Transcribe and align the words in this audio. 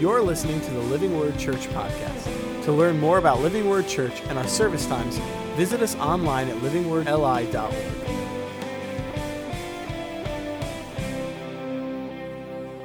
You're 0.00 0.22
listening 0.22 0.62
to 0.62 0.70
the 0.70 0.80
Living 0.80 1.18
Word 1.18 1.36
Church 1.36 1.68
podcast. 1.68 2.64
To 2.64 2.72
learn 2.72 2.98
more 2.98 3.18
about 3.18 3.40
Living 3.40 3.68
Word 3.68 3.86
Church 3.86 4.22
and 4.28 4.38
our 4.38 4.48
service 4.48 4.86
times, 4.86 5.18
visit 5.56 5.82
us 5.82 5.94
online 5.96 6.48
at 6.48 6.56
livingwordli.org. 6.62 7.99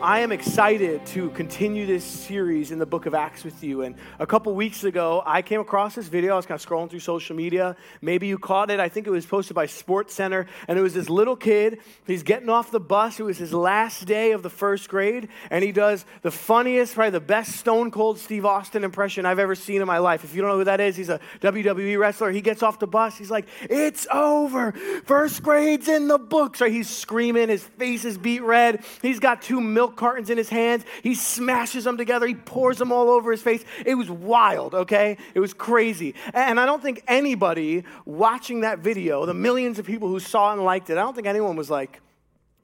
I 0.06 0.20
am 0.20 0.32
excited 0.32 1.04
to 1.08 1.32
continue 1.32 1.88
this 1.88 2.04
series 2.04 2.70
in 2.70 2.78
the 2.78 2.86
book 2.86 3.08
of 3.08 3.16
Acts 3.16 3.44
with 3.44 3.64
you. 3.64 3.82
And 3.82 3.96
a 4.20 4.28
couple 4.28 4.54
weeks 4.54 4.84
ago, 4.84 5.24
I 5.26 5.42
came 5.42 5.60
across 5.60 5.96
this 5.96 6.10
video. 6.10 6.34
I 6.34 6.36
was 6.36 6.46
kind 6.46 6.62
of 6.62 6.64
scrolling 6.64 6.92
through 6.92 7.00
social 7.00 7.36
media. 7.36 7.76
Maybe 8.04 8.28
you 8.28 8.38
caught 8.38 8.70
it. 8.70 8.80
I 8.80 8.88
think 8.88 9.08
it 9.08 9.10
was 9.10 9.26
posted 9.26 9.56
by 9.56 9.66
SportsCenter. 9.66 10.46
And 10.68 10.78
it 10.78 10.84
was 10.84 10.94
this 10.94 11.10
little 11.10 11.36
kid. 11.36 11.80
He's 12.06 12.22
getting 12.22 12.50
off 12.50 12.70
the 12.70 12.80
bus. 12.80 13.20
It 13.20 13.24
was 13.24 13.40
his 13.40 13.52
last 13.52 14.06
day 14.06 14.34
of 14.34 14.44
the 14.44 14.50
first 14.52 14.90
grade. 14.90 15.28
And 15.50 15.64
he 15.64 15.72
does 15.72 16.06
the 16.22 16.30
funniest, 16.30 16.94
probably 16.94 17.10
the 17.10 17.20
best 17.20 17.54
Stone 17.54 17.90
Cold 17.90 18.20
Steve 18.20 18.46
Austin 18.46 18.84
impression 18.84 19.26
I've 19.26 19.40
ever 19.40 19.56
seen 19.56 19.82
in 19.82 19.88
my 19.88 19.98
life. 19.98 20.24
If 20.24 20.36
you 20.36 20.42
don't 20.44 20.52
know 20.52 20.60
who 20.60 20.66
that 20.66 20.82
is, 20.82 20.96
he's 20.96 21.10
a 21.10 21.20
WWE 21.42 21.98
wrestler. 21.98 22.30
He 22.30 22.42
gets 22.42 22.62
off 22.62 22.78
the 22.78 22.86
bus. 22.86 23.18
He's 23.18 23.32
like, 23.32 23.48
It's 23.64 24.06
over. 24.14 24.74
First 25.06 25.42
grade's 25.42 25.88
in 25.88 26.08
the 26.10 26.20
books. 26.20 26.62
Right? 26.62 26.72
He's 26.72 26.92
screaming. 26.92 27.50
His 27.50 27.64
face 27.64 28.06
is 28.06 28.20
beet 28.20 28.44
red. 28.44 28.86
He's 29.02 29.20
got 29.20 29.42
two 29.42 29.60
milk 29.60 29.95
cartons 29.96 30.30
in 30.30 30.38
his 30.38 30.50
hands. 30.50 30.84
He 31.04 31.16
smashes 31.16 31.84
them 31.84 31.98
together. 31.98 32.28
He 32.28 32.36
pours 32.36 32.78
them 32.78 32.92
all 32.92 33.10
over 33.10 33.32
his 33.32 33.42
face. 33.42 33.64
It 33.86 33.96
was 33.96 34.10
wild, 34.10 34.74
okay? 34.74 35.18
It 35.34 35.40
was 35.40 35.54
crazy. 35.54 36.16
And 36.34 36.60
I 36.60 36.66
don't 36.66 36.82
think 36.82 37.04
anybody 37.08 37.84
watching 38.06 38.62
that 38.62 38.80
video, 38.80 39.26
the 39.26 39.34
millions 39.34 39.80
of 39.80 39.86
people 39.86 40.08
who 40.08 40.20
saw 40.20 40.54
and 40.54 40.64
liked 40.64 40.90
it, 40.90 40.94
I 40.94 41.02
don't 41.02 41.16
think 41.16 41.28
anyone 41.28 41.56
was 41.56 41.70
like, 41.70 42.02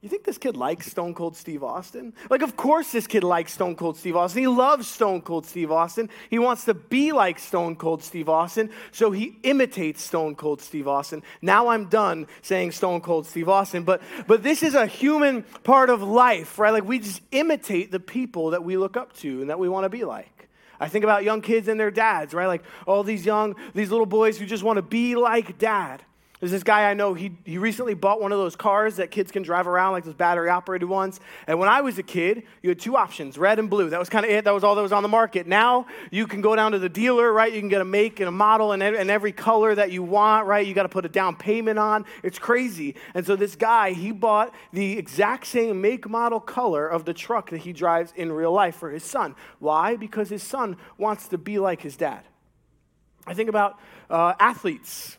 you 0.02 0.08
think 0.08 0.24
this 0.24 0.36
kid 0.36 0.56
likes 0.56 0.90
Stone 0.90 1.14
Cold 1.14 1.36
Steve 1.36 1.62
Austin? 1.62 2.12
Like, 2.28 2.42
of 2.42 2.56
course, 2.56 2.90
this 2.90 3.06
kid 3.06 3.22
likes 3.22 3.52
Stone 3.52 3.76
Cold 3.76 3.96
Steve 3.96 4.16
Austin. 4.16 4.42
He 4.42 4.48
loves 4.48 4.88
Stone 4.88 5.22
Cold 5.22 5.46
Steve 5.46 5.70
Austin. 5.70 6.10
He 6.28 6.40
wants 6.40 6.64
to 6.64 6.74
be 6.74 7.12
like 7.12 7.38
Stone 7.38 7.76
Cold 7.76 8.02
Steve 8.02 8.28
Austin, 8.28 8.70
so 8.90 9.12
he 9.12 9.38
imitates 9.44 10.02
Stone 10.02 10.34
Cold 10.34 10.60
Steve 10.60 10.88
Austin. 10.88 11.22
Now 11.40 11.68
I'm 11.68 11.88
done 11.88 12.26
saying 12.42 12.72
Stone 12.72 13.02
Cold 13.02 13.26
Steve 13.26 13.48
Austin, 13.48 13.84
but, 13.84 14.02
but 14.26 14.42
this 14.42 14.64
is 14.64 14.74
a 14.74 14.86
human 14.86 15.44
part 15.62 15.88
of 15.88 16.02
life, 16.02 16.58
right? 16.58 16.72
Like, 16.72 16.84
we 16.84 16.98
just 16.98 17.22
imitate 17.30 17.92
the 17.92 18.00
people 18.00 18.50
that 18.50 18.64
we 18.64 18.76
look 18.76 18.96
up 18.96 19.12
to 19.18 19.40
and 19.40 19.50
that 19.50 19.60
we 19.60 19.68
want 19.68 19.84
to 19.84 19.88
be 19.88 20.04
like. 20.04 20.48
I 20.80 20.88
think 20.88 21.04
about 21.04 21.22
young 21.22 21.42
kids 21.42 21.68
and 21.68 21.78
their 21.78 21.92
dads, 21.92 22.34
right? 22.34 22.48
Like 22.48 22.64
all 22.88 23.04
these 23.04 23.24
young, 23.24 23.54
these 23.72 23.92
little 23.92 24.04
boys 24.04 24.36
who 24.36 24.46
just 24.46 24.64
want 24.64 24.78
to 24.78 24.82
be 24.82 25.14
like 25.14 25.56
dad. 25.56 26.02
There's 26.42 26.50
this 26.50 26.64
guy 26.64 26.90
I 26.90 26.94
know, 26.94 27.14
he, 27.14 27.30
he 27.44 27.56
recently 27.56 27.94
bought 27.94 28.20
one 28.20 28.32
of 28.32 28.38
those 28.38 28.56
cars 28.56 28.96
that 28.96 29.12
kids 29.12 29.30
can 29.30 29.44
drive 29.44 29.68
around, 29.68 29.92
like 29.92 30.02
those 30.02 30.14
battery 30.14 30.50
operated 30.50 30.88
ones. 30.88 31.20
And 31.46 31.60
when 31.60 31.68
I 31.68 31.82
was 31.82 31.98
a 31.98 32.02
kid, 32.02 32.42
you 32.62 32.70
had 32.70 32.80
two 32.80 32.96
options 32.96 33.38
red 33.38 33.60
and 33.60 33.70
blue. 33.70 33.90
That 33.90 34.00
was 34.00 34.08
kind 34.08 34.24
of 34.24 34.32
it. 34.32 34.44
That 34.44 34.52
was 34.52 34.64
all 34.64 34.74
that 34.74 34.82
was 34.82 34.90
on 34.90 35.04
the 35.04 35.08
market. 35.08 35.46
Now 35.46 35.86
you 36.10 36.26
can 36.26 36.40
go 36.40 36.56
down 36.56 36.72
to 36.72 36.80
the 36.80 36.88
dealer, 36.88 37.32
right? 37.32 37.52
You 37.52 37.60
can 37.60 37.68
get 37.68 37.80
a 37.80 37.84
make 37.84 38.18
and 38.18 38.26
a 38.26 38.32
model 38.32 38.72
and, 38.72 38.82
and 38.82 39.08
every 39.08 39.30
color 39.30 39.72
that 39.72 39.92
you 39.92 40.02
want, 40.02 40.48
right? 40.48 40.66
You 40.66 40.74
got 40.74 40.82
to 40.82 40.88
put 40.88 41.06
a 41.06 41.08
down 41.08 41.36
payment 41.36 41.78
on. 41.78 42.06
It's 42.24 42.40
crazy. 42.40 42.96
And 43.14 43.24
so 43.24 43.36
this 43.36 43.54
guy, 43.54 43.92
he 43.92 44.10
bought 44.10 44.52
the 44.72 44.98
exact 44.98 45.46
same 45.46 45.80
make, 45.80 46.10
model, 46.10 46.40
color 46.40 46.88
of 46.88 47.04
the 47.04 47.14
truck 47.14 47.50
that 47.50 47.58
he 47.58 47.72
drives 47.72 48.12
in 48.16 48.32
real 48.32 48.50
life 48.50 48.74
for 48.74 48.90
his 48.90 49.04
son. 49.04 49.36
Why? 49.60 49.94
Because 49.94 50.28
his 50.28 50.42
son 50.42 50.76
wants 50.98 51.28
to 51.28 51.38
be 51.38 51.60
like 51.60 51.82
his 51.82 51.96
dad. 51.96 52.24
I 53.28 53.34
think 53.34 53.48
about 53.48 53.78
uh, 54.10 54.34
athletes 54.40 55.18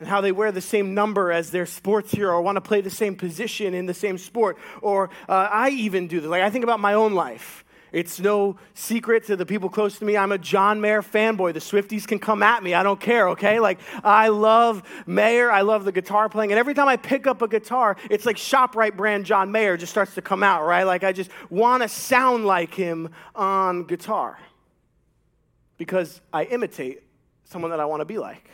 and 0.00 0.08
how 0.08 0.20
they 0.20 0.32
wear 0.32 0.52
the 0.52 0.60
same 0.60 0.94
number 0.94 1.32
as 1.32 1.50
their 1.50 1.66
sports 1.66 2.12
hero 2.12 2.34
or 2.34 2.42
want 2.42 2.56
to 2.56 2.60
play 2.60 2.80
the 2.80 2.90
same 2.90 3.16
position 3.16 3.74
in 3.74 3.86
the 3.86 3.94
same 3.94 4.18
sport. 4.18 4.58
Or 4.82 5.10
uh, 5.28 5.48
I 5.50 5.70
even 5.70 6.08
do 6.08 6.20
this. 6.20 6.28
Like, 6.28 6.42
I 6.42 6.50
think 6.50 6.64
about 6.64 6.80
my 6.80 6.94
own 6.94 7.14
life. 7.14 7.64
It's 7.90 8.20
no 8.20 8.56
secret 8.74 9.24
to 9.26 9.36
the 9.36 9.46
people 9.46 9.70
close 9.70 9.98
to 9.98 10.04
me. 10.04 10.16
I'm 10.16 10.32
a 10.32 10.38
John 10.38 10.80
Mayer 10.80 11.02
fanboy. 11.02 11.54
The 11.54 11.60
Swifties 11.60 12.06
can 12.06 12.18
come 12.18 12.42
at 12.42 12.62
me. 12.62 12.74
I 12.74 12.82
don't 12.82 13.00
care, 13.00 13.30
okay? 13.30 13.60
Like, 13.60 13.80
I 14.04 14.28
love 14.28 14.82
Mayer. 15.06 15.50
I 15.50 15.62
love 15.62 15.84
the 15.84 15.92
guitar 15.92 16.28
playing. 16.28 16.52
And 16.52 16.58
every 16.58 16.74
time 16.74 16.88
I 16.88 16.96
pick 16.96 17.26
up 17.26 17.40
a 17.40 17.48
guitar, 17.48 17.96
it's 18.10 18.26
like 18.26 18.36
ShopRite 18.36 18.96
brand 18.96 19.24
John 19.24 19.50
Mayer 19.52 19.76
just 19.76 19.90
starts 19.90 20.14
to 20.16 20.22
come 20.22 20.42
out, 20.42 20.66
right? 20.66 20.84
Like, 20.84 21.02
I 21.02 21.12
just 21.12 21.30
want 21.48 21.82
to 21.82 21.88
sound 21.88 22.44
like 22.44 22.74
him 22.74 23.10
on 23.34 23.84
guitar 23.84 24.38
because 25.78 26.20
I 26.32 26.44
imitate 26.44 27.02
someone 27.44 27.70
that 27.70 27.80
I 27.80 27.86
want 27.86 28.00
to 28.02 28.04
be 28.04 28.18
like. 28.18 28.50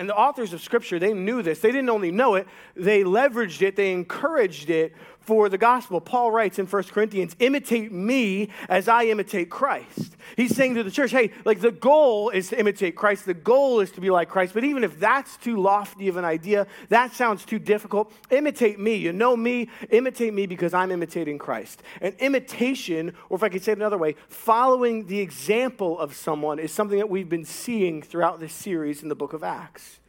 And 0.00 0.08
the 0.08 0.16
authors 0.16 0.54
of 0.54 0.62
Scripture, 0.62 0.98
they 0.98 1.12
knew 1.12 1.42
this. 1.42 1.60
They 1.60 1.70
didn't 1.70 1.90
only 1.90 2.10
know 2.10 2.34
it, 2.36 2.46
they 2.74 3.04
leveraged 3.04 3.60
it, 3.60 3.76
they 3.76 3.92
encouraged 3.92 4.70
it 4.70 4.94
for 5.20 5.48
the 5.48 5.58
gospel. 5.58 6.00
Paul 6.00 6.32
writes 6.32 6.58
in 6.58 6.66
1 6.66 6.82
Corinthians, 6.84 7.36
imitate 7.38 7.92
me 7.92 8.48
as 8.68 8.88
I 8.88 9.04
imitate 9.04 9.50
Christ. 9.50 10.16
He's 10.36 10.54
saying 10.54 10.74
to 10.74 10.82
the 10.82 10.90
church, 10.90 11.10
hey, 11.10 11.30
like 11.44 11.60
the 11.60 11.70
goal 11.70 12.30
is 12.30 12.48
to 12.48 12.58
imitate 12.58 12.96
Christ, 12.96 13.26
the 13.26 13.34
goal 13.34 13.80
is 13.80 13.90
to 13.92 14.00
be 14.00 14.10
like 14.10 14.28
Christ. 14.28 14.54
But 14.54 14.64
even 14.64 14.82
if 14.82 14.98
that's 14.98 15.36
too 15.36 15.60
lofty 15.60 16.08
of 16.08 16.16
an 16.16 16.24
idea, 16.24 16.66
that 16.88 17.12
sounds 17.12 17.44
too 17.44 17.58
difficult, 17.58 18.12
imitate 18.30 18.78
me. 18.78 18.96
You 18.96 19.12
know 19.12 19.36
me, 19.36 19.68
imitate 19.90 20.34
me 20.34 20.46
because 20.46 20.74
I'm 20.74 20.90
imitating 20.90 21.38
Christ. 21.38 21.82
And 22.00 22.14
imitation, 22.18 23.14
or 23.28 23.36
if 23.36 23.42
I 23.42 23.48
could 23.48 23.62
say 23.62 23.72
it 23.72 23.78
another 23.78 23.98
way, 23.98 24.16
following 24.28 25.06
the 25.06 25.20
example 25.20 25.98
of 25.98 26.14
someone 26.14 26.58
is 26.58 26.72
something 26.72 26.98
that 26.98 27.10
we've 27.10 27.28
been 27.28 27.44
seeing 27.44 28.02
throughout 28.02 28.40
this 28.40 28.52
series 28.52 29.02
in 29.02 29.08
the 29.08 29.14
book 29.14 29.32
of 29.32 29.44
Acts. 29.44 29.99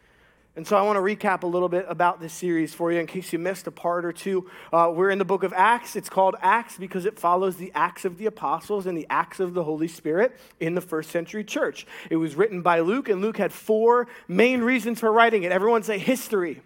And 0.62 0.68
so 0.68 0.78
I 0.78 0.84
want 0.84 0.96
to 0.96 1.02
recap 1.02 1.42
a 1.42 1.48
little 1.48 1.70
bit 1.70 1.88
about 1.90 2.20
this 2.20 2.32
series 2.32 2.72
for 2.72 2.92
you 2.92 3.00
in 3.00 3.08
case 3.08 3.34
you 3.34 3.40
missed 3.40 3.66
a 3.66 3.72
part 3.72 4.06
or 4.06 4.14
two. 4.14 4.48
Uh, 4.72 4.92
we're 4.94 5.10
in 5.10 5.18
the 5.18 5.26
book 5.26 5.42
of 5.42 5.54
Acts. 5.54 5.96
It's 5.96 6.08
called 6.08 6.36
Acts 6.40 6.78
because 6.78 7.06
it 7.06 7.18
follows 7.18 7.58
the 7.58 7.72
Acts 7.74 8.06
of 8.06 8.20
the 8.20 8.28
Apostles 8.28 8.86
and 8.86 8.96
the 8.96 9.08
Acts 9.10 9.40
of 9.40 9.56
the 9.56 9.64
Holy 9.64 9.88
Spirit 9.88 10.40
in 10.60 10.76
the 10.76 10.80
first 10.82 11.10
century 11.10 11.44
church. 11.44 11.88
It 12.12 12.18
was 12.18 12.36
written 12.36 12.62
by 12.62 12.82
Luke, 12.82 13.10
and 13.10 13.24
Luke 13.24 13.38
had 13.38 13.52
four 13.52 14.08
main 14.28 14.62
reasons 14.62 15.00
for 15.00 15.12
writing 15.12 15.42
it. 15.42 15.52
Everyone 15.52 15.82
say 15.82 15.98
history. 15.98 16.62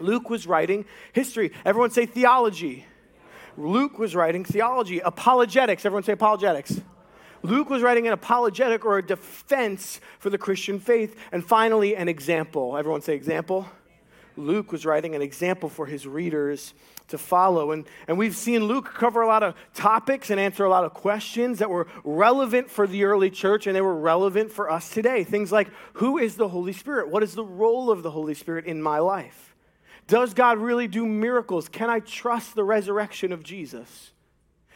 Luke 0.00 0.28
was 0.28 0.48
writing 0.48 0.84
history. 1.12 1.52
Everyone 1.64 1.90
say 1.90 2.06
theology. 2.06 2.86
Luke 3.56 4.00
was 4.00 4.16
writing 4.16 4.44
theology. 4.44 4.98
Apologetics. 4.98 5.86
Everyone 5.86 6.02
say 6.02 6.14
apologetics. 6.14 6.80
Luke 7.42 7.70
was 7.70 7.82
writing 7.82 8.06
an 8.06 8.12
apologetic 8.12 8.84
or 8.84 8.98
a 8.98 9.06
defense 9.06 10.00
for 10.18 10.30
the 10.30 10.38
Christian 10.38 10.78
faith. 10.78 11.16
And 11.32 11.44
finally, 11.44 11.96
an 11.96 12.08
example. 12.08 12.76
Everyone 12.76 13.02
say 13.02 13.14
example. 13.14 13.66
Luke 14.36 14.72
was 14.72 14.86
writing 14.86 15.14
an 15.14 15.22
example 15.22 15.68
for 15.68 15.86
his 15.86 16.06
readers 16.06 16.72
to 17.08 17.18
follow. 17.18 17.72
And, 17.72 17.86
and 18.08 18.16
we've 18.16 18.36
seen 18.36 18.64
Luke 18.64 18.92
cover 18.94 19.22
a 19.22 19.26
lot 19.26 19.42
of 19.42 19.54
topics 19.74 20.30
and 20.30 20.40
answer 20.40 20.64
a 20.64 20.70
lot 20.70 20.84
of 20.84 20.94
questions 20.94 21.58
that 21.58 21.68
were 21.68 21.86
relevant 22.04 22.70
for 22.70 22.86
the 22.86 23.04
early 23.04 23.30
church 23.30 23.66
and 23.66 23.76
they 23.76 23.80
were 23.80 23.94
relevant 23.94 24.50
for 24.50 24.70
us 24.70 24.90
today. 24.90 25.24
Things 25.24 25.52
like 25.52 25.68
who 25.94 26.18
is 26.18 26.36
the 26.36 26.48
Holy 26.48 26.72
Spirit? 26.72 27.08
What 27.08 27.22
is 27.22 27.34
the 27.34 27.44
role 27.44 27.90
of 27.90 28.02
the 28.02 28.10
Holy 28.10 28.34
Spirit 28.34 28.64
in 28.64 28.82
my 28.82 28.98
life? 28.98 29.54
Does 30.06 30.34
God 30.34 30.58
really 30.58 30.88
do 30.88 31.06
miracles? 31.06 31.68
Can 31.68 31.90
I 31.90 32.00
trust 32.00 32.54
the 32.54 32.64
resurrection 32.64 33.32
of 33.32 33.42
Jesus? 33.42 34.12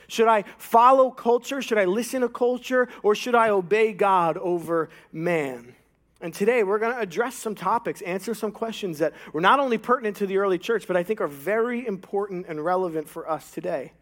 Should 0.09 0.29
I 0.29 0.43
follow 0.59 1.11
culture? 1.11 1.61
Should 1.63 1.79
I 1.79 1.85
listen 1.85 2.21
to 2.23 2.29
culture? 2.29 2.89
Or 3.03 3.15
should 3.15 3.35
I 3.35 3.51
obey 3.51 3.93
God 3.93 4.37
over 4.37 4.89
man? 5.13 5.75
And 6.21 6.33
today 6.33 6.63
we're 6.63 6.79
going 6.79 6.95
to 6.95 7.01
address 7.01 7.35
some 7.35 7.55
topics, 7.55 8.01
answer 8.03 8.35
some 8.35 8.51
questions 8.51 8.99
that 8.99 9.13
were 9.33 9.41
not 9.41 9.61
only 9.61 9.79
pertinent 9.79 10.17
to 10.17 10.27
the 10.27 10.39
early 10.39 10.59
church, 10.59 10.87
but 10.87 10.97
I 10.97 11.03
think 11.03 11.21
are 11.21 11.29
very 11.29 11.87
important 11.87 12.47
and 12.49 12.65
relevant 12.65 13.09
for 13.09 13.29
us 13.31 13.51
today. 13.51 13.93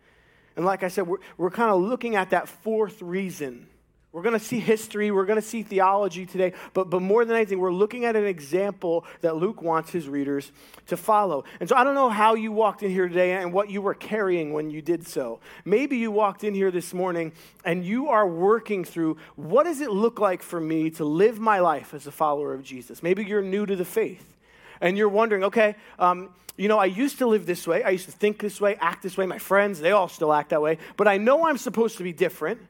And 0.57 0.65
like 0.65 0.85
I 0.85 0.89
said, 0.89 1.07
we're, 1.07 1.19
we're 1.37 1.51
kind 1.51 1.71
of 1.71 1.81
looking 1.81 2.15
at 2.15 2.31
that 2.31 2.49
fourth 2.49 3.03
reason 3.03 3.67
we're 4.15 4.23
going 4.23 4.39
to 4.39 4.45
see 4.45 4.61
history, 4.61 5.11
we're 5.11 5.25
going 5.25 5.41
to 5.41 5.47
see 5.47 5.65
theology 5.65 6.25
today, 6.25 6.53
but, 6.73 6.89
but 6.89 7.03
more 7.03 7.25
than 7.25 7.35
anything, 7.35 7.59
we're 7.59 7.73
looking 7.73 8.05
at 8.05 8.15
an 8.15 8.25
example 8.25 9.05
that 9.23 9.35
Luke 9.35 9.61
wants 9.61 9.91
his 9.91 10.09
readers 10.09 10.53
to 10.87 10.97
follow. 10.97 11.43
And 11.59 11.69
so 11.69 11.75
I 11.75 11.83
don't 11.83 11.97
know 11.97 12.09
how 12.09 12.35
you 12.35 12.53
walked 12.53 12.85
in 12.85 12.93
here 12.93 13.09
today 13.09 13.33
and 13.33 13.53
what 13.53 13.71
you 13.71 13.83
were 13.83 13.93
carrying 13.93 14.53
when 14.53 14.71
you 14.71 14.81
did 14.81 15.05
so. 15.05 15.41
Maybe 15.65 15.97
you 15.97 16.13
walked 16.13 16.45
in 16.45 16.55
here 16.55 16.71
this 16.71 16.95
morning 16.95 17.33
and 17.65 17.85
you 17.85 18.11
are 18.11 18.25
working 18.25 18.85
through 18.85 19.17
what 19.35 19.65
does 19.65 19.81
it 19.81 19.91
look 19.91 20.21
like 20.21 20.45
for 20.45 20.61
me 20.61 20.91
to 20.91 21.05
live 21.05 21.41
my 21.41 21.59
life 21.59 21.93
as 21.93 22.07
a 22.07 22.13
follower 22.13 22.55
of 22.55 22.63
Jesus? 22.63 23.03
Maybe 23.03 23.25
you're 23.25 23.43
new 23.43 23.67
to 23.67 23.75
the 23.75 23.85
faith 23.85 24.37
and 24.81 24.97
you're 24.97 25.09
wondering, 25.09 25.43
okay, 25.43 25.75
um, 25.99 26.29
you 26.57 26.69
know, 26.69 26.79
I 26.79 26.85
used 26.85 27.19
to 27.19 27.27
live 27.27 27.47
this 27.47 27.67
way. 27.67 27.83
I 27.83 27.91
used 27.91 28.07
to 28.07 28.13
think 28.13 28.39
this 28.39 28.61
way, 28.61 28.77
act 28.77 29.03
this 29.03 29.17
way. 29.17 29.27
My 29.27 29.39
friends, 29.39 29.81
they 29.81 29.91
all 29.91 30.07
still 30.07 30.33
act 30.33 30.51
that 30.51 30.63
way. 30.63 30.79
But 30.97 31.09
I 31.09 31.17
know 31.17 31.49
I'm 31.49 31.59
supposed 31.59 31.97
to 31.97 32.05
be 32.05 32.13
different 32.13 32.61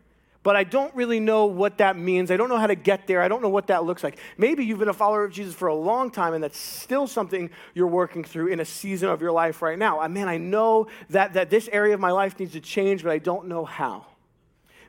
but 0.45 0.55
I 0.55 0.63
don't 0.63 0.95
really 0.95 1.19
know 1.19 1.47
what 1.47 1.79
that 1.79 1.97
means. 1.97 2.31
I 2.31 2.37
don't 2.37 2.49
know 2.49 2.59
how 2.59 2.69
to 2.69 2.77
get 2.77 3.09
there. 3.09 3.23
I 3.23 3.29
don't 3.29 3.43
know 3.43 3.49
what 3.49 3.67
that 3.67 3.85
looks 3.85 4.05
like. 4.05 4.19
Maybe 4.39 4.65
you've 4.65 4.79
been 4.79 4.89
a 4.89 4.93
follower 4.93 5.25
of 5.25 5.33
Jesus 5.33 5.55
for 5.55 5.67
a 5.69 5.75
long 5.75 6.11
time 6.11 6.35
and 6.35 6.45
that's 6.45 6.59
still 6.59 7.09
something 7.09 7.51
you're 7.75 7.89
working 7.89 8.23
through 8.23 8.49
in 8.49 8.61
a 8.61 8.65
season 8.65 9.09
of 9.09 9.21
your 9.21 9.33
life 9.33 9.63
right 9.63 9.79
now. 9.79 9.99
I 9.99 10.07
man, 10.07 10.29
I 10.29 10.37
know 10.37 10.87
that, 11.11 11.33
that 11.33 11.51
this 11.51 11.69
area 11.73 11.95
of 11.95 12.01
my 12.01 12.13
life 12.13 12.39
needs 12.39 12.53
to 12.53 12.61
change, 12.61 13.03
but 13.03 13.11
I 13.11 13.19
don't 13.19 13.49
know 13.49 13.65
how. 13.65 14.07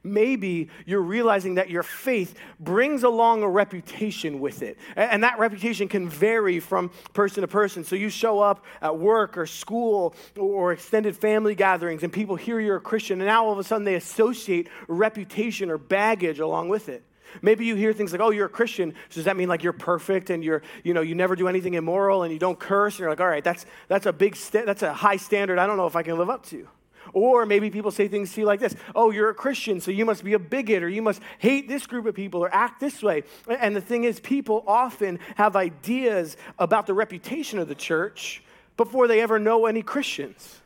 Maybe 0.05 0.69
you're 0.85 1.01
realizing 1.01 1.55
that 1.55 1.69
your 1.69 1.83
faith 1.83 2.35
brings 2.59 3.03
along 3.03 3.43
a 3.43 3.49
reputation 3.49 4.39
with 4.39 4.61
it. 4.61 4.77
And 4.95 5.23
that 5.23 5.39
reputation 5.39 5.87
can 5.87 6.07
vary 6.07 6.59
from 6.59 6.91
person 7.13 7.41
to 7.41 7.47
person. 7.47 7.83
So 7.83 7.95
you 7.95 8.09
show 8.09 8.39
up 8.39 8.63
at 8.81 8.97
work 8.97 9.37
or 9.37 9.45
school 9.45 10.15
or 10.37 10.71
extended 10.71 11.17
family 11.17 11.55
gatherings, 11.55 12.03
and 12.03 12.13
people 12.13 12.35
hear 12.35 12.59
you're 12.59 12.77
a 12.77 12.81
Christian, 12.81 13.19
and 13.19 13.27
now 13.27 13.45
all 13.45 13.51
of 13.51 13.59
a 13.59 13.63
sudden 13.63 13.83
they 13.83 13.95
associate 13.95 14.69
reputation 14.87 15.69
or 15.69 15.77
baggage 15.77 16.39
along 16.39 16.69
with 16.69 16.89
it. 16.89 17.03
Maybe 17.41 17.65
you 17.65 17.75
hear 17.75 17.91
things 17.91 18.11
like, 18.11 18.21
oh, 18.21 18.29
you're 18.29 18.45
a 18.45 18.49
Christian. 18.49 18.93
So 19.09 19.15
does 19.15 19.25
that 19.25 19.35
mean 19.35 19.49
like 19.49 19.63
you're 19.63 19.73
perfect 19.73 20.29
and 20.29 20.43
you're, 20.43 20.61
you 20.83 20.93
know, 20.93 21.01
you 21.01 21.15
never 21.15 21.35
do 21.35 21.47
anything 21.47 21.73
immoral 21.73 22.23
and 22.23 22.31
you 22.31 22.39
don't 22.39 22.57
curse? 22.57 22.93
And 22.93 22.99
you're 23.01 23.09
like, 23.09 23.19
all 23.19 23.27
right, 23.27 23.43
that's, 23.43 23.65
that's 23.87 24.05
a 24.05 24.13
big, 24.13 24.35
st- 24.35 24.65
that's 24.65 24.83
a 24.83 24.93
high 24.93 25.17
standard 25.17 25.59
I 25.59 25.67
don't 25.67 25.77
know 25.77 25.87
if 25.87 25.95
I 25.95 26.03
can 26.03 26.17
live 26.17 26.29
up 26.29 26.45
to. 26.47 26.67
Or 27.13 27.45
maybe 27.45 27.69
people 27.69 27.91
say 27.91 28.07
things 28.07 28.33
to 28.33 28.41
you 28.41 28.45
like 28.45 28.59
this 28.59 28.75
Oh, 28.93 29.11
you're 29.11 29.29
a 29.29 29.33
Christian, 29.35 29.79
so 29.79 29.91
you 29.91 30.05
must 30.05 30.23
be 30.23 30.33
a 30.33 30.39
bigot, 30.39 30.83
or 30.83 30.89
you 30.89 31.01
must 31.01 31.21
hate 31.39 31.67
this 31.67 31.87
group 31.87 32.05
of 32.05 32.15
people, 32.15 32.43
or 32.43 32.53
act 32.53 32.79
this 32.79 33.01
way. 33.01 33.23
And 33.47 33.75
the 33.75 33.81
thing 33.81 34.03
is, 34.03 34.19
people 34.19 34.63
often 34.67 35.19
have 35.35 35.55
ideas 35.55 36.37
about 36.59 36.87
the 36.87 36.93
reputation 36.93 37.59
of 37.59 37.67
the 37.67 37.75
church 37.75 38.43
before 38.77 39.07
they 39.07 39.21
ever 39.21 39.39
know 39.39 39.65
any 39.65 39.81
Christians. 39.81 40.61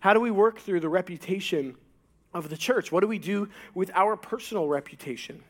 How 0.00 0.12
do 0.12 0.20
we 0.20 0.30
work 0.30 0.58
through 0.58 0.80
the 0.80 0.88
reputation 0.88 1.76
of 2.32 2.50
the 2.50 2.56
church? 2.56 2.90
What 2.90 3.00
do 3.00 3.06
we 3.06 3.18
do 3.18 3.48
with 3.74 3.90
our 3.94 4.16
personal 4.16 4.68
reputation? 4.68 5.42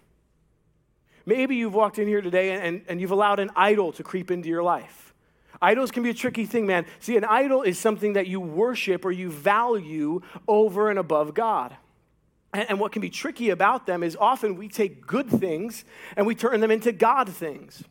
Maybe 1.26 1.56
you've 1.56 1.74
walked 1.74 1.98
in 1.98 2.06
here 2.06 2.20
today 2.20 2.52
and, 2.52 2.82
and 2.86 3.00
you've 3.00 3.10
allowed 3.10 3.40
an 3.40 3.50
idol 3.56 3.92
to 3.92 4.02
creep 4.02 4.30
into 4.30 4.48
your 4.48 4.62
life. 4.62 5.13
Idols 5.64 5.90
can 5.90 6.02
be 6.02 6.10
a 6.10 6.14
tricky 6.14 6.44
thing, 6.44 6.66
man. 6.66 6.84
See, 7.00 7.16
an 7.16 7.24
idol 7.24 7.62
is 7.62 7.78
something 7.78 8.12
that 8.12 8.26
you 8.26 8.38
worship 8.38 9.02
or 9.02 9.10
you 9.10 9.30
value 9.30 10.20
over 10.46 10.90
and 10.90 10.98
above 10.98 11.32
God. 11.32 11.74
And, 12.52 12.78
what 12.78 12.92
can 12.92 13.00
be 13.00 13.08
tricky 13.08 13.48
about 13.48 13.86
them 13.86 14.02
is 14.02 14.14
often 14.14 14.56
we 14.56 14.68
take 14.68 15.06
good 15.06 15.28
things 15.28 15.86
and 16.16 16.26
we 16.26 16.34
turn 16.34 16.60
them 16.60 16.70
into 16.70 16.92
God 16.92 17.30
things. 17.30 17.82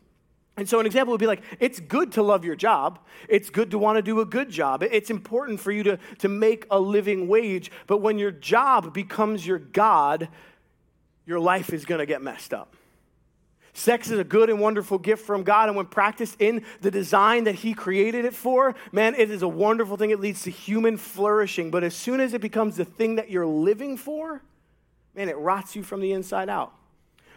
And 0.56 0.70
so, 0.70 0.80
an 0.80 0.86
example 0.86 1.12
would 1.14 1.20
be 1.20 1.26
like, 1.26 1.42
it's 1.60 1.80
good 1.80 2.12
to 2.12 2.22
love 2.22 2.46
your 2.46 2.56
job. 2.56 3.00
It's 3.28 3.50
good 3.50 3.72
to 3.72 3.80
want 3.80 3.98
to 3.98 4.04
do 4.04 4.22
a 4.22 4.26
good 4.26 4.52
job. 4.52 4.84
It's 4.84 5.10
important 5.10 5.60
for 5.60 5.72
you 5.72 5.82
to, 5.84 6.00
to 6.20 6.30
make 6.30 6.68
a 6.70 6.80
living 6.80 7.28
wage. 7.28 7.72
But 7.88 7.98
when 7.98 8.20
your 8.20 8.32
job 8.32 8.94
becomes 8.94 9.48
your 9.48 9.58
God, 9.58 10.30
your 11.26 11.40
life 11.40 11.74
is 11.74 11.86
going 11.86 12.00
to 12.00 12.06
get 12.06 12.22
messed 12.22 12.54
up. 12.54 12.76
Sex 13.74 14.12
is 14.12 14.20
a 14.20 14.24
good 14.24 14.52
and 14.52 14.60
wonderful 14.60 15.00
gift 15.00 15.26
from 15.26 15.42
God, 15.42 15.68
and 15.68 15.76
when 15.76 15.88
practiced 15.88 16.40
in 16.40 16.64
the 16.82 16.92
design 16.92 17.46
that 17.46 17.56
He 17.56 17.74
created 17.74 18.24
it 18.24 18.36
for, 18.36 18.76
man, 18.92 19.16
it 19.16 19.32
is 19.32 19.42
a 19.42 19.48
wonderful 19.48 19.98
thing. 19.98 20.12
It 20.12 20.20
leads 20.20 20.44
to 20.44 20.52
human 20.52 20.96
flourishing. 20.96 21.72
But 21.72 21.84
as 21.84 21.96
soon 21.96 22.20
as 22.20 22.36
it 22.36 22.42
becomes 22.42 22.78
the 22.78 22.86
thing 22.86 23.16
that 23.16 23.32
you're 23.32 23.48
living 23.48 23.98
for, 23.98 24.44
man, 25.16 25.28
it 25.28 25.38
rots 25.38 25.76
you 25.76 25.82
from 25.82 26.02
the 26.02 26.12
inside 26.12 26.50
out. 26.50 26.72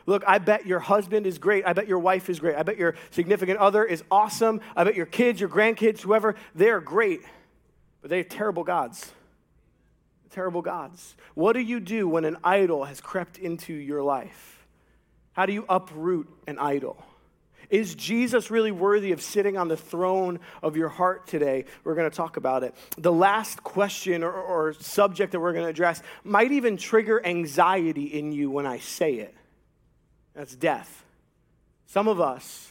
Look, 0.05 0.23
I 0.27 0.39
bet 0.39 0.67
your 0.67 0.79
husband 0.79 1.27
is 1.27 1.39
great. 1.39 1.67
I 1.67 1.73
bet 1.73 1.89
your 1.89 1.99
wife 1.99 2.29
is 2.29 2.39
great. 2.39 2.55
I 2.55 2.63
bet 2.63 2.77
your 2.77 2.95
significant 3.11 3.59
other 3.59 3.85
is 3.85 4.05
awesome. 4.11 4.61
I 4.77 4.85
bet 4.85 4.95
your 4.95 5.07
kids, 5.07 5.41
your 5.41 5.49
grandkids, 5.49 6.01
whoever, 6.01 6.37
they're 6.55 6.81
great. 6.81 7.23
But 8.03 8.11
they 8.11 8.19
have 8.19 8.29
terrible 8.29 8.63
gods. 8.63 9.11
Terrible 10.31 10.63
gods. 10.63 11.17
What 11.35 11.55
do 11.55 11.61
you 11.61 11.81
do 11.81 12.07
when 12.07 12.25
an 12.25 12.37
idol 12.45 12.85
has 12.85 13.01
crept 13.01 13.39
into 13.39 13.73
your 13.73 14.03
life? 14.03 14.56
How 15.37 15.45
do 15.45 15.53
you 15.53 15.67
uproot 15.69 16.31
an 16.47 16.59
idol? 16.59 16.97
Is 17.69 17.95
Jesus 17.95 18.51
really 18.51 18.73
worthy 18.73 19.13
of 19.13 19.21
sitting 19.21 19.59
on 19.59 19.69
the 19.69 19.77
throne 19.77 20.41
of 20.63 20.79
your 20.79 20.89
heart 20.89 21.27
today? 21.27 21.67
We're 21.85 21.95
going 21.95 22.09
to 22.09 22.17
talk 22.17 22.39
about 22.39 22.65
it. 22.65 22.75
The 22.97 23.13
last 23.13 23.63
question 23.63 24.25
or, 24.25 24.33
or 24.33 24.73
subject 24.73 25.33
that 25.33 25.41
we're 25.41 25.53
going 25.53 25.67
to 25.67 25.71
address 25.71 26.01
might 26.25 26.53
even 26.53 26.79
trigger 26.79 27.21
anxiety 27.23 28.05
in 28.05 28.33
you 28.33 28.51
when 28.51 28.65
I 28.65 28.79
say 28.79 29.17
it. 29.17 29.35
That's 30.35 30.57
death. 30.57 31.05
Some 31.85 32.09
of 32.09 32.19
us 32.19 32.71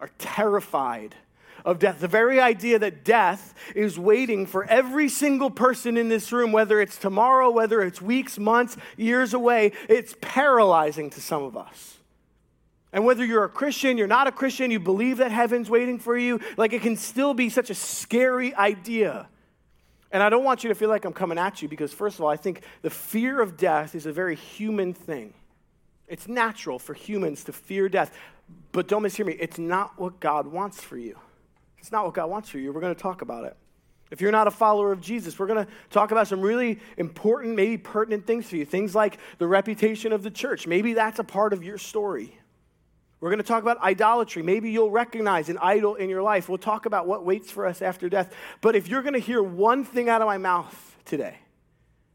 are 0.00 0.08
terrified 0.16 1.14
of 1.62 1.78
death. 1.78 2.00
The 2.00 2.08
very 2.08 2.40
idea 2.40 2.78
that 2.78 3.04
death 3.04 3.52
is 3.74 3.98
waiting 3.98 4.46
for 4.46 4.64
every 4.64 5.10
single 5.10 5.50
person 5.50 5.98
in 5.98 6.08
this 6.08 6.32
room, 6.32 6.52
whether 6.52 6.80
it's 6.80 6.96
tomorrow, 6.96 7.50
whether 7.50 7.82
it's 7.82 8.00
weeks, 8.00 8.38
months, 8.38 8.78
years 8.96 9.34
away, 9.34 9.72
it's 9.90 10.16
paralyzing 10.22 11.10
to 11.10 11.20
some 11.20 11.42
of 11.42 11.54
us. 11.54 11.97
And 12.92 13.04
whether 13.04 13.24
you're 13.24 13.44
a 13.44 13.48
Christian, 13.48 13.98
you're 13.98 14.06
not 14.06 14.26
a 14.26 14.32
Christian, 14.32 14.70
you 14.70 14.80
believe 14.80 15.18
that 15.18 15.30
heaven's 15.30 15.68
waiting 15.68 15.98
for 15.98 16.16
you, 16.16 16.40
like 16.56 16.72
it 16.72 16.82
can 16.82 16.96
still 16.96 17.34
be 17.34 17.50
such 17.50 17.70
a 17.70 17.74
scary 17.74 18.54
idea. 18.54 19.28
And 20.10 20.22
I 20.22 20.30
don't 20.30 20.44
want 20.44 20.64
you 20.64 20.68
to 20.68 20.74
feel 20.74 20.88
like 20.88 21.04
I'm 21.04 21.12
coming 21.12 21.38
at 21.38 21.60
you 21.60 21.68
because, 21.68 21.92
first 21.92 22.16
of 22.16 22.24
all, 22.24 22.30
I 22.30 22.36
think 22.36 22.62
the 22.80 22.90
fear 22.90 23.42
of 23.42 23.58
death 23.58 23.94
is 23.94 24.06
a 24.06 24.12
very 24.12 24.36
human 24.36 24.94
thing. 24.94 25.34
It's 26.06 26.26
natural 26.26 26.78
for 26.78 26.94
humans 26.94 27.44
to 27.44 27.52
fear 27.52 27.90
death. 27.90 28.16
But 28.72 28.88
don't 28.88 29.02
mishear 29.02 29.26
me, 29.26 29.34
it's 29.34 29.58
not 29.58 29.98
what 30.00 30.18
God 30.20 30.46
wants 30.46 30.82
for 30.82 30.96
you. 30.96 31.18
It's 31.78 31.92
not 31.92 32.06
what 32.06 32.14
God 32.14 32.30
wants 32.30 32.48
for 32.48 32.58
you. 32.58 32.72
We're 32.72 32.80
going 32.80 32.94
to 32.94 33.00
talk 33.00 33.20
about 33.20 33.44
it. 33.44 33.54
If 34.10 34.22
you're 34.22 34.32
not 34.32 34.46
a 34.46 34.50
follower 34.50 34.90
of 34.90 35.02
Jesus, 35.02 35.38
we're 35.38 35.46
going 35.46 35.66
to 35.66 35.70
talk 35.90 36.10
about 36.10 36.26
some 36.26 36.40
really 36.40 36.80
important, 36.96 37.54
maybe 37.54 37.76
pertinent 37.76 38.26
things 38.26 38.48
for 38.48 38.56
you. 38.56 38.64
Things 38.64 38.94
like 38.94 39.18
the 39.36 39.46
reputation 39.46 40.14
of 40.14 40.22
the 40.22 40.30
church. 40.30 40.66
Maybe 40.66 40.94
that's 40.94 41.18
a 41.18 41.24
part 41.24 41.52
of 41.52 41.62
your 41.62 41.76
story. 41.76 42.38
We're 43.20 43.30
going 43.30 43.38
to 43.38 43.44
talk 43.44 43.62
about 43.62 43.82
idolatry. 43.82 44.42
Maybe 44.42 44.70
you'll 44.70 44.90
recognize 44.90 45.48
an 45.48 45.58
idol 45.58 45.96
in 45.96 46.08
your 46.08 46.22
life. 46.22 46.48
We'll 46.48 46.58
talk 46.58 46.86
about 46.86 47.06
what 47.06 47.24
waits 47.24 47.50
for 47.50 47.66
us 47.66 47.82
after 47.82 48.08
death. 48.08 48.32
But 48.60 48.76
if 48.76 48.88
you're 48.88 49.02
going 49.02 49.14
to 49.14 49.20
hear 49.20 49.42
one 49.42 49.84
thing 49.84 50.08
out 50.08 50.22
of 50.22 50.26
my 50.26 50.38
mouth 50.38 50.96
today, 51.04 51.38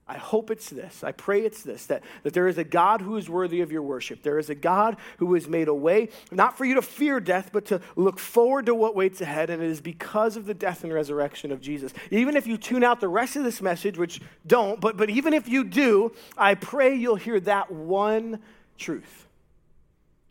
I 0.07 0.17
hope 0.17 0.51
it's 0.51 0.69
this. 0.69 1.03
I 1.03 1.13
pray 1.13 1.41
it's 1.41 1.61
this 1.61 1.85
that, 1.88 2.03
that 2.23 2.33
there 2.33 2.47
is 2.47 2.57
a 2.57 2.63
God 2.63 3.01
who 3.01 3.15
is 3.15 3.29
worthy 3.29 3.61
of 3.61 3.71
your 3.71 3.81
worship. 3.81 4.21
There 4.21 4.38
is 4.38 4.50
a 4.50 4.55
God 4.55 4.97
who 5.17 5.33
has 5.33 5.47
made 5.47 5.69
a 5.69 5.73
way, 5.73 6.09
not 6.29 6.57
for 6.57 6.65
you 6.65 6.75
to 6.75 6.81
fear 6.81 7.19
death, 7.19 7.49
but 7.53 7.65
to 7.65 7.81
look 7.95 8.19
forward 8.19 8.65
to 8.65 8.75
what 8.75 8.95
waits 8.95 9.21
ahead. 9.21 9.49
And 9.49 9.63
it 9.63 9.69
is 9.69 9.79
because 9.81 10.35
of 10.35 10.45
the 10.45 10.53
death 10.53 10.83
and 10.83 10.94
resurrection 10.94 11.51
of 11.51 11.61
Jesus. 11.61 11.94
Even 12.11 12.35
if 12.35 12.47
you 12.47 12.57
tune 12.57 12.83
out 12.83 12.99
the 12.99 13.07
rest 13.07 13.38
of 13.38 13.44
this 13.44 13.61
message, 13.61 13.97
which 13.97 14.21
don't, 14.45 14.79
but, 14.79 14.97
but 14.97 15.09
even 15.09 15.33
if 15.33 15.47
you 15.47 15.63
do, 15.63 16.13
I 16.38 16.56
pray 16.56 16.95
you'll 16.95 17.15
hear 17.15 17.39
that 17.41 17.71
one 17.71 18.39
truth 18.77 19.27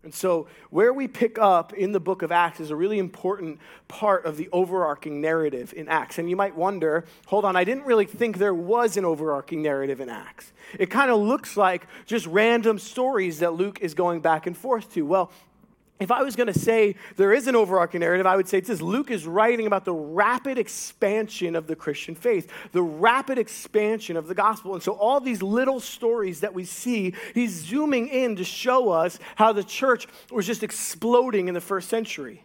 and 0.05 0.13
so, 0.13 0.49
where 0.71 0.93
we 0.93 1.07
pick 1.07 1.39
up 1.39 1.73
in 1.73 1.93
the 1.93 2.01
book 2.01 2.23
of 2.23 2.33
Acts 2.33 2.59
is 2.59 2.71
a 2.71 2.77
really 2.77 2.99
important 2.99 3.61
part 3.87 4.27
of 4.27 4.37
the 4.37 4.49
overarching 4.51 5.21
narrative 5.21 5.73
in 5.77 5.89
Acts. 5.89 6.19
And 6.19 6.29
you 6.29 6.35
might 6.35 6.57
wonder 6.57 7.05
hold 7.27 7.45
on, 7.45 7.55
I 7.55 7.63
didn't 7.63 7.85
really 7.85 8.07
think 8.07 8.39
there 8.39 8.55
was 8.55 8.97
an 8.97 9.05
overarching 9.05 9.63
narrative 9.63 10.01
in 10.01 10.09
Acts. 10.09 10.53
It 10.77 10.87
kind 10.87 11.11
of 11.11 11.21
looks 11.21 11.57
like 11.57 11.87
just 12.05 12.27
random 12.27 12.81
stories 12.81 13.39
that 13.39 13.55
Luke 13.55 13.79
is 13.81 13.95
going 13.95 14.21
back 14.21 14.49
and 14.49 14.57
forth 14.57 14.93
to. 14.95 15.03
Well, 15.03 15.31
if 16.03 16.11
I 16.11 16.23
was 16.23 16.37
going 16.37 16.53
to 16.53 16.59
say 16.59 16.97
there 17.17 17.33
is 17.33 17.47
an 17.47 17.57
overarching 17.57 18.01
narrative, 18.01 18.27
I 18.27 18.37
would 18.37 18.49
say 18.49 18.59
it's 18.59 18.69
this 18.69 18.81
Luke 18.81 19.11
is 19.11 19.27
writing 19.27 19.67
about 19.67 19.85
the 19.85 19.95
rapid 19.95 20.59
expansion 20.59 21.57
of 21.57 21.67
the 21.67 21.77
Christian 21.77 22.15
faith, 22.15 22.51
the 22.73 22.83
rapid 22.83 23.39
expansion 23.39 24.17
of 24.17 24.27
the 24.27 24.35
gospel. 24.35 24.75
And 24.75 24.83
so, 24.83 24.93
all 24.93 25.21
these 25.21 25.43
little 25.43 25.81
stories 25.81 26.41
that 26.41 26.55
we 26.55 26.65
see, 26.65 27.15
he's 27.35 27.53
zooming 27.53 28.09
in 28.09 28.37
to 28.37 28.45
show 28.45 28.91
us 28.91 29.19
how 29.37 29.53
the 29.53 29.65
church 29.65 30.07
was 30.31 30.47
just 30.47 30.63
exploding 30.63 31.49
in 31.49 31.55
the 31.55 31.61
first 31.61 31.89
century. 31.89 32.45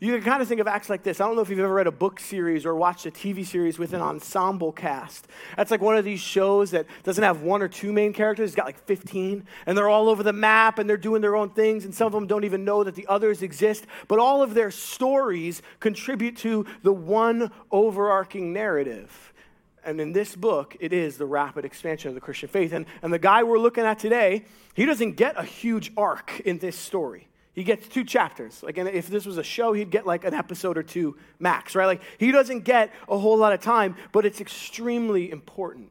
You 0.00 0.12
can 0.14 0.22
kind 0.22 0.42
of 0.42 0.48
think 0.48 0.60
of 0.60 0.66
acts 0.66 0.88
like 0.88 1.02
this. 1.02 1.20
I 1.20 1.26
don't 1.26 1.34
know 1.34 1.42
if 1.42 1.50
you've 1.50 1.58
ever 1.58 1.72
read 1.72 1.86
a 1.86 1.92
book 1.92 2.20
series 2.20 2.64
or 2.64 2.74
watched 2.74 3.06
a 3.06 3.10
TV 3.10 3.44
series 3.44 3.78
with 3.78 3.92
an 3.92 4.00
ensemble 4.00 4.72
cast. 4.72 5.26
That's 5.56 5.70
like 5.70 5.80
one 5.80 5.96
of 5.96 6.04
these 6.04 6.20
shows 6.20 6.70
that 6.72 6.86
doesn't 7.02 7.24
have 7.24 7.42
one 7.42 7.62
or 7.62 7.68
two 7.68 7.92
main 7.92 8.12
characters. 8.12 8.50
It's 8.50 8.56
got 8.56 8.66
like 8.66 8.84
15, 8.86 9.46
and 9.66 9.78
they're 9.78 9.88
all 9.88 10.08
over 10.08 10.22
the 10.22 10.32
map 10.32 10.78
and 10.78 10.88
they're 10.88 10.96
doing 10.96 11.20
their 11.20 11.36
own 11.36 11.50
things, 11.50 11.84
and 11.84 11.94
some 11.94 12.06
of 12.06 12.12
them 12.12 12.26
don't 12.26 12.44
even 12.44 12.64
know 12.64 12.84
that 12.84 12.94
the 12.94 13.06
others 13.06 13.42
exist. 13.42 13.86
But 14.08 14.18
all 14.18 14.42
of 14.42 14.54
their 14.54 14.70
stories 14.70 15.62
contribute 15.80 16.36
to 16.38 16.66
the 16.82 16.92
one 16.92 17.50
overarching 17.70 18.52
narrative. 18.52 19.32
And 19.84 20.00
in 20.00 20.12
this 20.12 20.36
book, 20.36 20.76
it 20.80 20.92
is 20.92 21.16
the 21.16 21.26
rapid 21.26 21.64
expansion 21.64 22.08
of 22.08 22.14
the 22.14 22.20
Christian 22.20 22.48
faith. 22.48 22.72
And, 22.72 22.86
and 23.00 23.12
the 23.12 23.18
guy 23.18 23.42
we're 23.42 23.58
looking 23.58 23.84
at 23.84 23.98
today, 23.98 24.44
he 24.74 24.84
doesn't 24.84 25.12
get 25.12 25.38
a 25.38 25.44
huge 25.44 25.92
arc 25.96 26.40
in 26.40 26.58
this 26.58 26.76
story. 26.76 27.27
He 27.58 27.64
gets 27.64 27.88
two 27.88 28.04
chapters. 28.04 28.62
Like, 28.62 28.78
if 28.78 29.08
this 29.08 29.26
was 29.26 29.36
a 29.36 29.42
show, 29.42 29.72
he'd 29.72 29.90
get 29.90 30.06
like 30.06 30.24
an 30.24 30.32
episode 30.32 30.78
or 30.78 30.84
two 30.84 31.16
max, 31.40 31.74
right? 31.74 31.86
Like, 31.86 32.02
he 32.16 32.30
doesn't 32.30 32.60
get 32.60 32.94
a 33.08 33.18
whole 33.18 33.36
lot 33.36 33.52
of 33.52 33.60
time, 33.60 33.96
but 34.12 34.24
it's 34.24 34.40
extremely 34.40 35.28
important. 35.28 35.90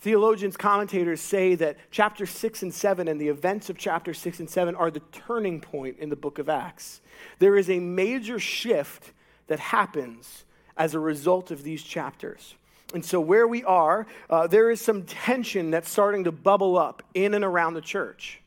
Theologians, 0.00 0.56
commentators 0.56 1.20
say 1.20 1.54
that 1.54 1.76
chapter 1.92 2.26
6 2.26 2.62
and 2.64 2.74
7 2.74 3.06
and 3.06 3.20
the 3.20 3.28
events 3.28 3.70
of 3.70 3.78
chapter 3.78 4.12
6 4.12 4.40
and 4.40 4.50
7 4.50 4.74
are 4.74 4.90
the 4.90 4.98
turning 5.12 5.60
point 5.60 6.00
in 6.00 6.10
the 6.10 6.16
book 6.16 6.40
of 6.40 6.48
Acts. 6.48 7.00
There 7.38 7.56
is 7.56 7.70
a 7.70 7.78
major 7.78 8.40
shift 8.40 9.12
that 9.46 9.60
happens 9.60 10.44
as 10.76 10.96
a 10.96 10.98
result 10.98 11.52
of 11.52 11.62
these 11.62 11.84
chapters. 11.84 12.56
And 12.92 13.04
so, 13.04 13.20
where 13.20 13.46
we 13.46 13.62
are, 13.62 14.08
uh, 14.28 14.48
there 14.48 14.72
is 14.72 14.80
some 14.80 15.04
tension 15.04 15.70
that's 15.70 15.88
starting 15.88 16.24
to 16.24 16.32
bubble 16.32 16.76
up 16.76 17.04
in 17.14 17.34
and 17.34 17.44
around 17.44 17.74
the 17.74 17.80
church 17.80 18.40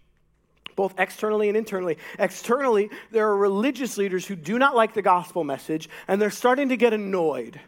both 0.75 0.99
externally 0.99 1.47
and 1.47 1.57
internally. 1.57 1.97
Externally, 2.19 2.89
there 3.11 3.27
are 3.27 3.37
religious 3.37 3.97
leaders 3.97 4.25
who 4.25 4.35
do 4.35 4.57
not 4.59 4.75
like 4.75 4.93
the 4.93 5.01
gospel 5.01 5.43
message, 5.43 5.89
and 6.07 6.21
they're 6.21 6.29
starting 6.29 6.69
to 6.69 6.77
get 6.77 6.93
annoyed 6.93 7.59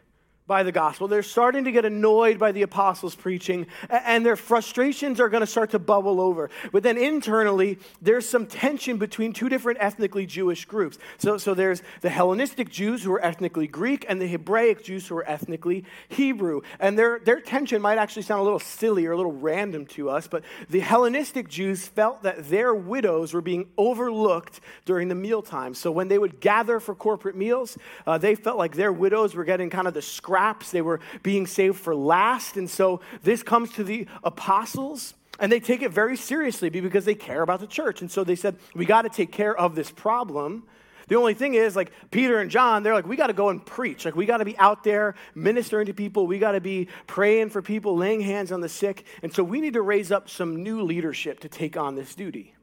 by 0.48 0.62
the 0.62 0.72
gospel. 0.72 1.08
They're 1.08 1.24
starting 1.24 1.64
to 1.64 1.72
get 1.72 1.86
annoyed 1.86 2.38
by 2.38 2.52
the 2.52 2.62
apostles' 2.62 3.16
preaching, 3.16 3.66
and 3.90 4.26
their 4.26 4.36
frustrations 4.36 5.20
are 5.20 5.30
going 5.30 5.42
to 5.42 5.48
start 5.48 5.72
to 5.72 5.80
bubble 5.80 6.22
over. 6.22 6.52
But 6.72 6.84
then 6.84 6.98
internally, 6.98 7.80
there's 8.02 8.30
some 8.30 8.46
tension 8.46 8.98
between 8.98 9.34
two 9.34 9.50
different 9.50 9.80
ethnically 9.82 10.28
Jewish 10.28 10.66
groups. 10.66 11.00
So, 11.18 11.38
so 11.38 11.56
there's 11.56 11.82
the 12.02 12.10
Hellenistic 12.10 12.70
Jews 12.70 13.04
who 13.04 13.12
are 13.14 13.26
ethnically 13.26 13.68
Greek, 13.68 14.06
and 14.08 14.22
the 14.22 14.28
Hebraic 14.28 14.84
Jews 14.84 15.08
who 15.08 15.18
are 15.18 15.28
ethnically 15.28 15.84
Hebrew. 16.10 16.62
And 16.80 16.98
their, 16.98 17.20
their 17.20 17.40
tension 17.40 17.82
might 17.82 17.98
actually 17.98 18.24
sound 18.24 18.42
a 18.42 18.44
little 18.44 18.60
silly 18.60 19.06
or 19.08 19.14
a 19.14 19.18
little 19.18 19.32
random 19.32 19.88
to 19.88 20.10
us, 20.10 20.28
but 20.28 20.44
the 20.70 20.80
Hellenistic 20.80 21.50
Jews 21.50 21.88
felt 21.88 22.22
that 22.24 22.50
their 22.50 22.74
widows 22.76 23.34
were 23.34 23.42
being 23.42 23.68
overlooked 23.78 24.60
during 24.86 25.08
the 25.08 25.16
mealtime. 25.16 25.74
So 25.74 25.92
when 25.92 26.08
they 26.08 26.20
would 26.20 26.40
gather 26.40 26.80
for 26.80 26.94
corporate 26.94 27.36
meals, 27.36 27.78
uh, 28.06 28.20
they 28.20 28.36
felt 28.36 28.58
like 28.58 28.76
their 28.76 28.94
widows 28.94 29.34
were 29.34 29.44
getting 29.44 29.70
kind 29.72 29.88
of 29.88 29.94
the 29.94 30.02
scraps. 30.36 30.72
They 30.72 30.82
were 30.82 31.00
being 31.24 31.48
saved 31.48 31.78
for 31.78 31.96
last. 31.96 32.58
And 32.58 32.70
so 32.70 33.00
this 33.24 33.42
comes 33.42 33.72
to 33.74 33.86
the 33.86 34.06
apostles. 34.22 35.14
And 35.40 35.52
they 35.52 35.60
take 35.60 35.82
it 35.82 35.92
very 35.92 36.18
seriously 36.18 36.70
because 36.70 37.06
they 37.06 37.16
care 37.16 37.42
about 37.42 37.60
the 37.62 37.68
church. 37.68 38.02
And 38.02 38.12
so 38.12 38.24
they 38.24 38.36
said, 38.36 38.58
we 38.74 38.86
got 38.86 39.04
to 39.04 39.10
take 39.10 39.32
care 39.32 39.56
of 39.56 39.76
this 39.76 39.92
problem. 39.92 40.64
The 41.08 41.16
only 41.16 41.34
thing 41.34 41.56
is, 41.56 41.76
like 41.76 41.92
Peter 42.10 42.40
and 42.40 42.50
John, 42.50 42.84
they're 42.84 42.94
like, 42.94 43.06
we 43.06 43.16
got 43.16 43.28
to 43.28 43.34
go 43.34 43.50
and 43.50 43.64
preach. 43.66 44.06
Like, 44.06 44.16
we 44.16 44.26
got 44.26 44.38
to 44.38 44.46
be 44.46 44.58
out 44.58 44.84
there 44.84 45.16
ministering 45.36 45.88
to 45.88 45.94
people. 45.94 46.26
We 46.26 46.40
got 46.40 46.54
to 46.54 46.62
be 46.62 46.88
praying 47.06 47.50
for 47.50 47.62
people, 47.62 47.96
laying 47.96 48.22
hands 48.22 48.52
on 48.52 48.62
the 48.62 48.70
sick. 48.70 49.06
And 49.24 49.34
so 49.34 49.44
we 49.44 49.62
need 49.62 49.74
to 49.74 49.82
raise 49.82 50.12
up 50.12 50.30
some 50.30 50.64
new 50.64 50.82
leadership 50.82 51.42
to 51.42 51.50
take 51.50 51.78
on 51.78 51.96
this 51.96 52.16
duty. 52.16 52.55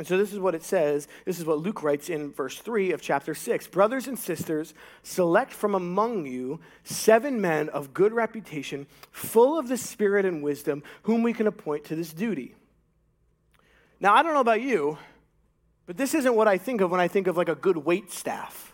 And 0.00 0.06
so 0.06 0.16
this 0.16 0.32
is 0.32 0.38
what 0.38 0.54
it 0.54 0.62
says. 0.62 1.08
This 1.26 1.38
is 1.38 1.44
what 1.44 1.58
Luke 1.58 1.82
writes 1.82 2.08
in 2.08 2.32
verse 2.32 2.58
3 2.58 2.92
of 2.92 3.02
chapter 3.02 3.34
6. 3.34 3.66
Brothers 3.66 4.08
and 4.08 4.18
sisters, 4.18 4.72
select 5.02 5.52
from 5.52 5.74
among 5.74 6.24
you 6.24 6.58
seven 6.84 7.38
men 7.38 7.68
of 7.68 7.92
good 7.92 8.14
reputation, 8.14 8.86
full 9.10 9.58
of 9.58 9.68
the 9.68 9.76
Spirit 9.76 10.24
and 10.24 10.42
wisdom, 10.42 10.82
whom 11.02 11.22
we 11.22 11.34
can 11.34 11.46
appoint 11.46 11.84
to 11.84 11.96
this 11.96 12.14
duty. 12.14 12.54
Now, 14.00 14.14
I 14.14 14.22
don't 14.22 14.32
know 14.32 14.40
about 14.40 14.62
you, 14.62 14.96
but 15.84 15.98
this 15.98 16.14
isn't 16.14 16.34
what 16.34 16.48
I 16.48 16.56
think 16.56 16.80
of 16.80 16.90
when 16.90 16.98
I 16.98 17.06
think 17.06 17.26
of 17.26 17.36
like 17.36 17.50
a 17.50 17.54
good 17.54 17.76
wait 17.76 18.10
staff. 18.10 18.69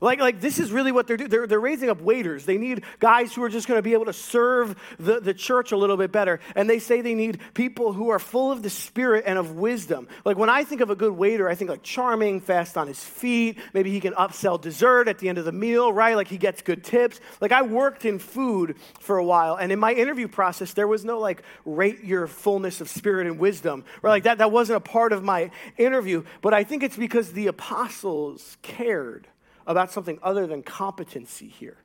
Like, 0.00 0.20
like 0.20 0.40
this 0.40 0.58
is 0.58 0.70
really 0.70 0.92
what 0.92 1.06
they're 1.06 1.16
doing. 1.16 1.30
They're, 1.30 1.46
they're 1.46 1.60
raising 1.60 1.90
up 1.90 2.00
waiters. 2.00 2.44
They 2.44 2.58
need 2.58 2.84
guys 2.98 3.34
who 3.34 3.42
are 3.42 3.48
just 3.48 3.66
going 3.68 3.78
to 3.78 3.82
be 3.82 3.92
able 3.92 4.06
to 4.06 4.12
serve 4.12 4.76
the, 4.98 5.20
the 5.20 5.34
church 5.34 5.72
a 5.72 5.76
little 5.76 5.96
bit 5.96 6.12
better. 6.12 6.40
And 6.54 6.68
they 6.68 6.78
say 6.78 7.00
they 7.00 7.14
need 7.14 7.40
people 7.54 7.92
who 7.92 8.10
are 8.10 8.18
full 8.18 8.52
of 8.52 8.62
the 8.62 8.70
spirit 8.70 9.24
and 9.26 9.38
of 9.38 9.52
wisdom. 9.56 10.08
Like 10.24 10.36
when 10.36 10.50
I 10.50 10.64
think 10.64 10.80
of 10.80 10.90
a 10.90 10.96
good 10.96 11.12
waiter, 11.12 11.48
I 11.48 11.54
think 11.54 11.70
like 11.70 11.82
charming, 11.82 12.40
fast 12.40 12.76
on 12.76 12.86
his 12.86 13.02
feet. 13.02 13.58
Maybe 13.72 13.90
he 13.90 14.00
can 14.00 14.12
upsell 14.14 14.60
dessert 14.60 15.08
at 15.08 15.18
the 15.18 15.28
end 15.28 15.38
of 15.38 15.44
the 15.44 15.52
meal, 15.52 15.92
right? 15.92 16.16
Like 16.16 16.28
he 16.28 16.38
gets 16.38 16.62
good 16.62 16.84
tips. 16.84 17.20
Like 17.40 17.52
I 17.52 17.62
worked 17.62 18.04
in 18.04 18.18
food 18.18 18.76
for 19.00 19.18
a 19.18 19.24
while. 19.24 19.56
And 19.56 19.72
in 19.72 19.78
my 19.78 19.92
interview 19.92 20.28
process, 20.28 20.72
there 20.74 20.88
was 20.88 21.04
no 21.04 21.18
like 21.18 21.42
rate 21.64 22.04
your 22.04 22.26
fullness 22.26 22.80
of 22.80 22.88
spirit 22.88 23.26
and 23.26 23.38
wisdom. 23.38 23.84
Right? 24.02 24.10
Like 24.10 24.22
that, 24.24 24.38
that 24.38 24.52
wasn't 24.52 24.76
a 24.78 24.80
part 24.80 25.12
of 25.12 25.22
my 25.22 25.50
interview. 25.76 26.24
But 26.42 26.54
I 26.54 26.64
think 26.64 26.82
it's 26.82 26.96
because 26.96 27.32
the 27.32 27.46
apostles 27.46 28.56
cared 28.62 29.26
about 29.66 29.90
something 29.90 30.18
other 30.22 30.46
than 30.46 30.62
competency 30.62 31.48
here. 31.48 31.78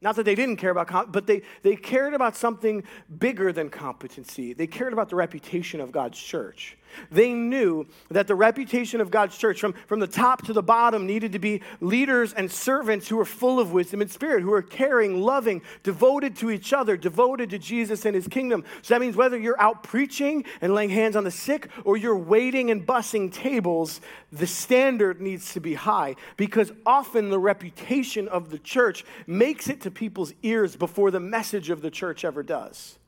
Not 0.00 0.16
that 0.16 0.24
they 0.24 0.34
didn't 0.34 0.56
care 0.56 0.70
about, 0.70 1.12
but 1.12 1.26
they, 1.26 1.42
they 1.62 1.76
cared 1.76 2.12
about 2.12 2.36
something 2.36 2.84
bigger 3.18 3.52
than 3.52 3.70
competency. 3.70 4.52
They 4.52 4.66
cared 4.66 4.92
about 4.92 5.08
the 5.08 5.16
reputation 5.16 5.80
of 5.80 5.92
God's 5.92 6.18
church. 6.18 6.76
They 7.10 7.32
knew 7.32 7.86
that 8.10 8.26
the 8.26 8.34
reputation 8.34 9.00
of 9.00 9.10
God's 9.10 9.36
church, 9.36 9.60
from, 9.60 9.72
from 9.86 10.00
the 10.00 10.06
top 10.06 10.44
to 10.46 10.52
the 10.52 10.62
bottom, 10.62 11.06
needed 11.06 11.32
to 11.32 11.38
be 11.38 11.62
leaders 11.80 12.32
and 12.32 12.50
servants 12.50 13.08
who 13.08 13.16
were 13.16 13.24
full 13.24 13.60
of 13.60 13.72
wisdom 13.72 14.00
and 14.00 14.10
spirit, 14.10 14.42
who 14.42 14.52
are 14.52 14.62
caring, 14.62 15.20
loving, 15.20 15.62
devoted 15.82 16.36
to 16.36 16.50
each 16.50 16.72
other, 16.72 16.96
devoted 16.96 17.50
to 17.50 17.58
Jesus 17.58 18.04
and 18.04 18.14
his 18.14 18.28
kingdom. 18.28 18.64
So 18.82 18.94
that 18.94 19.00
means 19.00 19.16
whether 19.16 19.38
you're 19.38 19.60
out 19.60 19.82
preaching 19.82 20.44
and 20.60 20.74
laying 20.74 20.90
hands 20.90 21.16
on 21.16 21.24
the 21.24 21.30
sick 21.30 21.68
or 21.84 21.96
you're 21.96 22.16
waiting 22.16 22.70
and 22.70 22.86
bussing 22.86 23.32
tables, 23.32 24.00
the 24.32 24.46
standard 24.46 25.20
needs 25.20 25.52
to 25.54 25.60
be 25.60 25.74
high 25.74 26.16
because 26.36 26.72
often 26.84 27.30
the 27.30 27.38
reputation 27.38 28.28
of 28.28 28.50
the 28.50 28.58
church 28.58 29.04
makes 29.26 29.68
it 29.68 29.80
to 29.82 29.90
people's 29.90 30.32
ears 30.42 30.76
before 30.76 31.10
the 31.10 31.20
message 31.20 31.70
of 31.70 31.82
the 31.82 31.90
church 31.90 32.24
ever 32.24 32.42
does. 32.42 32.98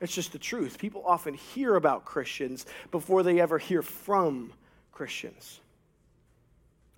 It's 0.00 0.14
just 0.14 0.32
the 0.32 0.38
truth. 0.38 0.78
People 0.78 1.02
often 1.04 1.34
hear 1.34 1.76
about 1.76 2.04
Christians 2.04 2.66
before 2.90 3.22
they 3.22 3.40
ever 3.40 3.58
hear 3.58 3.82
from 3.82 4.52
Christians. 4.92 5.60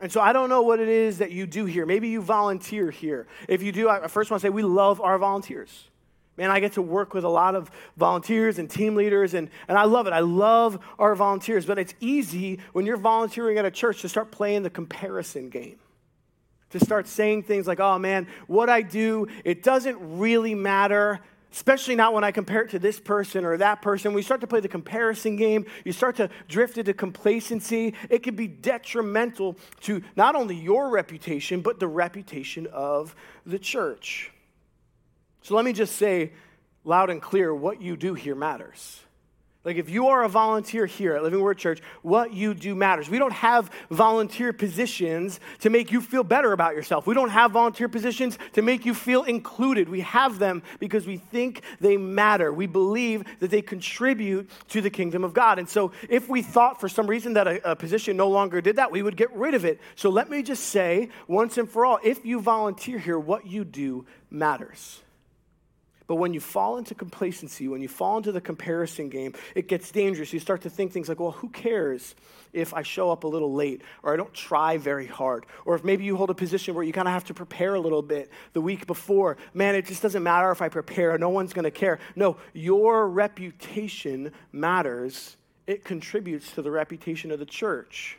And 0.00 0.10
so 0.10 0.20
I 0.20 0.32
don't 0.32 0.48
know 0.48 0.62
what 0.62 0.80
it 0.80 0.88
is 0.88 1.18
that 1.18 1.30
you 1.30 1.46
do 1.46 1.64
here. 1.64 1.86
Maybe 1.86 2.08
you 2.08 2.20
volunteer 2.20 2.90
here. 2.90 3.26
If 3.48 3.62
you 3.62 3.70
do, 3.70 3.88
I 3.88 4.08
first 4.08 4.30
want 4.30 4.40
to 4.40 4.46
say 4.46 4.50
we 4.50 4.62
love 4.62 5.00
our 5.00 5.18
volunteers. 5.18 5.88
Man, 6.36 6.50
I 6.50 6.60
get 6.60 6.72
to 6.72 6.82
work 6.82 7.12
with 7.12 7.24
a 7.24 7.28
lot 7.28 7.54
of 7.54 7.70
volunteers 7.96 8.58
and 8.58 8.68
team 8.68 8.94
leaders, 8.94 9.34
and, 9.34 9.50
and 9.68 9.76
I 9.76 9.84
love 9.84 10.06
it. 10.06 10.12
I 10.12 10.20
love 10.20 10.78
our 10.98 11.14
volunteers, 11.14 11.66
but 11.66 11.78
it's 11.78 11.94
easy 12.00 12.58
when 12.72 12.86
you're 12.86 12.96
volunteering 12.96 13.58
at 13.58 13.64
a 13.64 13.70
church 13.70 14.00
to 14.02 14.08
start 14.08 14.30
playing 14.30 14.62
the 14.62 14.70
comparison 14.70 15.50
game. 15.50 15.78
To 16.70 16.80
start 16.80 17.06
saying 17.06 17.42
things 17.42 17.66
like, 17.66 17.80
oh 17.80 17.98
man, 17.98 18.26
what 18.46 18.70
I 18.70 18.80
do, 18.80 19.28
it 19.44 19.62
doesn't 19.62 19.98
really 20.18 20.54
matter 20.54 21.20
especially 21.52 21.94
not 21.94 22.14
when 22.14 22.24
I 22.24 22.30
compare 22.30 22.62
it 22.62 22.70
to 22.70 22.78
this 22.78 22.98
person 22.98 23.44
or 23.44 23.56
that 23.58 23.82
person. 23.82 24.14
We 24.14 24.22
start 24.22 24.40
to 24.40 24.46
play 24.46 24.60
the 24.60 24.68
comparison 24.68 25.36
game. 25.36 25.66
You 25.84 25.92
start 25.92 26.16
to 26.16 26.30
drift 26.48 26.78
into 26.78 26.94
complacency. 26.94 27.94
It 28.08 28.22
can 28.22 28.34
be 28.34 28.48
detrimental 28.48 29.56
to 29.82 30.02
not 30.16 30.34
only 30.34 30.56
your 30.56 30.88
reputation, 30.88 31.60
but 31.60 31.78
the 31.78 31.88
reputation 31.88 32.66
of 32.72 33.14
the 33.44 33.58
church. 33.58 34.32
So 35.42 35.54
let 35.54 35.64
me 35.64 35.72
just 35.72 35.96
say 35.96 36.32
loud 36.84 37.10
and 37.10 37.20
clear 37.20 37.54
what 37.54 37.82
you 37.82 37.96
do 37.96 38.14
here 38.14 38.34
matters. 38.34 39.00
Like, 39.64 39.76
if 39.76 39.88
you 39.88 40.08
are 40.08 40.24
a 40.24 40.28
volunteer 40.28 40.86
here 40.86 41.14
at 41.14 41.22
Living 41.22 41.40
Word 41.40 41.56
Church, 41.56 41.80
what 42.02 42.32
you 42.32 42.52
do 42.52 42.74
matters. 42.74 43.08
We 43.08 43.18
don't 43.18 43.32
have 43.32 43.70
volunteer 43.90 44.52
positions 44.52 45.38
to 45.60 45.70
make 45.70 45.92
you 45.92 46.00
feel 46.00 46.24
better 46.24 46.52
about 46.52 46.74
yourself. 46.74 47.06
We 47.06 47.14
don't 47.14 47.28
have 47.28 47.52
volunteer 47.52 47.88
positions 47.88 48.38
to 48.54 48.62
make 48.62 48.84
you 48.84 48.92
feel 48.92 49.22
included. 49.22 49.88
We 49.88 50.00
have 50.00 50.40
them 50.40 50.64
because 50.80 51.06
we 51.06 51.18
think 51.18 51.62
they 51.80 51.96
matter. 51.96 52.52
We 52.52 52.66
believe 52.66 53.22
that 53.38 53.52
they 53.52 53.62
contribute 53.62 54.50
to 54.70 54.80
the 54.80 54.90
kingdom 54.90 55.22
of 55.22 55.32
God. 55.32 55.60
And 55.60 55.68
so, 55.68 55.92
if 56.08 56.28
we 56.28 56.42
thought 56.42 56.80
for 56.80 56.88
some 56.88 57.06
reason 57.06 57.34
that 57.34 57.46
a, 57.46 57.70
a 57.70 57.76
position 57.76 58.16
no 58.16 58.28
longer 58.28 58.60
did 58.60 58.76
that, 58.76 58.90
we 58.90 59.00
would 59.00 59.16
get 59.16 59.32
rid 59.32 59.54
of 59.54 59.64
it. 59.64 59.80
So, 59.94 60.10
let 60.10 60.28
me 60.28 60.42
just 60.42 60.64
say 60.64 61.10
once 61.28 61.56
and 61.56 61.70
for 61.70 61.86
all 61.86 62.00
if 62.02 62.26
you 62.26 62.40
volunteer 62.40 62.98
here, 62.98 63.18
what 63.18 63.46
you 63.46 63.64
do 63.64 64.06
matters. 64.28 65.02
But 66.12 66.16
when 66.16 66.34
you 66.34 66.40
fall 66.40 66.76
into 66.76 66.94
complacency, 66.94 67.68
when 67.68 67.80
you 67.80 67.88
fall 67.88 68.18
into 68.18 68.32
the 68.32 68.40
comparison 68.42 69.08
game, 69.08 69.32
it 69.54 69.66
gets 69.66 69.90
dangerous. 69.90 70.30
You 70.30 70.40
start 70.40 70.60
to 70.60 70.68
think 70.68 70.92
things 70.92 71.08
like, 71.08 71.18
well, 71.18 71.30
who 71.30 71.48
cares 71.48 72.14
if 72.52 72.74
I 72.74 72.82
show 72.82 73.10
up 73.10 73.24
a 73.24 73.26
little 73.26 73.54
late 73.54 73.80
or 74.02 74.12
I 74.12 74.18
don't 74.18 74.34
try 74.34 74.76
very 74.76 75.06
hard? 75.06 75.46
Or 75.64 75.74
if 75.74 75.84
maybe 75.84 76.04
you 76.04 76.18
hold 76.18 76.28
a 76.28 76.34
position 76.34 76.74
where 76.74 76.84
you 76.84 76.92
kind 76.92 77.08
of 77.08 77.14
have 77.14 77.24
to 77.24 77.32
prepare 77.32 77.76
a 77.76 77.80
little 77.80 78.02
bit 78.02 78.30
the 78.52 78.60
week 78.60 78.86
before. 78.86 79.38
Man, 79.54 79.74
it 79.74 79.86
just 79.86 80.02
doesn't 80.02 80.22
matter 80.22 80.50
if 80.50 80.60
I 80.60 80.68
prepare, 80.68 81.16
no 81.16 81.30
one's 81.30 81.54
going 81.54 81.64
to 81.64 81.70
care. 81.70 81.98
No, 82.14 82.36
your 82.52 83.08
reputation 83.08 84.32
matters, 84.52 85.38
it 85.66 85.82
contributes 85.82 86.52
to 86.52 86.60
the 86.60 86.70
reputation 86.70 87.30
of 87.30 87.38
the 87.38 87.46
church 87.46 88.18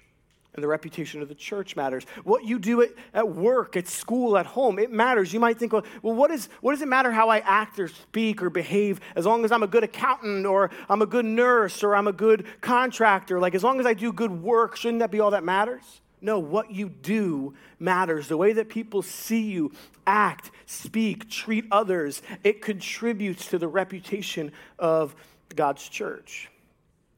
and 0.56 0.64
the 0.64 0.68
reputation 0.68 1.22
of 1.22 1.30
the 1.30 1.36
church 1.36 1.76
matters. 1.76 2.06
What 2.24 2.46
you 2.46 2.60
do 2.60 2.82
at, 2.82 2.90
at 3.14 3.28
work, 3.28 3.76
at 3.76 3.88
school, 3.88 4.38
at 4.38 4.46
home, 4.46 4.78
it 4.78 4.92
matters. 4.92 5.34
You 5.34 5.40
might 5.40 5.58
think, 5.58 5.74
well, 5.74 5.84
well 6.02 6.14
what, 6.14 6.30
is, 6.30 6.48
what 6.62 6.74
does 6.74 6.82
it 6.82 6.88
matter 6.88 7.12
how 7.12 7.30
I 7.30 7.40
act 7.40 7.80
or 7.80 7.88
speak 7.88 8.44
or 8.44 8.50
behave 8.50 9.00
as 9.16 9.26
long 9.26 9.46
as 9.46 9.52
I'm 9.52 9.64
a 9.64 9.68
good 9.68 9.84
accountant 9.84 10.46
or 10.46 10.70
I'm 10.90 11.02
a 11.02 11.08
good 11.08 11.26
nurse 11.26 11.84
or 11.84 11.96
I'm 11.96 12.08
a 12.08 12.14
good 12.14 12.46
contractor? 12.62 13.40
Like, 13.40 13.56
as 13.56 13.64
long 13.64 13.80
as 13.80 13.86
I 13.86 13.94
do 13.94 14.14
good 14.14 14.32
work, 14.44 14.76
shouldn't 14.76 15.00
that 15.00 15.12
be 15.12 15.20
all 15.20 15.32
that 15.32 15.44
matters? 15.44 16.02
No, 16.22 16.40
what 16.40 16.72
you 16.72 16.88
do 16.88 17.54
matters. 17.80 18.28
The 18.28 18.38
way 18.38 18.54
that 18.54 18.70
people 18.70 19.02
see 19.02 19.42
you 19.42 19.74
act, 20.06 20.52
speak, 20.68 21.30
treat 21.30 21.66
others, 21.72 22.22
it 22.44 22.62
contributes 22.62 23.48
to 23.48 23.58
the 23.58 23.68
reputation 23.68 24.52
of 24.80 25.16
God's 25.56 25.88
church 25.90 26.50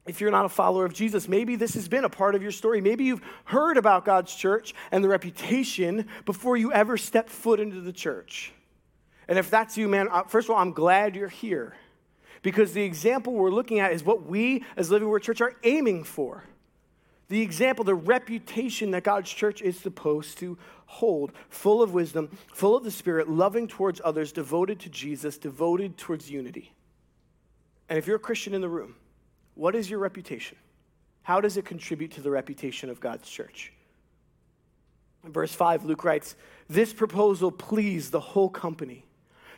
if 0.05 0.21
you're 0.21 0.31
not 0.31 0.45
a 0.45 0.49
follower 0.49 0.85
of 0.85 0.93
Jesus, 0.93 1.27
maybe 1.27 1.55
this 1.55 1.73
has 1.73 1.87
been 1.87 2.03
a 2.03 2.09
part 2.09 2.35
of 2.35 2.43
your 2.43 2.51
story. 2.51 2.79
Maybe 2.79 3.05
you've 3.05 3.23
heard 3.45 3.77
about 3.77 4.05
God's 4.05 4.35
church 4.35 4.73
and 4.91 5.03
the 5.03 5.09
reputation 5.09 6.07
before 6.25 6.57
you 6.57 6.71
ever 6.71 6.95
stepped 6.95 7.29
foot 7.29 7.59
into 7.59 7.81
the 7.81 7.93
church. 7.93 8.53
And 9.27 9.39
if 9.39 9.49
that's 9.49 9.77
you, 9.77 9.87
man, 9.87 10.07
uh, 10.11 10.23
first 10.23 10.47
of 10.47 10.55
all, 10.55 10.61
I'm 10.61 10.73
glad 10.73 11.15
you're 11.15 11.27
here 11.27 11.75
because 12.43 12.73
the 12.73 12.83
example 12.83 13.33
we're 13.33 13.49
looking 13.49 13.79
at 13.79 13.93
is 13.93 14.03
what 14.03 14.27
we 14.27 14.63
as 14.77 14.91
Living 14.91 15.09
Word 15.09 15.23
Church 15.23 15.41
are 15.41 15.55
aiming 15.63 16.03
for. 16.03 16.43
The 17.27 17.41
example, 17.41 17.83
the 17.83 17.95
reputation 17.95 18.91
that 18.91 19.03
God's 19.03 19.31
church 19.31 19.63
is 19.63 19.79
supposed 19.79 20.37
to 20.37 20.59
hold, 20.85 21.31
full 21.49 21.81
of 21.81 21.91
wisdom, 21.91 22.29
full 22.53 22.77
of 22.77 22.83
the 22.83 22.91
Spirit, 22.91 23.27
loving 23.27 23.67
towards 23.67 23.99
others, 24.03 24.31
devoted 24.31 24.79
to 24.81 24.89
Jesus, 24.89 25.39
devoted 25.39 25.97
towards 25.97 26.29
unity. 26.29 26.71
And 27.89 27.97
if 27.97 28.05
you're 28.05 28.17
a 28.17 28.19
Christian 28.19 28.53
in 28.53 28.61
the 28.61 28.69
room, 28.69 28.95
what 29.55 29.75
is 29.75 29.89
your 29.89 29.99
reputation? 29.99 30.57
How 31.23 31.41
does 31.41 31.57
it 31.57 31.65
contribute 31.65 32.11
to 32.11 32.21
the 32.21 32.29
reputation 32.29 32.89
of 32.89 32.99
God's 32.99 33.27
church? 33.27 33.73
In 35.25 35.31
verse 35.31 35.53
5, 35.53 35.85
Luke 35.85 36.03
writes, 36.03 36.35
This 36.69 36.93
proposal 36.93 37.51
pleased 37.51 38.11
the 38.11 38.19
whole 38.19 38.49
company. 38.49 39.05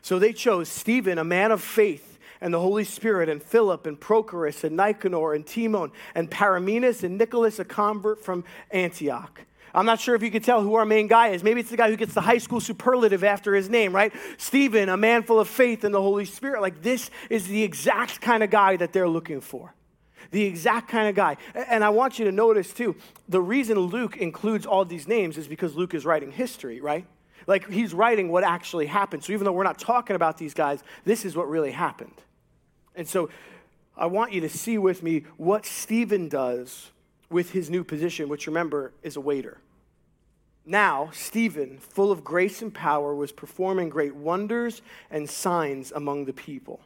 So 0.01 0.19
they 0.19 0.31
chose 0.31 0.69
Stephen, 0.69 1.17
a 1.17 1.23
man 1.25 1.51
of 1.51 1.61
faith, 1.61 2.17
and 2.39 2.53
the 2.53 2.59
Holy 2.59 2.85
Spirit, 2.85 3.27
and 3.27 3.43
Philip, 3.43 3.85
and 3.85 3.99
Prochorus, 3.99 4.63
and 4.63 4.77
Nicanor, 4.77 5.33
and 5.33 5.45
Timon, 5.45 5.91
and 6.15 6.31
Parmenas, 6.31 7.03
and 7.03 7.17
Nicholas, 7.17 7.59
a 7.59 7.65
convert 7.65 8.23
from 8.23 8.45
Antioch. 8.71 9.41
I'm 9.73 9.85
not 9.85 9.99
sure 9.99 10.15
if 10.15 10.23
you 10.23 10.31
could 10.31 10.43
tell 10.43 10.61
who 10.61 10.75
our 10.75 10.85
main 10.85 11.07
guy 11.07 11.29
is. 11.29 11.43
Maybe 11.43 11.59
it's 11.59 11.69
the 11.69 11.77
guy 11.77 11.89
who 11.89 11.97
gets 11.97 12.13
the 12.13 12.21
high 12.21 12.37
school 12.37 12.61
superlative 12.61 13.23
after 13.23 13.53
his 13.53 13.69
name, 13.69 13.93
right? 13.93 14.13
Stephen, 14.37 14.87
a 14.89 14.97
man 14.97 15.23
full 15.23 15.39
of 15.39 15.49
faith 15.49 15.83
in 15.83 15.91
the 15.91 16.01
Holy 16.01 16.25
Spirit. 16.25 16.61
Like, 16.61 16.81
this 16.81 17.11
is 17.29 17.47
the 17.47 17.63
exact 17.63 18.21
kind 18.21 18.43
of 18.43 18.49
guy 18.49 18.77
that 18.77 18.93
they're 18.93 19.09
looking 19.09 19.41
for. 19.41 19.73
The 20.31 20.43
exact 20.43 20.89
kind 20.89 21.07
of 21.07 21.15
guy. 21.15 21.38
And 21.53 21.84
I 21.84 21.89
want 21.89 22.19
you 22.19 22.25
to 22.25 22.31
notice, 22.31 22.74
too, 22.74 22.96
the 23.29 23.41
reason 23.41 23.79
Luke 23.79 24.17
includes 24.17 24.65
all 24.65 24.86
these 24.86 25.07
names 25.07 25.38
is 25.38 25.48
because 25.48 25.75
Luke 25.75 25.93
is 25.93 26.05
writing 26.05 26.31
history, 26.31 26.81
right? 26.81 27.05
Like, 27.46 27.69
he's 27.69 27.93
writing 27.93 28.29
what 28.29 28.43
actually 28.43 28.88
happened. 28.88 29.24
So 29.24 29.34
even 29.34 29.46
though 29.46 29.53
we're 29.53 29.63
not 29.63 29.79
talking 29.79 30.15
about 30.15 30.38
these 30.38 30.53
guys, 30.53 30.84
this 31.05 31.24
is 31.24 31.36
what 31.36 31.50
really 31.50 31.72
happened. 31.72 32.15
And 32.96 33.07
so 33.07 33.29
I 33.96 34.07
want 34.07 34.34
you 34.34 34.41
to 34.41 34.50
see 34.50 34.77
with 34.77 35.01
me 35.01 35.24
what 35.38 35.65
Stephen 35.65 36.27
does 36.27 36.91
with 37.29 37.51
his 37.51 37.69
new 37.69 37.84
position, 37.84 38.29
which 38.29 38.48
remember 38.48 38.93
is 39.01 39.15
a 39.15 39.22
waiter. 39.22 39.60
Now, 40.65 41.10
Stephen, 41.13 41.77
full 41.77 42.12
of 42.12 42.25
grace 42.25 42.62
and 42.62 42.74
power, 42.74 43.15
was 43.15 43.31
performing 43.31 43.88
great 43.88 44.13
wonders 44.13 44.81
and 45.10 45.29
signs 45.29 45.93
among 45.93 46.25
the 46.25 46.34
people. 46.34 46.81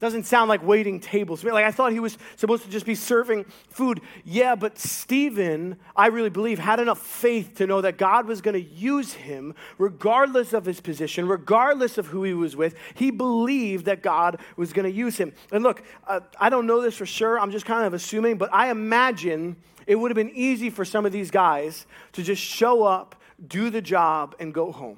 Doesn't 0.00 0.24
sound 0.24 0.48
like 0.48 0.66
waiting 0.66 0.98
tables. 0.98 1.44
Like 1.44 1.66
I 1.66 1.70
thought 1.70 1.92
he 1.92 2.00
was 2.00 2.16
supposed 2.36 2.64
to 2.64 2.70
just 2.70 2.86
be 2.86 2.94
serving 2.94 3.44
food. 3.68 4.00
Yeah, 4.24 4.54
but 4.54 4.78
Stephen, 4.78 5.76
I 5.94 6.06
really 6.06 6.30
believe, 6.30 6.58
had 6.58 6.80
enough 6.80 6.98
faith 6.98 7.56
to 7.56 7.66
know 7.66 7.82
that 7.82 7.98
God 7.98 8.26
was 8.26 8.40
going 8.40 8.54
to 8.54 8.62
use 8.62 9.12
him 9.12 9.54
regardless 9.76 10.54
of 10.54 10.64
his 10.64 10.80
position, 10.80 11.28
regardless 11.28 11.98
of 11.98 12.06
who 12.06 12.24
he 12.24 12.32
was 12.32 12.56
with. 12.56 12.76
He 12.94 13.10
believed 13.10 13.84
that 13.84 14.02
God 14.02 14.40
was 14.56 14.72
going 14.72 14.90
to 14.90 14.90
use 14.90 15.18
him. 15.18 15.34
And 15.52 15.62
look, 15.62 15.82
uh, 16.06 16.20
I 16.38 16.48
don't 16.48 16.66
know 16.66 16.80
this 16.80 16.96
for 16.96 17.06
sure. 17.06 17.38
I'm 17.38 17.50
just 17.50 17.66
kind 17.66 17.86
of 17.86 17.92
assuming, 17.92 18.38
but 18.38 18.48
I 18.54 18.70
imagine 18.70 19.56
it 19.86 19.96
would 19.96 20.10
have 20.10 20.16
been 20.16 20.34
easy 20.34 20.70
for 20.70 20.86
some 20.86 21.04
of 21.04 21.12
these 21.12 21.30
guys 21.30 21.86
to 22.12 22.22
just 22.22 22.40
show 22.40 22.84
up, 22.84 23.16
do 23.46 23.68
the 23.68 23.82
job, 23.82 24.34
and 24.40 24.54
go 24.54 24.72
home. 24.72 24.96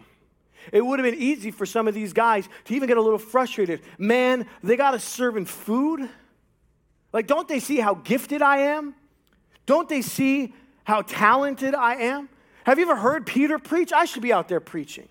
It 0.73 0.85
would 0.85 0.99
have 0.99 1.11
been 1.11 1.21
easy 1.21 1.51
for 1.51 1.67
some 1.67 1.89
of 1.89 1.95
these 1.95 2.13
guys 2.13 2.49
to 2.67 2.75
even 2.75 2.87
get 2.89 2.97
a 2.97 3.03
little 3.03 3.19
frustrated. 3.19 3.81
Man, 3.99 4.47
they 4.63 4.77
got 4.77 4.95
us 4.95 5.05
serving 5.05 5.47
food. 5.47 6.09
Like, 7.13 7.27
don't 7.27 7.49
they 7.49 7.61
see 7.61 7.79
how 7.79 7.95
gifted 7.95 8.43
I 8.43 8.59
am? 8.59 8.95
Don't 9.67 9.89
they 9.89 10.03
see 10.03 10.55
how 10.85 11.03
talented 11.03 11.75
I 11.75 11.97
am? 11.97 12.29
Have 12.65 12.79
you 12.79 12.85
ever 12.85 12.97
heard 12.97 13.27
Peter 13.27 13.59
preach? 13.59 13.93
I 13.93 14.05
should 14.05 14.23
be 14.23 14.33
out 14.33 14.49
there 14.49 14.61
preaching. 14.61 15.09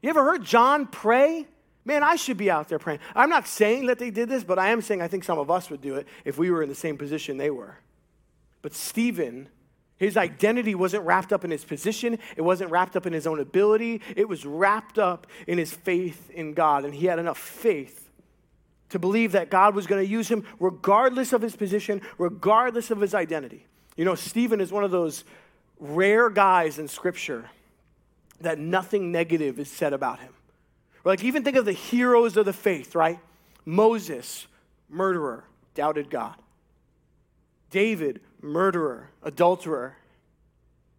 You 0.00 0.10
ever 0.10 0.22
heard 0.22 0.44
John 0.44 0.86
pray? 0.86 1.46
Man, 1.84 2.02
I 2.02 2.16
should 2.16 2.36
be 2.36 2.50
out 2.50 2.68
there 2.68 2.78
praying. 2.78 3.00
I'm 3.14 3.28
not 3.28 3.46
saying 3.46 3.86
that 3.86 3.98
they 3.98 4.10
did 4.10 4.28
this, 4.28 4.44
but 4.44 4.58
I 4.58 4.68
am 4.68 4.80
saying 4.80 5.02
I 5.02 5.08
think 5.08 5.24
some 5.24 5.38
of 5.38 5.50
us 5.50 5.70
would 5.70 5.80
do 5.80 5.96
it 5.96 6.06
if 6.24 6.38
we 6.38 6.50
were 6.50 6.62
in 6.62 6.68
the 6.68 6.74
same 6.74 6.96
position 6.96 7.36
they 7.36 7.50
were. 7.50 7.76
But 8.62 8.74
Stephen 8.74 9.48
his 9.96 10.16
identity 10.16 10.74
wasn't 10.74 11.04
wrapped 11.04 11.32
up 11.32 11.44
in 11.44 11.50
his 11.50 11.64
position, 11.64 12.18
it 12.36 12.42
wasn't 12.42 12.70
wrapped 12.70 12.96
up 12.96 13.06
in 13.06 13.12
his 13.12 13.26
own 13.26 13.40
ability, 13.40 14.00
it 14.16 14.28
was 14.28 14.44
wrapped 14.44 14.98
up 14.98 15.26
in 15.46 15.58
his 15.58 15.72
faith 15.72 16.30
in 16.30 16.54
God. 16.54 16.84
And 16.84 16.94
he 16.94 17.06
had 17.06 17.18
enough 17.18 17.38
faith 17.38 18.10
to 18.90 18.98
believe 18.98 19.32
that 19.32 19.50
God 19.50 19.74
was 19.74 19.86
going 19.86 20.04
to 20.04 20.10
use 20.10 20.28
him 20.28 20.44
regardless 20.60 21.32
of 21.32 21.42
his 21.42 21.56
position, 21.56 22.00
regardless 22.18 22.90
of 22.90 23.00
his 23.00 23.14
identity. 23.14 23.66
You 23.96 24.04
know, 24.04 24.14
Stephen 24.14 24.60
is 24.60 24.72
one 24.72 24.84
of 24.84 24.90
those 24.90 25.24
rare 25.78 26.30
guys 26.30 26.78
in 26.78 26.88
Scripture 26.88 27.50
that 28.40 28.58
nothing 28.58 29.12
negative 29.12 29.58
is 29.58 29.70
said 29.70 29.92
about 29.92 30.20
him. 30.20 30.32
Like, 31.04 31.22
even 31.22 31.44
think 31.44 31.56
of 31.56 31.64
the 31.64 31.72
heroes 31.72 32.36
of 32.36 32.46
the 32.46 32.52
faith, 32.52 32.94
right? 32.94 33.18
Moses, 33.64 34.46
murderer, 34.88 35.44
doubted 35.74 36.10
God. 36.10 36.34
David, 37.70 38.20
murderer, 38.44 39.10
adulterer. 39.22 39.96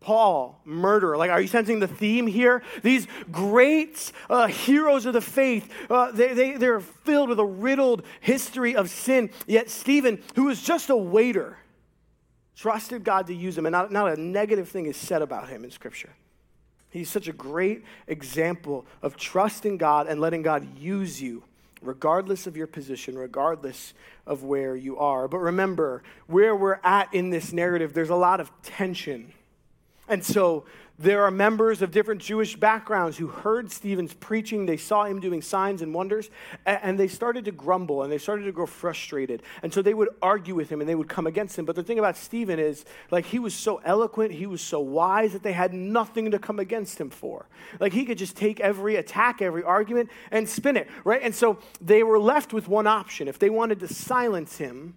Paul, 0.01 0.61
murderer. 0.65 1.17
Like, 1.17 1.31
are 1.31 1.41
you 1.41 1.47
sensing 1.47 1.79
the 1.79 1.87
theme 1.87 2.27
here? 2.27 2.61
These 2.83 3.07
great 3.31 4.11
uh, 4.29 4.45
heroes 4.45 5.07
of 5.07 5.13
the 5.13 5.21
faith, 5.21 5.71
uh, 5.89 6.11
they, 6.11 6.33
they, 6.33 6.57
they're 6.57 6.79
filled 6.79 7.29
with 7.29 7.39
a 7.39 7.45
riddled 7.45 8.03
history 8.21 8.75
of 8.75 8.91
sin. 8.91 9.31
Yet, 9.47 9.69
Stephen, 9.71 10.21
who 10.35 10.43
was 10.43 10.61
just 10.61 10.91
a 10.91 10.95
waiter, 10.95 11.57
trusted 12.55 13.03
God 13.03 13.25
to 13.27 13.33
use 13.33 13.57
him, 13.57 13.65
and 13.65 13.73
not, 13.73 13.91
not 13.91 14.15
a 14.15 14.21
negative 14.21 14.69
thing 14.69 14.85
is 14.85 14.95
said 14.95 15.23
about 15.23 15.49
him 15.49 15.63
in 15.63 15.71
Scripture. 15.71 16.13
He's 16.91 17.09
such 17.09 17.27
a 17.27 17.33
great 17.33 17.83
example 18.05 18.85
of 19.01 19.17
trusting 19.17 19.77
God 19.77 20.07
and 20.07 20.21
letting 20.21 20.43
God 20.43 20.77
use 20.77 21.19
you 21.19 21.43
regardless 21.81 22.47
of 22.47 22.57
your 22.57 22.67
position, 22.67 23.17
regardless 23.17 23.93
of 24.25 24.43
where 24.43 24.75
you 24.75 24.97
are. 24.97 25.27
But 25.27 25.39
remember, 25.39 26.03
where 26.27 26.55
we're 26.55 26.79
at 26.83 27.13
in 27.13 27.29
this 27.29 27.53
narrative, 27.53 27.93
there's 27.93 28.09
a 28.09 28.15
lot 28.15 28.39
of 28.39 28.51
tension. 28.61 29.33
And 30.07 30.23
so 30.23 30.65
there 30.97 31.23
are 31.23 31.31
members 31.31 31.81
of 31.81 31.91
different 31.91 32.21
Jewish 32.21 32.55
backgrounds 32.55 33.17
who 33.17 33.27
heard 33.27 33.69
Stephen's 33.69 34.13
preaching. 34.13 34.65
They 34.65 34.77
saw 34.77 35.03
him 35.03 35.19
doing 35.19 35.41
signs 35.41 35.81
and 35.81 35.93
wonders, 35.93 36.29
and 36.65 36.97
they 36.97 37.09
started 37.09 37.45
to 37.45 37.51
grumble 37.51 38.03
and 38.03 38.11
they 38.11 38.17
started 38.17 38.45
to 38.45 38.53
grow 38.53 38.65
frustrated. 38.65 39.43
And 39.61 39.73
so 39.73 39.81
they 39.81 39.93
would 39.93 40.09
argue 40.21 40.55
with 40.55 40.69
him 40.69 40.79
and 40.79 40.89
they 40.89 40.95
would 40.95 41.09
come 41.09 41.27
against 41.27 41.59
him. 41.59 41.65
But 41.65 41.75
the 41.75 41.83
thing 41.83 41.99
about 41.99 42.15
Stephen 42.15 42.59
is, 42.59 42.85
like, 43.11 43.25
he 43.25 43.39
was 43.39 43.53
so 43.53 43.81
eloquent, 43.83 44.31
he 44.31 44.45
was 44.45 44.61
so 44.61 44.79
wise 44.79 45.33
that 45.33 45.43
they 45.43 45.51
had 45.51 45.73
nothing 45.73 46.31
to 46.31 46.39
come 46.39 46.59
against 46.59 46.99
him 46.99 47.09
for. 47.09 47.47
Like, 47.79 47.91
he 47.91 48.05
could 48.05 48.17
just 48.17 48.37
take 48.37 48.61
every 48.61 48.95
attack, 48.95 49.41
every 49.41 49.63
argument, 49.63 50.09
and 50.31 50.47
spin 50.47 50.77
it, 50.77 50.87
right? 51.03 51.21
And 51.21 51.35
so 51.35 51.59
they 51.81 52.03
were 52.03 52.19
left 52.19 52.53
with 52.53 52.69
one 52.69 52.87
option. 52.87 53.27
If 53.27 53.37
they 53.37 53.49
wanted 53.49 53.81
to 53.81 53.93
silence 53.93 54.57
him, 54.59 54.95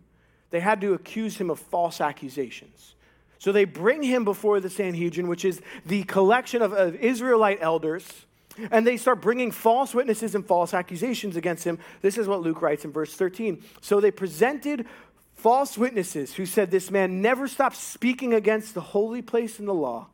they 0.51 0.61
had 0.61 0.81
to 0.83 0.95
accuse 0.95 1.39
him 1.39 1.51
of 1.51 1.59
false 1.59 2.01
accusations. 2.01 2.95
So 3.39 3.53
they 3.53 3.65
bring 3.65 4.03
him 4.03 4.25
before 4.25 4.61
the 4.61 4.71
Sanhedrin, 4.71 5.29
which 5.29 5.45
is 5.45 5.61
the 5.87 6.03
collection 6.05 6.63
of, 6.63 6.73
of 6.73 6.97
Israelite 6.97 7.59
elders, 7.61 8.27
and 8.71 8.87
they 8.87 8.97
start 8.97 9.23
bringing 9.23 9.53
false 9.53 9.95
witnesses 9.95 10.35
and 10.35 10.45
false 10.45 10.75
accusations 10.75 11.37
against 11.37 11.65
him. 11.65 11.79
This 12.03 12.19
is 12.19 12.27
what 12.27 12.41
Luke 12.41 12.61
writes 12.61 12.85
in 12.85 12.91
verse 12.91 13.15
13. 13.15 13.63
So 13.81 14.01
they 14.01 14.11
presented 14.11 14.87
false 15.35 15.79
witnesses 15.79 16.35
who 16.35 16.45
said, 16.45 16.71
This 16.71 16.91
man 16.91 17.23
never 17.23 17.47
stopped 17.47 17.77
speaking 17.77 18.35
against 18.35 18.75
the 18.75 18.81
holy 18.81 19.23
place 19.23 19.61
in 19.61 19.67
the 19.67 19.75
law. 19.75 20.09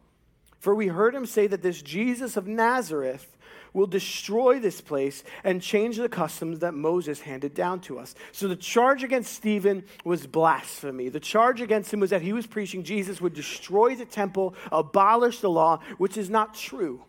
For 0.58 0.74
we 0.74 0.88
heard 0.88 1.14
him 1.14 1.26
say 1.26 1.46
that 1.46 1.62
this 1.62 1.80
Jesus 1.80 2.37
of 2.37 2.46
Nazareth 2.46 3.34
will 3.74 3.87
destroy 3.87 4.58
this 4.58 4.80
place 4.80 5.22
and 5.42 5.60
change 5.60 5.98
the 5.98 6.08
customs 6.08 6.60
that 6.60 6.72
Moses 6.72 7.20
handed 7.20 7.52
down 7.52 7.80
to 7.80 7.98
us. 7.98 8.14
So 8.32 8.48
the 8.48 8.56
charge 8.56 9.02
against 9.02 9.34
Stephen 9.34 9.84
was 10.04 10.26
blasphemy. 10.26 11.10
The 11.10 11.20
charge 11.20 11.60
against 11.60 11.92
him 11.92 12.00
was 12.00 12.10
that 12.10 12.22
he 12.22 12.32
was 12.32 12.46
preaching 12.46 12.82
Jesus 12.84 13.20
would 13.20 13.34
destroy 13.34 13.94
the 13.94 14.06
temple, 14.06 14.54
abolish 14.72 15.40
the 15.40 15.50
law, 15.50 15.80
which 15.98 16.16
is 16.16 16.30
not 16.30 16.54
true. 16.54 17.04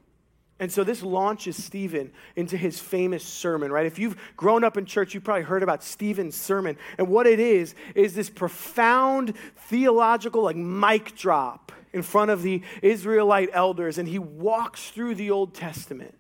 And 0.58 0.72
so 0.72 0.86
this 0.86 1.04
launches 1.04 1.62
Stephen 1.62 2.12
into 2.36 2.56
his 2.56 2.80
famous 2.80 3.24
sermon, 3.24 3.72
right? 3.72 3.86
If 3.86 4.00
you've 4.00 4.18
grown 4.38 4.64
up 4.64 4.78
in 4.78 4.86
church, 4.86 5.14
you've 5.14 5.26
probably 5.26 5.44
heard 5.44 5.64
about 5.64 5.84
Stephen's 5.84 6.36
sermon. 6.36 6.78
And 6.98 7.10
what 7.10 7.28
it 7.28 7.42
is, 7.42 7.76
is 7.94 8.16
this 8.16 8.30
profound 8.30 9.34
theological, 9.58 10.44
like 10.44 10.56
mic 10.56 11.16
drop 11.18 11.74
in 11.92 12.02
front 12.02 12.32
of 12.32 12.42
the 12.42 12.64
Israelite 12.82 13.50
elders. 13.52 13.98
And 13.98 14.08
he 14.08 14.18
walks 14.18 14.90
through 14.92 15.16
the 15.16 15.30
Old 15.30 15.54
Testament. 15.54 16.16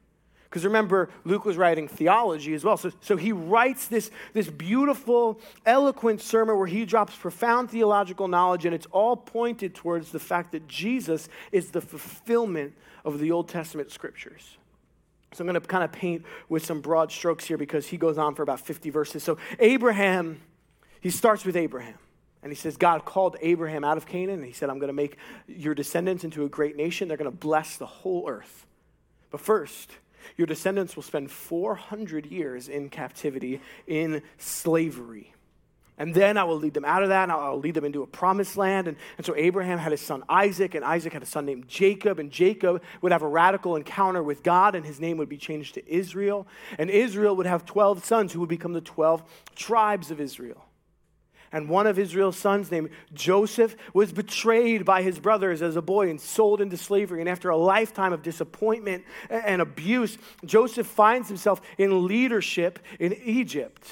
Because 0.56 0.63
remember, 0.63 1.10
Luke 1.26 1.44
was 1.44 1.58
writing 1.58 1.89
theology 1.89 2.54
as 2.54 2.63
well. 2.63 2.78
So, 2.78 2.89
so 3.02 3.18
he 3.18 3.34
writes 3.34 3.89
this, 3.89 4.10
this 4.32 4.50
beautiful, 4.50 5.41
eloquent 5.65 6.22
sermon 6.22 6.58
where 6.58 6.65
he 6.65 6.86
drops 6.86 7.13
profound 7.13 7.70
theological 7.70 8.30
knowledge, 8.30 8.63
and 8.63 8.74
it's 8.74 8.86
all 8.94 9.18
pointed 9.18 9.76
towards 9.76 10.13
the 10.13 10.20
fact 10.20 10.54
that 10.54 10.65
Jesus 10.70 11.28
is 11.52 11.72
the 11.72 11.82
fulfillment 11.82 12.74
of 13.04 13.20
the 13.20 13.34
Old 13.34 13.50
Testament 13.50 13.91
scriptures. 13.91 14.56
So 15.34 15.44
I'm 15.44 15.48
going 15.48 15.60
to 15.60 15.68
kind 15.68 15.84
of 15.84 15.91
paint 15.91 16.24
with 16.48 16.65
some 16.65 16.80
broad 16.80 17.12
strokes 17.12 17.44
here 17.44 17.58
because 17.58 17.88
he 17.88 17.98
goes 17.98 18.18
on 18.18 18.34
for 18.34 18.41
about 18.41 18.62
50 18.62 18.89
verses. 18.91 19.24
So, 19.24 19.38
Abraham, 19.60 20.39
he 21.02 21.10
starts 21.10 21.44
with 21.44 21.58
Abraham. 21.58 21.98
And 22.44 22.50
he 22.50 22.56
says, 22.56 22.78
God 22.78 23.04
called 23.04 23.36
Abraham 23.41 23.84
out 23.84 23.98
of 23.98 24.06
Canaan, 24.06 24.36
and 24.36 24.46
he 24.46 24.54
said, 24.54 24.70
I'm 24.70 24.80
going 24.80 24.88
to 24.88 24.94
make 24.94 25.18
your 25.48 25.76
descendants 25.76 26.24
into 26.24 26.46
a 26.46 26.50
great 26.50 26.78
nation. 26.78 27.10
They're 27.10 27.18
going 27.18 27.30
to 27.30 27.36
bless 27.36 27.76
the 27.76 27.86
whole 27.86 28.30
earth. 28.30 28.65
But 29.32 29.41
first, 29.41 29.91
your 30.38 30.48
descendants 30.48 30.96
will 30.96 31.04
spend 31.04 31.32
400 31.32 32.26
years 32.26 32.68
in 32.68 32.90
captivity, 32.90 33.62
in 33.88 34.22
slavery. 34.38 35.34
And 35.98 36.14
then 36.14 36.38
I 36.38 36.44
will 36.44 36.58
lead 36.58 36.74
them 36.74 36.84
out 36.84 37.04
of 37.04 37.10
that, 37.10 37.24
and 37.24 37.32
I'll 37.32 37.60
lead 37.60 37.74
them 37.74 37.86
into 37.86 38.04
a 38.04 38.08
promised 38.08 38.58
land. 38.58 38.88
And, 38.88 38.98
and 39.18 39.26
so 39.26 39.34
Abraham 39.36 39.78
had 39.78 39.92
his 39.92 40.02
son 40.02 40.24
Isaac, 40.28 40.76
and 40.76 40.84
Isaac 40.84 41.14
had 41.14 41.24
a 41.24 41.26
son 41.26 41.46
named 41.46 41.70
Jacob, 41.70 42.20
and 42.20 42.30
Jacob 42.30 42.82
would 43.02 43.14
have 43.14 43.22
a 43.22 43.28
radical 43.28 43.78
encounter 43.78 44.22
with 44.22 44.44
God, 44.44 44.76
and 44.76 44.86
his 44.86 45.00
name 45.00 45.18
would 45.18 45.30
be 45.30 45.38
changed 45.38 45.76
to 45.76 45.90
Israel. 45.90 46.48
And 46.78 46.90
Israel 46.90 47.36
would 47.38 47.46
have 47.46 47.66
12 47.66 48.04
sons 48.04 48.34
who 48.34 48.42
would 48.42 48.50
become 48.50 48.74
the 48.74 48.82
12 48.82 49.24
tribes 49.56 50.12
of 50.12 50.20
Israel. 50.20 50.66
And 51.56 51.70
one 51.70 51.88
of 51.88 51.98
Israel's 51.98 52.36
sons, 52.36 52.70
named 52.70 52.89
Joseph, 53.13 53.78
was 53.94 54.12
betrayed 54.12 54.84
by 54.84 55.02
his 55.02 55.20
brothers 55.20 55.62
as 55.62 55.78
a 55.78 55.82
boy 55.82 56.10
and 56.10 56.20
sold 56.20 56.60
into 56.60 56.76
slavery. 56.76 57.22
And 57.22 57.30
after 57.30 57.50
a 57.50 57.56
lifetime 57.56 58.12
of 58.12 58.22
disappointment 58.22 59.06
and 59.30 59.62
abuse, 59.62 60.18
Joseph 60.44 60.86
finds 60.86 61.30
himself 61.30 61.62
in 61.78 62.08
leadership 62.08 62.80
in 63.00 63.13
Egypt. 63.13 63.89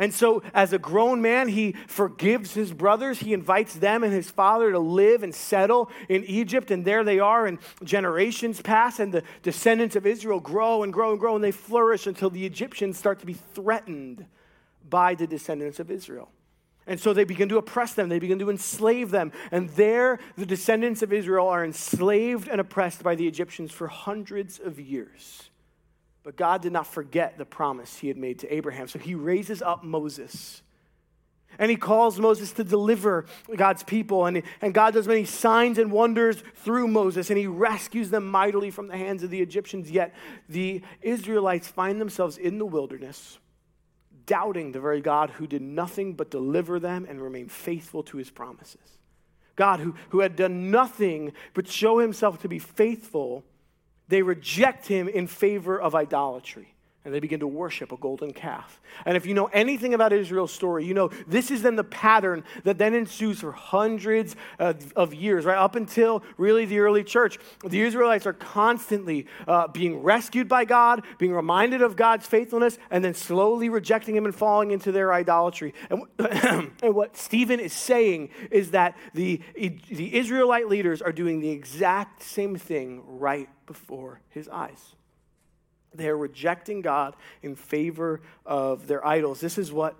And 0.00 0.12
so, 0.12 0.42
as 0.54 0.72
a 0.72 0.78
grown 0.78 1.22
man, 1.22 1.46
he 1.46 1.76
forgives 1.86 2.54
his 2.54 2.72
brothers. 2.72 3.20
He 3.20 3.32
invites 3.32 3.74
them 3.74 4.02
and 4.02 4.12
his 4.12 4.32
father 4.32 4.72
to 4.72 4.80
live 4.80 5.22
and 5.22 5.32
settle 5.32 5.88
in 6.08 6.24
Egypt. 6.24 6.72
And 6.72 6.84
there 6.84 7.04
they 7.04 7.20
are, 7.20 7.46
and 7.46 7.60
generations 7.84 8.60
pass, 8.60 8.98
and 8.98 9.14
the 9.14 9.22
descendants 9.44 9.94
of 9.94 10.04
Israel 10.04 10.40
grow 10.40 10.82
and 10.82 10.92
grow 10.92 11.12
and 11.12 11.20
grow, 11.20 11.36
and 11.36 11.44
they 11.44 11.52
flourish 11.52 12.08
until 12.08 12.30
the 12.30 12.44
Egyptians 12.44 12.98
start 12.98 13.20
to 13.20 13.26
be 13.26 13.34
threatened 13.34 14.26
by 14.90 15.14
the 15.14 15.28
descendants 15.28 15.78
of 15.78 15.88
Israel. 15.88 16.28
And 16.86 16.98
so 16.98 17.12
they 17.12 17.24
begin 17.24 17.48
to 17.50 17.58
oppress 17.58 17.94
them, 17.94 18.08
they 18.08 18.18
begin 18.18 18.38
to 18.40 18.50
enslave 18.50 19.10
them. 19.10 19.32
And 19.50 19.68
there, 19.70 20.18
the 20.36 20.46
descendants 20.46 21.02
of 21.02 21.12
Israel 21.12 21.48
are 21.48 21.64
enslaved 21.64 22.48
and 22.48 22.60
oppressed 22.60 23.02
by 23.02 23.14
the 23.14 23.26
Egyptians 23.26 23.70
for 23.70 23.86
hundreds 23.86 24.58
of 24.58 24.80
years. 24.80 25.50
But 26.24 26.36
God 26.36 26.62
did 26.62 26.72
not 26.72 26.86
forget 26.86 27.38
the 27.38 27.44
promise 27.44 27.98
he 27.98 28.08
had 28.08 28.16
made 28.16 28.40
to 28.40 28.54
Abraham. 28.54 28.88
So 28.88 28.98
he 28.98 29.14
raises 29.14 29.60
up 29.60 29.82
Moses. 29.82 30.62
And 31.58 31.70
he 31.70 31.76
calls 31.76 32.18
Moses 32.18 32.52
to 32.52 32.64
deliver 32.64 33.26
God's 33.54 33.82
people. 33.82 34.26
And, 34.26 34.42
and 34.60 34.72
God 34.72 34.94
does 34.94 35.06
many 35.06 35.24
signs 35.24 35.78
and 35.78 35.90
wonders 35.90 36.42
through 36.56 36.88
Moses. 36.88 37.28
And 37.28 37.38
he 37.38 37.46
rescues 37.46 38.10
them 38.10 38.26
mightily 38.26 38.70
from 38.70 38.88
the 38.88 38.96
hands 38.96 39.22
of 39.22 39.30
the 39.30 39.40
Egyptians. 39.42 39.90
Yet 39.90 40.14
the 40.48 40.82
Israelites 41.02 41.68
find 41.68 42.00
themselves 42.00 42.38
in 42.38 42.58
the 42.58 42.66
wilderness, 42.66 43.38
doubting 44.26 44.72
the 44.72 44.80
very 44.80 45.00
God 45.00 45.30
who 45.30 45.46
did 45.46 45.62
nothing 45.62 46.14
but 46.14 46.30
deliver 46.30 46.78
them 46.78 47.06
and 47.08 47.20
remain 47.20 47.48
faithful 47.48 48.02
to 48.04 48.16
his 48.16 48.30
promises. 48.30 48.98
God, 49.56 49.80
who, 49.80 49.94
who 50.10 50.20
had 50.20 50.36
done 50.36 50.70
nothing 50.70 51.32
but 51.54 51.68
show 51.68 51.98
himself 51.98 52.40
to 52.42 52.48
be 52.48 52.58
faithful 52.58 53.44
they 54.08 54.22
reject 54.22 54.86
him 54.88 55.08
in 55.08 55.26
favor 55.26 55.80
of 55.80 55.94
idolatry 55.94 56.74
and 57.04 57.12
they 57.12 57.20
begin 57.20 57.40
to 57.40 57.46
worship 57.46 57.90
a 57.90 57.96
golden 57.96 58.32
calf. 58.32 58.80
And 59.04 59.16
if 59.16 59.26
you 59.26 59.34
know 59.34 59.46
anything 59.46 59.92
about 59.94 60.12
Israel's 60.12 60.52
story, 60.52 60.84
you 60.84 60.94
know 60.94 61.10
this 61.26 61.50
is 61.50 61.62
then 61.62 61.76
the 61.76 61.84
pattern 61.84 62.44
that 62.64 62.78
then 62.78 62.94
ensues 62.94 63.40
for 63.40 63.52
hundreds 63.52 64.36
of, 64.58 65.12
years, 65.12 65.44
right? 65.44 65.58
Up 65.58 65.74
until 65.74 66.22
really 66.38 66.64
the 66.64 66.78
early 66.78 67.04
church. 67.04 67.38
The 67.66 67.82
Israelites 67.82 68.26
are 68.26 68.32
constantly 68.32 69.26
uh, 69.46 69.68
being 69.68 70.02
rescued 70.02 70.48
by 70.48 70.64
God, 70.64 71.04
being 71.18 71.32
reminded 71.32 71.82
of 71.82 71.96
God's 71.96 72.26
faithfulness, 72.26 72.78
and 72.90 73.04
then 73.04 73.14
slowly 73.14 73.68
rejecting 73.68 74.16
Him 74.16 74.24
and 74.24 74.34
falling 74.34 74.70
into 74.70 74.90
their 74.90 75.12
idolatry. 75.12 75.74
And, 75.90 76.04
and 76.82 76.94
what 76.94 77.16
Stephen 77.16 77.60
is 77.60 77.72
saying 77.72 78.30
is 78.50 78.70
that 78.70 78.96
the, 79.12 79.42
the 79.54 80.16
Israelite 80.16 80.68
leaders 80.68 81.02
are 81.02 81.12
doing 81.12 81.40
the 81.40 81.50
exact 81.50 82.22
same 82.22 82.56
thing 82.56 83.02
right 83.06 83.48
before 83.66 84.20
his 84.30 84.48
eyes. 84.48 84.94
They're 85.94 86.16
rejecting 86.16 86.80
God 86.80 87.14
in 87.42 87.54
favor 87.54 88.20
of 88.46 88.86
their 88.86 89.06
idols. 89.06 89.40
This 89.40 89.58
is 89.58 89.72
what 89.72 89.96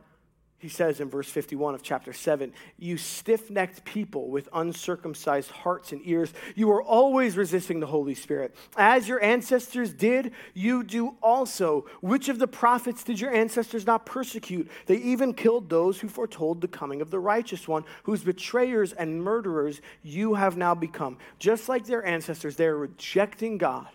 he 0.63 0.69
says 0.69 1.01
in 1.01 1.11
verse 1.11 1.29
51 1.29 1.75
of 1.75 1.83
chapter 1.83 2.13
7 2.13 2.53
You 2.79 2.97
stiff 2.97 3.51
necked 3.51 3.85
people 3.85 4.31
with 4.31 4.49
uncircumcised 4.53 5.51
hearts 5.51 5.91
and 5.91 6.01
ears, 6.05 6.33
you 6.55 6.71
are 6.71 6.81
always 6.81 7.37
resisting 7.37 7.81
the 7.81 7.87
Holy 7.89 8.15
Spirit. 8.15 8.55
As 8.77 9.09
your 9.09 9.21
ancestors 9.21 9.93
did, 9.93 10.31
you 10.55 10.85
do 10.85 11.17
also. 11.21 11.87
Which 12.01 12.29
of 12.29 12.39
the 12.39 12.47
prophets 12.47 13.03
did 13.03 13.21
your 13.21 13.35
ancestors 13.35 13.89
not 13.89 14.07
persecute? 14.07 14.71
They 14.87 14.99
even 14.99 15.35
killed 15.35 15.69
those 15.69 15.99
who 15.99 16.09
foretold 16.09 16.61
the 16.61 16.69
coming 16.69 17.03
of 17.03 17.11
the 17.11 17.19
righteous 17.19 17.67
one, 17.67 17.83
whose 18.05 18.23
betrayers 18.23 18.93
and 18.93 19.21
murderers 19.21 19.81
you 20.05 20.35
have 20.35 20.57
now 20.57 20.77
become. 20.77 21.19
Just 21.41 21.69
like 21.69 21.87
their 21.87 22.07
ancestors, 22.07 22.55
they 22.55 22.67
are 22.67 22.79
rejecting 22.79 23.59
God 23.59 23.89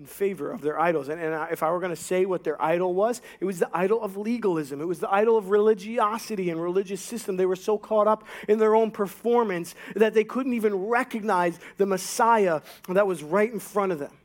in 0.00 0.06
favor 0.06 0.50
of 0.50 0.62
their 0.62 0.80
idols. 0.80 1.10
And, 1.10 1.20
and 1.20 1.52
if 1.52 1.62
I 1.62 1.70
were 1.70 1.78
going 1.78 1.94
to 1.94 2.02
say 2.02 2.24
what 2.24 2.42
their 2.42 2.60
idol 2.60 2.94
was, 2.94 3.20
it 3.38 3.44
was 3.44 3.58
the 3.58 3.68
idol 3.74 4.00
of 4.00 4.16
legalism. 4.16 4.80
It 4.80 4.86
was 4.86 4.98
the 4.98 5.12
idol 5.12 5.36
of 5.36 5.50
religiosity 5.50 6.48
and 6.48 6.60
religious 6.60 7.02
system. 7.02 7.36
They 7.36 7.44
were 7.44 7.54
so 7.54 7.76
caught 7.76 8.08
up 8.08 8.24
in 8.48 8.58
their 8.58 8.74
own 8.74 8.90
performance 8.90 9.74
that 9.94 10.14
they 10.14 10.24
couldn't 10.24 10.54
even 10.54 10.74
recognize 10.74 11.60
the 11.76 11.84
Messiah 11.84 12.62
that 12.88 13.06
was 13.06 13.22
right 13.22 13.52
in 13.52 13.60
front 13.60 13.92
of 13.92 13.98
them. 13.98 14.16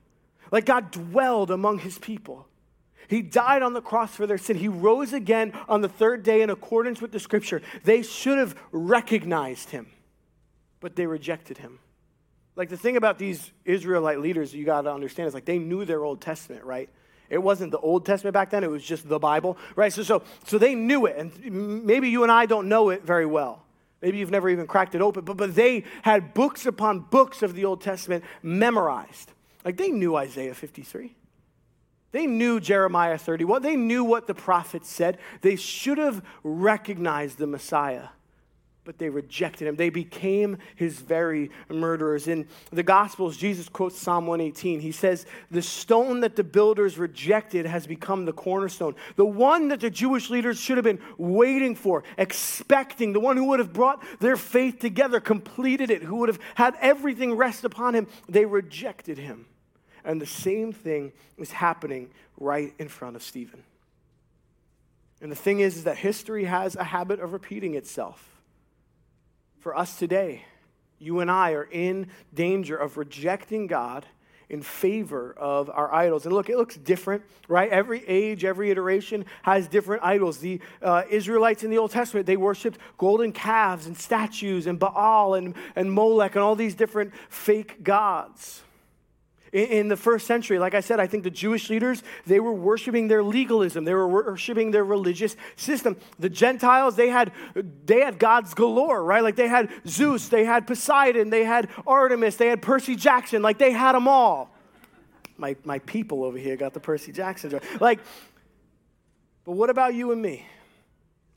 Like 0.50 0.66
God 0.66 0.92
dwelled 0.92 1.52
among 1.52 1.80
his 1.80 2.00
people. 2.00 2.48
He 3.10 3.22
died 3.22 3.62
on 3.62 3.74
the 3.74 3.82
cross 3.82 4.16
for 4.16 4.26
their 4.26 4.38
sin. 4.38 4.56
He 4.56 4.70
rose 4.70 5.12
again 5.12 5.52
on 5.68 5.82
the 5.82 5.90
third 5.90 6.24
day 6.24 6.42
in 6.42 6.50
accordance 6.50 7.02
with 7.02 7.12
the 7.12 7.20
scripture. 7.20 7.62
They 7.84 8.02
should 8.02 8.38
have 8.38 8.56
recognized 8.72 9.72
him, 9.72 9.88
but 10.80 10.96
they 10.96 11.06
rejected 11.06 11.58
him. 11.58 11.80
Like 12.56 12.70
the 12.70 12.78
thing 12.78 12.98
about 12.98 13.18
these 13.18 13.52
Israelite 13.66 14.20
leaders 14.20 14.54
you 14.54 14.66
got 14.66 14.82
to 14.82 14.94
understand 14.94 15.28
is 15.28 15.34
like 15.34 15.46
they 15.46 15.60
knew 15.60 15.86
their 15.86 16.04
Old 16.04 16.22
Testament, 16.22 16.64
right? 16.64 16.90
It 17.30 17.40
wasn't 17.40 17.72
the 17.72 17.80
Old 17.80 18.06
Testament 18.06 18.34
back 18.34 18.52
then, 18.52 18.64
it 18.64 18.70
was 18.70 18.84
just 18.84 19.08
the 19.10 19.20
Bible, 19.20 19.58
right? 19.76 19.92
So, 19.92 20.04
so, 20.04 20.24
so 20.46 20.58
they 20.58 20.76
knew 20.76 21.06
it. 21.06 21.18
And 21.18 21.86
maybe 21.86 22.10
you 22.10 22.24
and 22.24 22.32
I 22.32 22.46
don't 22.46 22.70
know 22.70 22.90
it 22.90 23.04
very 23.04 23.26
well. 23.26 23.64
Maybe 24.02 24.20
you've 24.20 24.32
never 24.32 24.50
even 24.50 24.68
cracked 24.68 24.94
it 24.94 25.02
open, 25.02 25.26
but, 25.26 25.36
but 25.36 25.56
they 25.56 25.84
had 26.04 26.34
books 26.34 26.66
upon 26.66 27.00
books 27.00 27.42
of 27.42 27.56
the 27.56 27.66
Old 27.66 27.82
Testament 27.82 28.24
memorized. 28.44 29.32
Like 29.64 29.78
they 29.78 29.90
knew 29.90 30.16
Isaiah 30.16 30.54
53. 30.54 31.16
They 32.12 32.28
knew 32.28 32.60
Jeremiah 32.60 33.18
31. 33.18 33.62
They 33.62 33.76
knew 33.76 34.04
what 34.04 34.28
the 34.28 34.36
prophets 34.36 34.90
said. 34.90 35.18
They 35.42 35.56
should 35.56 35.98
have 35.98 36.24
recognized 36.44 37.40
the 37.40 37.48
Messiah 37.48 38.10
but 38.86 39.00
they 39.00 39.10
rejected 39.10 39.68
him. 39.68 39.76
They 39.76 39.90
became 39.90 40.60
his 40.76 41.00
very 41.00 41.50
murderers. 41.70 42.28
In 42.28 42.48
the 42.72 42.84
Gospels, 42.84 43.36
Jesus 43.36 43.68
quotes 43.68 44.00
Psalm 44.00 44.28
118. 44.28 44.80
He 44.80 44.92
says, 44.92 45.26
The 45.50 45.64
stone 45.64 46.20
that 46.20 46.36
the 46.36 46.44
builders 46.44 46.98
rejected 46.98 47.66
has 47.66 47.88
become 47.88 48.26
the 48.26 48.32
cornerstone. 48.32 48.96
The 49.16 49.26
one 49.26 49.70
that 49.70 49.82
the 49.82 49.90
Jewish 49.90 50.30
leaders 50.30 50.60
should 50.60 50.78
have 50.78 50.86
been 50.86 51.02
waiting 51.18 51.76
for, 51.76 52.04
expecting, 52.18 53.12
the 53.12 53.20
one 53.20 53.36
who 53.36 53.46
would 53.46 53.60
have 53.60 53.74
brought 53.74 54.04
their 54.20 54.38
faith 54.38 54.80
together, 54.80 55.20
completed 55.20 55.90
it, 55.90 56.04
who 56.04 56.18
would 56.18 56.30
have 56.30 56.40
had 56.54 56.76
everything 56.80 57.34
rest 57.34 57.66
upon 57.66 57.96
him. 57.96 58.08
They 58.30 58.46
rejected 58.46 59.18
him. 59.18 59.48
And 60.04 60.22
the 60.22 60.28
same 60.28 60.72
thing 60.72 61.12
is 61.38 61.52
happening 61.52 62.12
right 62.38 62.74
in 62.78 62.88
front 62.88 63.16
of 63.16 63.24
Stephen. 63.24 63.64
And 65.22 65.32
the 65.32 65.36
thing 65.36 65.62
is, 65.62 65.78
is 65.78 65.84
that 65.86 65.98
history 65.98 66.44
has 66.44 66.76
a 66.76 66.84
habit 66.84 67.20
of 67.20 67.34
repeating 67.34 67.74
itself 67.74 68.35
for 69.66 69.76
us 69.76 69.98
today, 69.98 70.44
you 71.00 71.22
and 71.22 71.32
I 71.32 71.54
are 71.54 71.64
in 71.64 72.06
danger 72.36 72.78
of 72.78 72.98
rejecting 72.98 73.66
God 73.66 74.06
in 74.48 74.62
favor 74.62 75.34
of 75.36 75.72
our 75.72 75.92
idols. 75.92 76.28
And 76.28 76.36
look, 76.36 76.52
it 76.52 76.56
looks 76.58 76.76
different, 76.76 77.24
right? 77.48 77.68
Every 77.72 78.08
age, 78.08 78.46
every 78.46 78.70
iteration 78.70 79.26
has 79.42 79.68
different 79.68 80.04
idols. 80.04 80.38
The 80.38 80.62
uh, 80.84 81.02
Israelites 81.10 81.64
in 81.64 81.72
the 81.72 81.80
Old 81.80 81.90
Testament, 81.90 82.28
they 82.28 82.38
worshiped 82.38 82.78
golden 83.00 83.32
calves 83.32 83.88
and 83.88 83.98
statues 83.98 84.68
and 84.68 84.78
Baal 84.78 85.34
and, 85.34 85.56
and 85.76 85.92
Molech 85.92 86.36
and 86.36 86.44
all 86.44 86.56
these 86.56 86.76
different 86.76 87.12
fake 87.30 87.84
gods 87.84 88.62
in, 89.56 89.88
the 89.88 89.96
first 89.96 90.28
century, 90.28 90.60
like 90.60 90.74
I 90.74 90.82
said, 90.82 91.00
I 91.00 91.08
think 91.08 91.24
the 91.24 91.30
Jewish 91.30 91.70
leaders, 91.70 92.04
they 92.26 92.42
were 92.42 92.54
worshiping 92.54 93.08
their 93.08 93.24
legalism. 93.24 93.86
They 93.86 93.94
were 93.94 94.08
worshiping 94.08 94.72
their 94.72 94.84
religious 94.84 95.38
system. 95.56 95.96
The 96.20 96.30
Gentiles, 96.30 96.98
they 96.98 97.08
had, 97.08 97.32
they 97.86 98.02
had 98.02 98.20
gods 98.20 98.54
galore, 98.54 99.02
right? 99.04 99.24
Like 99.24 99.38
they 99.38 99.48
had 99.48 99.70
Zeus, 99.88 100.28
they 100.28 100.44
had 100.44 100.68
Poseidon, 100.68 101.30
they 101.30 101.46
had 101.46 101.70
Artemis, 101.88 102.36
they 102.36 102.48
had 102.48 102.62
Percy 102.62 102.98
Jackson. 102.98 103.42
Like 103.42 103.58
they 103.58 103.72
had 103.72 103.94
them 103.94 104.10
all. 104.10 104.52
My, 105.38 105.56
my 105.64 105.80
people 105.80 106.24
over 106.24 106.38
here 106.38 106.58
got 106.58 106.74
the 106.74 106.80
Percy 106.82 107.14
Jackson 107.14 107.50
joke. 107.50 107.64
Like, 107.80 108.00
but 109.46 109.54
what 109.54 109.70
about 109.70 109.94
you 109.94 110.12
and 110.12 110.22
me? 110.22 110.46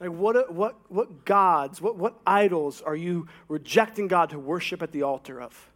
Like, 0.01 0.11
what, 0.11 0.53
what, 0.53 0.77
what 0.89 1.25
gods, 1.25 1.81
what, 1.81 1.97
what 1.97 2.15
idols 2.27 2.83
are 2.83 2.97
you 2.97 3.29
rejecting 3.49 4.09
God 4.09 4.31
to 4.31 4.39
worship 4.39 4.83
at 4.83 4.91
the 4.93 5.03
altar 5.03 5.41
of? 5.41 5.71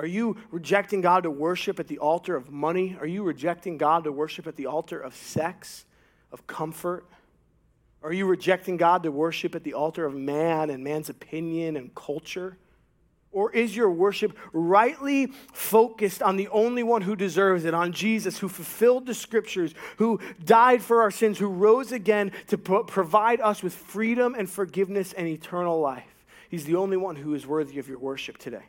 Are 0.00 0.06
you 0.06 0.38
rejecting 0.50 1.02
God 1.02 1.24
to 1.24 1.30
worship 1.30 1.78
at 1.78 1.86
the 1.86 1.98
altar 1.98 2.34
of 2.34 2.50
money? 2.50 2.96
Are 2.98 3.06
you 3.06 3.22
rejecting 3.22 3.76
God 3.76 4.04
to 4.04 4.12
worship 4.12 4.46
at 4.46 4.56
the 4.56 4.64
altar 4.64 4.98
of 4.98 5.14
sex, 5.14 5.84
of 6.32 6.46
comfort? 6.46 7.04
Are 8.02 8.10
you 8.10 8.24
rejecting 8.24 8.78
God 8.78 9.02
to 9.02 9.12
worship 9.12 9.54
at 9.54 9.62
the 9.62 9.74
altar 9.74 10.06
of 10.06 10.14
man 10.14 10.70
and 10.70 10.82
man's 10.82 11.10
opinion 11.10 11.76
and 11.76 11.94
culture? 11.94 12.56
Or 13.30 13.52
is 13.52 13.76
your 13.76 13.90
worship 13.90 14.38
rightly 14.54 15.26
focused 15.52 16.22
on 16.22 16.38
the 16.38 16.48
only 16.48 16.82
one 16.82 17.02
who 17.02 17.14
deserves 17.14 17.66
it, 17.66 17.74
on 17.74 17.92
Jesus, 17.92 18.38
who 18.38 18.48
fulfilled 18.48 19.04
the 19.04 19.12
scriptures, 19.12 19.74
who 19.98 20.18
died 20.42 20.80
for 20.80 21.02
our 21.02 21.10
sins, 21.10 21.38
who 21.38 21.46
rose 21.46 21.92
again 21.92 22.32
to 22.46 22.56
provide 22.56 23.42
us 23.42 23.62
with 23.62 23.74
freedom 23.74 24.34
and 24.34 24.48
forgiveness 24.48 25.12
and 25.12 25.28
eternal 25.28 25.78
life? 25.78 26.24
He's 26.48 26.64
the 26.64 26.76
only 26.76 26.96
one 26.96 27.16
who 27.16 27.34
is 27.34 27.46
worthy 27.46 27.78
of 27.78 27.86
your 27.86 27.98
worship 27.98 28.38
today. 28.38 28.64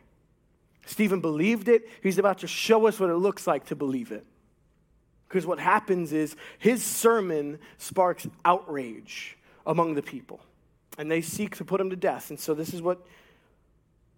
Stephen 0.86 1.20
believed 1.20 1.68
it. 1.68 1.88
He's 2.02 2.18
about 2.18 2.38
to 2.38 2.46
show 2.46 2.86
us 2.86 2.98
what 2.98 3.10
it 3.10 3.16
looks 3.16 3.46
like 3.46 3.66
to 3.66 3.76
believe 3.76 4.12
it. 4.12 4.26
Because 5.28 5.46
what 5.46 5.58
happens 5.58 6.12
is 6.12 6.36
his 6.58 6.82
sermon 6.82 7.58
sparks 7.78 8.26
outrage 8.44 9.38
among 9.66 9.94
the 9.94 10.02
people. 10.02 10.40
and 10.98 11.10
they 11.10 11.22
seek 11.22 11.56
to 11.56 11.64
put 11.64 11.80
him 11.80 11.88
to 11.88 11.96
death. 11.96 12.28
And 12.28 12.38
so 12.38 12.52
this 12.52 12.74
is 12.74 12.82
what 12.82 13.00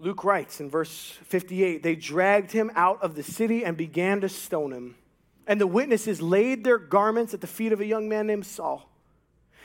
Luke 0.01 0.25
writes 0.25 0.61
in 0.61 0.69
verse 0.69 1.17
58 1.25 1.83
They 1.83 1.95
dragged 1.95 2.51
him 2.51 2.71
out 2.75 3.01
of 3.03 3.15
the 3.15 3.23
city 3.23 3.65
and 3.65 3.77
began 3.77 4.21
to 4.23 4.29
stone 4.29 4.73
him. 4.73 4.97
And 5.47 5.61
the 5.61 5.67
witnesses 5.67 6.21
laid 6.21 6.65
their 6.65 6.79
garments 6.79 7.33
at 7.35 7.41
the 7.41 7.47
feet 7.47 7.73
of 7.73 7.81
a 7.81 7.87
young 7.87 8.09
man 8.09 8.27
named 8.27 8.47
Saul. 8.47 8.91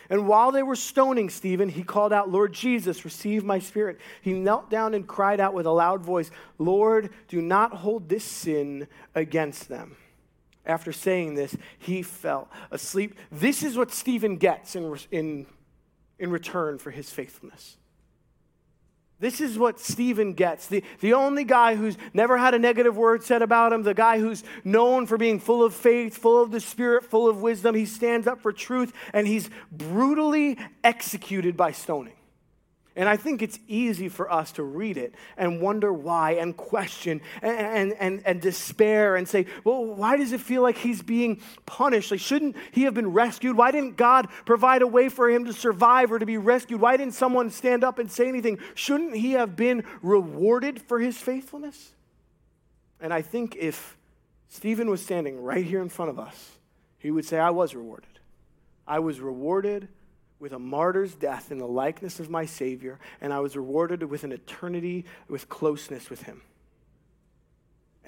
And 0.09 0.27
while 0.27 0.51
they 0.51 0.63
were 0.63 0.75
stoning 0.75 1.29
Stephen, 1.29 1.69
he 1.69 1.83
called 1.83 2.11
out, 2.11 2.31
Lord 2.31 2.51
Jesus, 2.51 3.05
receive 3.05 3.43
my 3.43 3.59
spirit. 3.59 3.99
He 4.21 4.33
knelt 4.33 4.69
down 4.69 4.95
and 4.95 5.07
cried 5.07 5.39
out 5.39 5.53
with 5.53 5.67
a 5.67 5.71
loud 5.71 6.01
voice, 6.01 6.31
Lord, 6.57 7.11
do 7.27 7.41
not 7.41 7.73
hold 7.73 8.09
this 8.09 8.23
sin 8.23 8.87
against 9.13 9.69
them. 9.69 9.97
After 10.65 10.91
saying 10.91 11.35
this, 11.35 11.55
he 11.77 12.01
fell 12.01 12.49
asleep. 12.71 13.15
This 13.31 13.63
is 13.63 13.77
what 13.77 13.91
Stephen 13.91 14.37
gets 14.37 14.75
in, 14.75 14.97
in, 15.11 15.45
in 16.17 16.31
return 16.31 16.79
for 16.79 16.91
his 16.91 17.11
faithfulness. 17.11 17.77
This 19.19 19.41
is 19.41 19.57
what 19.57 19.79
Stephen 19.79 20.33
gets. 20.33 20.67
The, 20.67 20.83
the 21.01 21.13
only 21.13 21.43
guy 21.43 21.75
who's 21.75 21.97
never 22.13 22.37
had 22.37 22.53
a 22.53 22.59
negative 22.59 22.95
word 22.95 23.23
said 23.23 23.41
about 23.41 23.73
him, 23.73 23.83
the 23.83 23.93
guy 23.93 24.19
who's 24.19 24.43
known 24.63 25.07
for 25.07 25.17
being 25.17 25.39
full 25.39 25.63
of 25.63 25.73
faith, 25.73 26.17
full 26.17 26.41
of 26.41 26.51
the 26.51 26.61
Spirit, 26.61 27.03
full 27.03 27.27
of 27.27 27.41
wisdom. 27.41 27.75
He 27.75 27.85
stands 27.85 28.27
up 28.27 28.41
for 28.41 28.53
truth, 28.53 28.93
and 29.13 29.27
he's 29.27 29.49
brutally 29.71 30.57
executed 30.83 31.57
by 31.57 31.73
stoning. 31.73 32.13
And 32.99 33.07
I 33.07 33.15
think 33.15 33.41
it's 33.41 33.57
easy 33.65 34.09
for 34.09 34.29
us 34.29 34.51
to 34.51 34.63
read 34.63 34.97
it 34.97 35.15
and 35.37 35.61
wonder 35.61 35.93
why 35.93 36.31
and 36.31 36.55
question 36.57 37.21
and, 37.41 37.93
and, 37.93 38.21
and, 38.25 38.41
despair 38.41 39.15
and 39.15 39.25
say, 39.25 39.45
well, 39.63 39.85
why 39.85 40.17
does 40.17 40.33
it 40.33 40.41
feel 40.41 40.61
like 40.61 40.75
he's 40.75 41.01
being 41.01 41.39
punished? 41.65 42.11
Like, 42.11 42.19
shouldn't 42.19 42.57
he 42.73 42.81
have 42.83 42.93
been 42.93 43.13
rescued? 43.13 43.55
Why 43.55 43.71
didn't 43.71 43.95
God 43.95 44.27
provide 44.45 44.81
a 44.81 44.87
way 44.87 45.07
for 45.07 45.29
him 45.29 45.45
to 45.45 45.53
survive 45.53 46.11
or 46.11 46.19
to 46.19 46.25
be 46.25 46.35
rescued? 46.35 46.81
Why 46.81 46.97
didn't 46.97 47.13
someone 47.13 47.51
stand 47.51 47.85
up 47.85 47.99
and 47.99 48.11
say 48.11 48.27
anything? 48.27 48.59
Shouldn't 48.75 49.15
he 49.15 49.31
have 49.31 49.55
been 49.55 49.85
rewarded 50.01 50.81
for 50.81 50.99
his 50.99 51.17
faithfulness? 51.17 51.93
And 52.99 53.13
I 53.13 53.21
think 53.21 53.55
if 53.55 53.95
Stephen 54.49 54.89
was 54.89 55.01
standing 55.01 55.41
right 55.41 55.63
here 55.63 55.81
in 55.81 55.87
front 55.87 56.11
of 56.11 56.19
us, 56.19 56.57
he 56.97 57.11
would 57.11 57.23
say, 57.23 57.39
I 57.39 57.51
was 57.51 57.73
rewarded. 57.73 58.19
I 58.85 58.99
was 58.99 59.21
rewarded 59.21 59.87
with 60.39 60.53
a 60.53 60.59
martyr's 60.59 61.15
death 61.15 61.51
in 61.51 61.57
the 61.57 61.67
likeness 61.67 62.19
of 62.19 62.29
my 62.29 62.45
Savior, 62.45 62.99
and 63.21 63.33
I 63.33 63.39
was 63.39 63.55
rewarded 63.55 64.03
with 64.03 64.23
an 64.23 64.31
eternity 64.31 65.05
with 65.27 65.49
closeness 65.49 66.09
with 66.09 66.23
Him. 66.23 66.41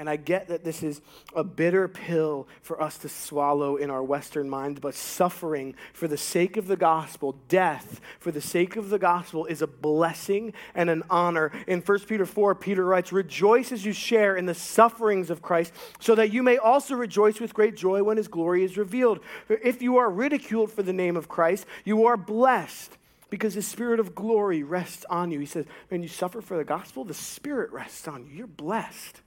And 0.02 0.10
I 0.10 0.16
get 0.16 0.48
that 0.48 0.64
this 0.64 0.82
is 0.82 1.00
a 1.36 1.44
bitter 1.44 1.88
pill 1.88 2.48
for 2.64 2.82
us 2.82 2.98
to 2.98 3.08
swallow 3.08 3.76
in 3.76 3.92
our 3.92 4.02
Western 4.02 4.50
minds, 4.50 4.80
but 4.80 4.96
suffering 4.96 5.76
for 5.94 6.08
the 6.08 6.18
sake 6.18 6.58
of 6.58 6.66
the 6.66 6.76
gospel, 6.76 7.36
death 7.50 8.02
for 8.20 8.32
the 8.32 8.42
sake 8.42 8.78
of 8.78 8.90
the 8.90 8.98
gospel 8.98 9.46
is 9.46 9.62
a 9.62 9.68
blessing 9.68 10.54
and 10.74 10.90
an 10.90 11.04
honor. 11.12 11.52
In 11.68 11.82
1 11.82 12.00
Peter 12.00 12.26
4, 12.26 12.56
Peter 12.56 12.84
writes, 12.84 13.14
Rejoice 13.14 13.72
as 13.72 13.86
you 13.86 13.94
share 13.94 14.36
in 14.36 14.48
the 14.48 14.56
sufferings 14.56 15.30
of 15.30 15.44
Christ, 15.44 15.72
so 16.00 16.16
that 16.16 16.34
you 16.34 16.42
may 16.42 16.58
also 16.58 16.96
rejoice 16.96 17.40
with 17.40 17.54
great 17.54 17.76
joy 17.76 18.02
when 18.02 18.18
his 18.18 18.28
glory 18.28 18.64
is 18.64 18.78
revealed. 18.78 19.20
For 19.46 19.58
if 19.58 19.84
you 19.84 19.98
are 19.98 20.10
ridiculed 20.10 20.72
for 20.72 20.82
the 20.82 20.94
name 20.94 21.16
of 21.16 21.28
Christ, 21.28 21.68
you 21.86 22.08
are 22.08 22.18
blessed 22.18 22.98
because 23.30 23.54
the 23.54 23.62
spirit 23.62 24.00
of 24.00 24.16
glory 24.16 24.64
rests 24.64 25.06
on 25.12 25.30
you. 25.30 25.40
He 25.40 25.46
says, 25.46 25.68
When 25.90 26.02
you 26.02 26.10
suffer 26.10 26.42
for 26.42 26.58
the 26.58 26.64
gospel, 26.64 27.04
the 27.04 27.14
spirit 27.14 27.72
rests 27.72 28.08
on 28.08 28.26
you. 28.26 28.32
You're 28.32 28.48
blessed. 28.48 29.22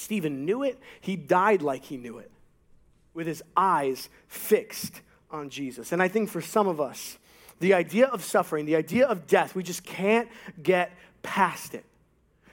Stephen 0.00 0.44
knew 0.44 0.62
it. 0.62 0.78
He 1.00 1.16
died 1.16 1.62
like 1.62 1.84
he 1.84 1.96
knew 1.96 2.18
it, 2.18 2.30
with 3.14 3.26
his 3.26 3.42
eyes 3.56 4.08
fixed 4.28 5.00
on 5.30 5.50
Jesus. 5.50 5.92
And 5.92 6.02
I 6.02 6.08
think 6.08 6.28
for 6.28 6.40
some 6.40 6.66
of 6.66 6.80
us, 6.80 7.18
the 7.60 7.74
idea 7.74 8.06
of 8.06 8.24
suffering, 8.24 8.64
the 8.64 8.76
idea 8.76 9.06
of 9.06 9.26
death, 9.26 9.54
we 9.54 9.62
just 9.62 9.84
can't 9.84 10.28
get 10.62 10.92
past 11.22 11.74
it. 11.74 11.84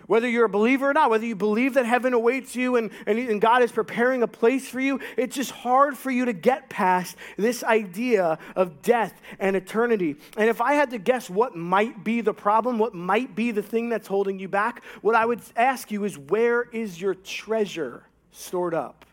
Whether 0.08 0.30
you're 0.30 0.46
a 0.46 0.50
believer 0.50 0.90
or 0.90 0.94
not, 0.94 1.10
whether 1.10 1.26
you 1.26 1.36
believe 1.36 1.74
that 1.74 1.86
heaven 1.86 2.14
awaits 2.14 2.56
you 2.56 2.78
and, 2.78 2.92
and, 3.06 3.20
and, 3.20 3.42
God 3.42 3.62
is 3.62 3.74
preparing 3.74 4.24
a 4.24 4.28
place 4.28 4.68
for 4.68 4.80
you, 4.80 5.02
it's 5.18 5.36
just 5.36 5.52
hard 5.52 5.98
for 5.98 6.10
you 6.10 6.26
to 6.26 6.34
get 6.34 6.70
past 6.70 7.18
this 7.36 7.62
idea 7.62 8.40
of 8.56 8.82
death 8.82 9.22
and 9.38 9.58
eternity. 9.58 10.16
And 10.38 10.50
if 10.50 10.62
I 10.62 10.74
had 10.74 10.92
to 10.92 10.98
guess 10.98 11.30
what 11.30 11.58
might 11.58 12.06
be 12.06 12.22
the 12.22 12.34
problem, 12.34 12.80
what 12.80 12.96
might 12.96 13.36
be 13.36 13.52
the 13.52 13.62
thing 13.62 13.90
that's 13.90 14.08
holding 14.08 14.40
you 14.40 14.48
back, 14.48 14.82
what 15.02 15.14
I 15.14 15.26
would 15.26 15.42
ask 15.58 15.92
you 15.92 16.06
is 16.06 16.18
where 16.18 16.64
is 16.64 17.02
your 17.02 17.14
treasure 17.14 18.04
stored 18.32 18.74
up? 18.74 19.06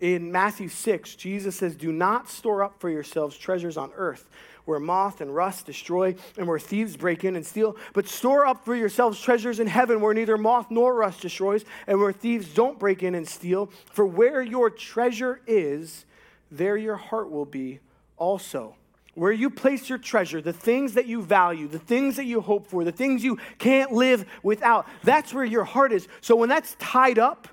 In 0.00 0.32
Matthew 0.32 0.68
6, 0.68 1.14
Jesus 1.16 1.56
says, 1.56 1.76
Do 1.76 1.92
not 1.92 2.30
store 2.30 2.64
up 2.64 2.80
for 2.80 2.88
yourselves 2.88 3.36
treasures 3.36 3.76
on 3.76 3.92
earth 3.94 4.30
where 4.64 4.78
moth 4.78 5.20
and 5.20 5.34
rust 5.34 5.66
destroy 5.66 6.14
and 6.36 6.46
where 6.46 6.58
thieves 6.58 6.96
break 6.96 7.24
in 7.24 7.36
and 7.36 7.46
steal. 7.46 7.76
But 7.92 8.08
store 8.08 8.46
up 8.46 8.64
for 8.64 8.74
yourselves 8.74 9.20
treasures 9.20 9.60
in 9.60 9.66
heaven 9.66 10.00
where 10.00 10.14
neither 10.14 10.36
moth 10.36 10.70
nor 10.70 10.94
rust 10.94 11.22
destroys 11.22 11.64
and 11.86 11.98
where 12.00 12.12
thieves 12.12 12.52
don't 12.52 12.78
break 12.78 13.02
in 13.02 13.14
and 13.14 13.28
steal. 13.28 13.70
For 13.92 14.04
where 14.04 14.42
your 14.42 14.70
treasure 14.70 15.40
is, 15.46 16.04
there 16.50 16.76
your 16.76 16.96
heart 16.96 17.30
will 17.30 17.44
be 17.44 17.80
also. 18.16 18.74
Where 19.14 19.32
you 19.32 19.50
place 19.50 19.88
your 19.88 19.98
treasure, 19.98 20.40
the 20.40 20.52
things 20.52 20.94
that 20.94 21.06
you 21.06 21.20
value, 21.20 21.68
the 21.68 21.78
things 21.78 22.16
that 22.16 22.24
you 22.24 22.40
hope 22.40 22.66
for, 22.68 22.84
the 22.84 22.92
things 22.92 23.24
you 23.24 23.38
can't 23.58 23.92
live 23.92 24.24
without, 24.42 24.86
that's 25.02 25.34
where 25.34 25.44
your 25.44 25.64
heart 25.64 25.92
is. 25.92 26.06
So 26.20 26.36
when 26.36 26.48
that's 26.48 26.76
tied 26.78 27.18
up 27.18 27.48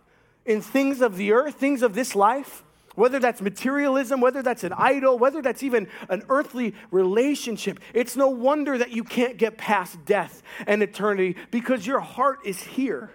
in 0.45 0.61
things 0.61 1.01
of 1.01 1.17
the 1.17 1.33
earth, 1.33 1.55
things 1.55 1.81
of 1.81 1.93
this 1.93 2.15
life, 2.15 2.63
whether 2.97 3.19
that's 3.19 3.43
materialism, 3.43 4.21
whether 4.21 4.41
that's 4.41 4.63
an 4.63 4.73
idol, 4.73 5.19
whether 5.19 5.39
that's 5.39 5.61
even 5.61 5.87
an 6.09 6.23
earthly 6.29 6.73
relationship, 6.89 7.79
it's 7.93 8.15
no 8.15 8.29
wonder 8.29 8.75
that 8.75 8.89
you 8.89 9.03
can't 9.03 9.37
get 9.37 9.55
past 9.55 10.03
death 10.03 10.41
and 10.65 10.81
eternity 10.81 11.35
because 11.51 11.85
your 11.85 11.99
heart 11.99 12.39
is 12.43 12.59
here. 12.59 13.11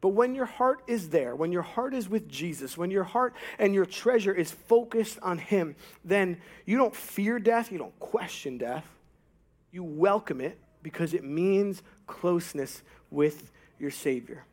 But 0.00 0.10
when 0.10 0.36
your 0.36 0.46
heart 0.46 0.82
is 0.86 1.08
there, 1.08 1.34
when 1.34 1.50
your 1.50 1.62
heart 1.62 1.94
is 1.94 2.08
with 2.08 2.28
Jesus, 2.28 2.78
when 2.78 2.92
your 2.92 3.02
heart 3.02 3.34
and 3.58 3.74
your 3.74 3.86
treasure 3.86 4.32
is 4.32 4.52
focused 4.52 5.18
on 5.20 5.36
Him, 5.38 5.74
then 6.04 6.40
you 6.64 6.76
don't 6.76 6.94
fear 6.94 7.40
death, 7.40 7.72
you 7.72 7.78
don't 7.78 7.98
question 7.98 8.56
death. 8.56 8.86
You 9.72 9.82
welcome 9.82 10.40
it 10.40 10.60
because 10.80 11.12
it 11.12 11.24
means 11.24 11.82
closeness 12.06 12.82
with 13.10 13.50
your 13.80 13.90
Savior. 13.90 14.44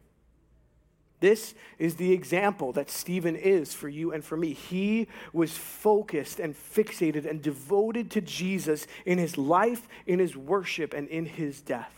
This 1.20 1.54
is 1.78 1.96
the 1.96 2.14
example 2.14 2.72
that 2.74 2.90
Stephen 2.90 3.36
is 3.36 3.74
for 3.74 3.90
you 3.90 4.14
and 4.14 4.24
for 4.24 4.38
me. 4.38 4.54
He 4.54 5.08
was 5.34 5.52
focused 5.52 6.40
and 6.40 6.56
fixated 6.56 7.30
and 7.30 7.42
devoted 7.42 8.12
to 8.12 8.22
Jesus 8.22 8.88
in 9.06 9.18
his 9.18 9.38
life, 9.38 9.88
in 10.06 10.20
his 10.20 10.38
worship, 10.38 10.94
and 10.94 11.08
in 11.10 11.26
his 11.26 11.62
death. 11.62 11.94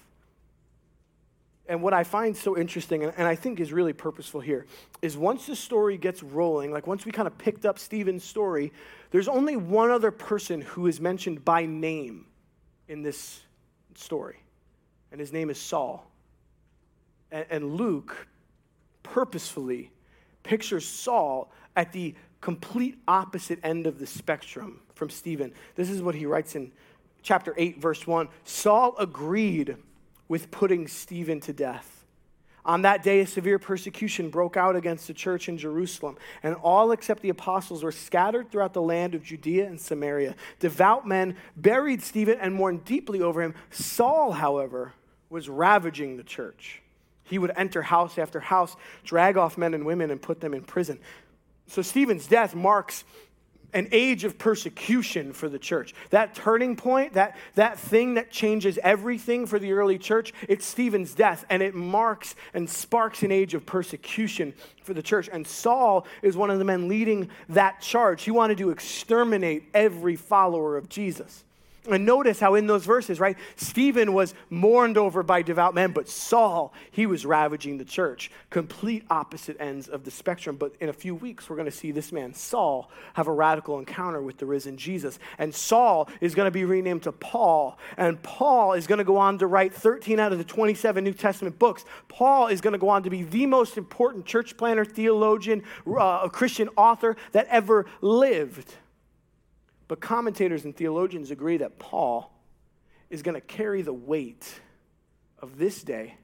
And 1.67 1.81
what 1.81 1.93
I 1.93 2.03
find 2.03 2.35
so 2.35 2.57
interesting, 2.57 3.03
and 3.03 3.27
I 3.27 3.35
think 3.35 3.59
is 3.59 3.71
really 3.71 3.93
purposeful 3.93 4.41
here, 4.41 4.65
is 5.01 5.15
once 5.15 5.45
the 5.45 5.55
story 5.55 5.97
gets 5.97 6.23
rolling, 6.23 6.71
like 6.71 6.87
once 6.87 7.05
we 7.05 7.11
kind 7.11 7.27
of 7.27 7.37
picked 7.37 7.65
up 7.65 7.79
Stephen's 7.79 8.23
story, 8.23 8.73
there's 9.11 9.27
only 9.27 9.55
one 9.55 9.91
other 9.91 10.11
person 10.11 10.61
who 10.61 10.87
is 10.87 10.99
mentioned 10.99 11.45
by 11.45 11.65
name 11.65 12.25
in 12.87 13.03
this 13.03 13.41
story, 13.95 14.39
and 15.11 15.19
his 15.19 15.31
name 15.31 15.49
is 15.49 15.59
Saul. 15.59 16.05
And, 17.31 17.75
Luke 17.75 18.27
purposefully 19.03 19.91
pictures 20.43 20.87
Saul 20.87 21.51
at 21.75 21.91
the 21.91 22.15
complete 22.41 22.97
opposite 23.07 23.59
end 23.63 23.87
of 23.87 23.99
the 23.99 24.07
spectrum 24.07 24.81
from 24.95 25.09
Stephen. 25.09 25.53
This 25.75 25.89
is 25.89 26.01
what 26.01 26.15
he 26.15 26.25
writes 26.25 26.55
in 26.55 26.71
chapter 27.21 27.53
8, 27.57 27.79
verse 27.79 28.05
1. 28.05 28.27
Saul 28.43 28.95
agreed 28.97 29.77
with 30.27 30.51
putting 30.51 30.87
Stephen 30.87 31.39
to 31.41 31.53
death. 31.53 32.05
On 32.63 32.83
that 32.83 33.01
day, 33.01 33.21
a 33.21 33.27
severe 33.27 33.57
persecution 33.57 34.29
broke 34.29 34.55
out 34.55 34.75
against 34.75 35.07
the 35.07 35.15
church 35.15 35.49
in 35.49 35.57
Jerusalem, 35.57 36.17
and 36.43 36.55
all 36.55 36.91
except 36.91 37.23
the 37.23 37.29
apostles 37.29 37.83
were 37.83 37.91
scattered 37.91 38.51
throughout 38.51 38.73
the 38.73 38.81
land 38.81 39.15
of 39.15 39.23
Judea 39.23 39.65
and 39.65 39.81
Samaria. 39.81 40.35
Devout 40.59 41.07
men 41.07 41.35
buried 41.57 42.03
Stephen 42.03 42.37
and 42.39 42.53
mourned 42.53 42.85
deeply 42.85 43.19
over 43.19 43.41
him. 43.41 43.55
Saul, 43.71 44.33
however, 44.33 44.93
was 45.29 45.49
ravaging 45.49 46.17
the 46.17 46.23
church 46.23 46.80
he 47.31 47.39
would 47.39 47.51
enter 47.55 47.81
house 47.81 48.17
after 48.17 48.39
house, 48.39 48.75
drag 49.03 49.37
off 49.37 49.57
men 49.57 49.73
and 49.73 49.85
women, 49.85 50.11
and 50.11 50.21
put 50.21 50.39
them 50.39 50.53
in 50.53 50.61
prison. 50.61 50.99
So 51.67 51.81
Stephen's 51.81 52.27
death 52.27 52.53
marks 52.53 53.03
an 53.73 53.87
age 53.91 54.23
of 54.23 54.37
persecution 54.37 55.33
for 55.33 55.47
the 55.47 55.57
church. 55.57 55.93
That 56.09 56.35
turning 56.35 56.75
point, 56.75 57.13
that, 57.13 57.37
that 57.55 57.79
thing 57.79 58.15
that 58.15 58.31
changes 58.31 58.77
everything 58.83 59.47
for 59.47 59.59
the 59.59 59.71
early 59.71 59.97
church, 59.97 60.33
it's 60.49 60.65
Stephen's 60.65 61.13
death, 61.15 61.45
and 61.49 61.63
it 61.63 61.73
marks 61.73 62.35
and 62.53 62.69
sparks 62.69 63.23
an 63.23 63.31
age 63.31 63.53
of 63.53 63.65
persecution 63.65 64.53
for 64.83 64.93
the 64.93 65.01
church. 65.01 65.29
And 65.31 65.47
Saul 65.47 66.05
is 66.21 66.35
one 66.35 66.49
of 66.49 66.59
the 66.59 66.65
men 66.65 66.87
leading 66.87 67.29
that 67.49 67.81
charge. 67.81 68.23
He 68.23 68.31
wanted 68.31 68.57
to 68.57 68.71
exterminate 68.71 69.63
every 69.73 70.17
follower 70.17 70.75
of 70.77 70.89
Jesus. 70.89 71.45
And 71.89 72.05
notice 72.05 72.39
how 72.39 72.53
in 72.53 72.67
those 72.67 72.85
verses, 72.85 73.19
right, 73.19 73.35
Stephen 73.55 74.13
was 74.13 74.35
mourned 74.51 74.99
over 74.99 75.23
by 75.23 75.41
devout 75.41 75.73
men, 75.73 75.93
but 75.93 76.07
Saul, 76.07 76.73
he 76.91 77.07
was 77.07 77.25
ravaging 77.25 77.79
the 77.79 77.85
church. 77.85 78.29
Complete 78.51 79.03
opposite 79.09 79.57
ends 79.59 79.87
of 79.87 80.03
the 80.03 80.11
spectrum. 80.11 80.57
But 80.57 80.75
in 80.79 80.89
a 80.89 80.93
few 80.93 81.15
weeks, 81.15 81.49
we're 81.49 81.55
going 81.55 81.65
to 81.65 81.71
see 81.71 81.91
this 81.91 82.11
man, 82.11 82.35
Saul, 82.35 82.91
have 83.15 83.27
a 83.27 83.31
radical 83.31 83.79
encounter 83.79 84.21
with 84.21 84.37
the 84.37 84.45
risen 84.45 84.77
Jesus. 84.77 85.17
And 85.39 85.55
Saul 85.55 86.07
is 86.21 86.35
going 86.35 86.45
to 86.45 86.51
be 86.51 86.65
renamed 86.65 87.03
to 87.03 87.11
Paul. 87.11 87.79
And 87.97 88.21
Paul 88.21 88.73
is 88.73 88.85
going 88.85 88.99
to 88.99 89.03
go 89.03 89.17
on 89.17 89.39
to 89.39 89.47
write 89.47 89.73
13 89.73 90.19
out 90.19 90.31
of 90.31 90.37
the 90.37 90.43
27 90.43 91.03
New 91.03 91.13
Testament 91.13 91.57
books. 91.57 91.83
Paul 92.07 92.47
is 92.47 92.61
going 92.61 92.73
to 92.73 92.79
go 92.79 92.89
on 92.89 93.01
to 93.03 93.09
be 93.09 93.23
the 93.23 93.47
most 93.47 93.75
important 93.75 94.27
church 94.27 94.55
planner, 94.55 94.85
theologian, 94.85 95.63
uh, 95.87 96.29
Christian 96.29 96.69
author 96.77 97.17
that 97.31 97.47
ever 97.47 97.87
lived. 98.01 98.75
But 99.91 99.99
commentators 99.99 100.63
and 100.63 100.73
theologians 100.73 101.31
agree 101.31 101.57
that 101.57 101.77
Paul 101.77 102.31
is 103.09 103.21
going 103.21 103.35
to 103.35 103.41
carry 103.41 103.81
the 103.81 103.91
weight 103.91 104.61
of 105.39 105.57
this 105.57 105.83
day 105.83 106.15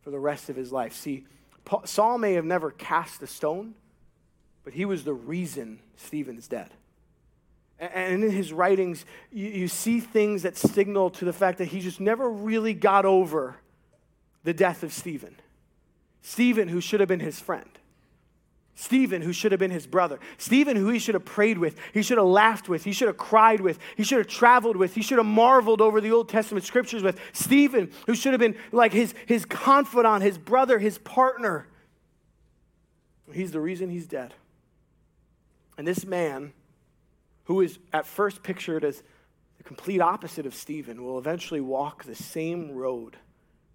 for 0.00 0.10
the 0.10 0.18
rest 0.18 0.48
of 0.48 0.56
his 0.56 0.72
life. 0.72 0.94
See, 0.94 1.26
Paul, 1.66 1.82
Saul 1.84 2.16
may 2.16 2.32
have 2.32 2.46
never 2.46 2.70
cast 2.70 3.22
a 3.22 3.26
stone, 3.26 3.74
but 4.64 4.72
he 4.72 4.86
was 4.86 5.04
the 5.04 5.12
reason 5.12 5.80
Stephen's 5.96 6.48
dead. 6.48 6.70
And 7.78 8.24
in 8.24 8.30
his 8.30 8.54
writings, 8.54 9.04
you, 9.30 9.50
you 9.50 9.68
see 9.68 10.00
things 10.00 10.40
that 10.44 10.56
signal 10.56 11.10
to 11.10 11.26
the 11.26 11.32
fact 11.34 11.58
that 11.58 11.66
he 11.66 11.80
just 11.80 12.00
never 12.00 12.30
really 12.30 12.72
got 12.72 13.04
over 13.04 13.56
the 14.44 14.54
death 14.54 14.82
of 14.82 14.94
Stephen. 14.94 15.36
Stephen, 16.22 16.68
who 16.68 16.80
should 16.80 17.00
have 17.00 17.08
been 17.10 17.20
his 17.20 17.38
friend. 17.38 17.68
Stephen, 18.76 19.22
who 19.22 19.32
should 19.32 19.52
have 19.52 19.60
been 19.60 19.70
his 19.70 19.86
brother. 19.86 20.18
Stephen, 20.36 20.76
who 20.76 20.88
he 20.88 20.98
should 20.98 21.14
have 21.14 21.24
prayed 21.24 21.58
with. 21.58 21.76
He 21.92 22.02
should 22.02 22.18
have 22.18 22.26
laughed 22.26 22.68
with. 22.68 22.82
He 22.82 22.92
should 22.92 23.06
have 23.06 23.16
cried 23.16 23.60
with. 23.60 23.78
He 23.96 24.02
should 24.02 24.18
have 24.18 24.26
traveled 24.26 24.76
with. 24.76 24.94
He 24.94 25.02
should 25.02 25.18
have 25.18 25.26
marveled 25.26 25.80
over 25.80 26.00
the 26.00 26.10
Old 26.10 26.28
Testament 26.28 26.64
scriptures 26.64 27.02
with. 27.02 27.20
Stephen, 27.32 27.92
who 28.06 28.16
should 28.16 28.32
have 28.32 28.40
been 28.40 28.56
like 28.72 28.92
his, 28.92 29.14
his 29.26 29.44
confidant, 29.44 30.24
his 30.24 30.38
brother, 30.38 30.80
his 30.80 30.98
partner. 30.98 31.68
He's 33.32 33.52
the 33.52 33.60
reason 33.60 33.90
he's 33.90 34.08
dead. 34.08 34.34
And 35.78 35.86
this 35.86 36.04
man, 36.04 36.52
who 37.44 37.60
is 37.60 37.78
at 37.92 38.06
first 38.06 38.42
pictured 38.42 38.84
as 38.84 39.04
the 39.56 39.64
complete 39.64 40.00
opposite 40.00 40.46
of 40.46 40.54
Stephen, 40.54 41.04
will 41.04 41.18
eventually 41.18 41.60
walk 41.60 42.04
the 42.04 42.14
same 42.16 42.72
road 42.72 43.16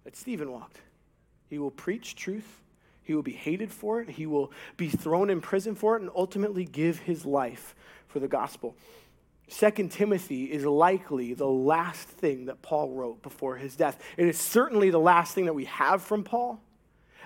that 0.04 0.14
Stephen 0.14 0.52
walked. 0.52 0.80
He 1.48 1.58
will 1.58 1.70
preach 1.70 2.16
truth 2.16 2.60
he 3.10 3.16
will 3.16 3.24
be 3.24 3.32
hated 3.32 3.72
for 3.72 4.00
it. 4.00 4.08
He 4.08 4.24
will 4.24 4.52
be 4.76 4.88
thrown 4.88 5.30
in 5.30 5.40
prison 5.40 5.74
for 5.74 5.96
it 5.96 6.00
and 6.00 6.12
ultimately 6.14 6.64
give 6.64 7.00
his 7.00 7.26
life 7.26 7.74
for 8.06 8.20
the 8.20 8.28
gospel. 8.28 8.76
Second 9.48 9.90
Timothy 9.90 10.44
is 10.44 10.64
likely 10.64 11.34
the 11.34 11.48
last 11.48 12.06
thing 12.06 12.44
that 12.44 12.62
Paul 12.62 12.90
wrote 12.90 13.20
before 13.20 13.56
his 13.56 13.74
death. 13.74 14.00
It 14.16 14.28
is 14.28 14.38
certainly 14.38 14.90
the 14.90 15.00
last 15.00 15.34
thing 15.34 15.46
that 15.46 15.54
we 15.54 15.64
have 15.64 16.02
from 16.02 16.22
Paul. 16.22 16.60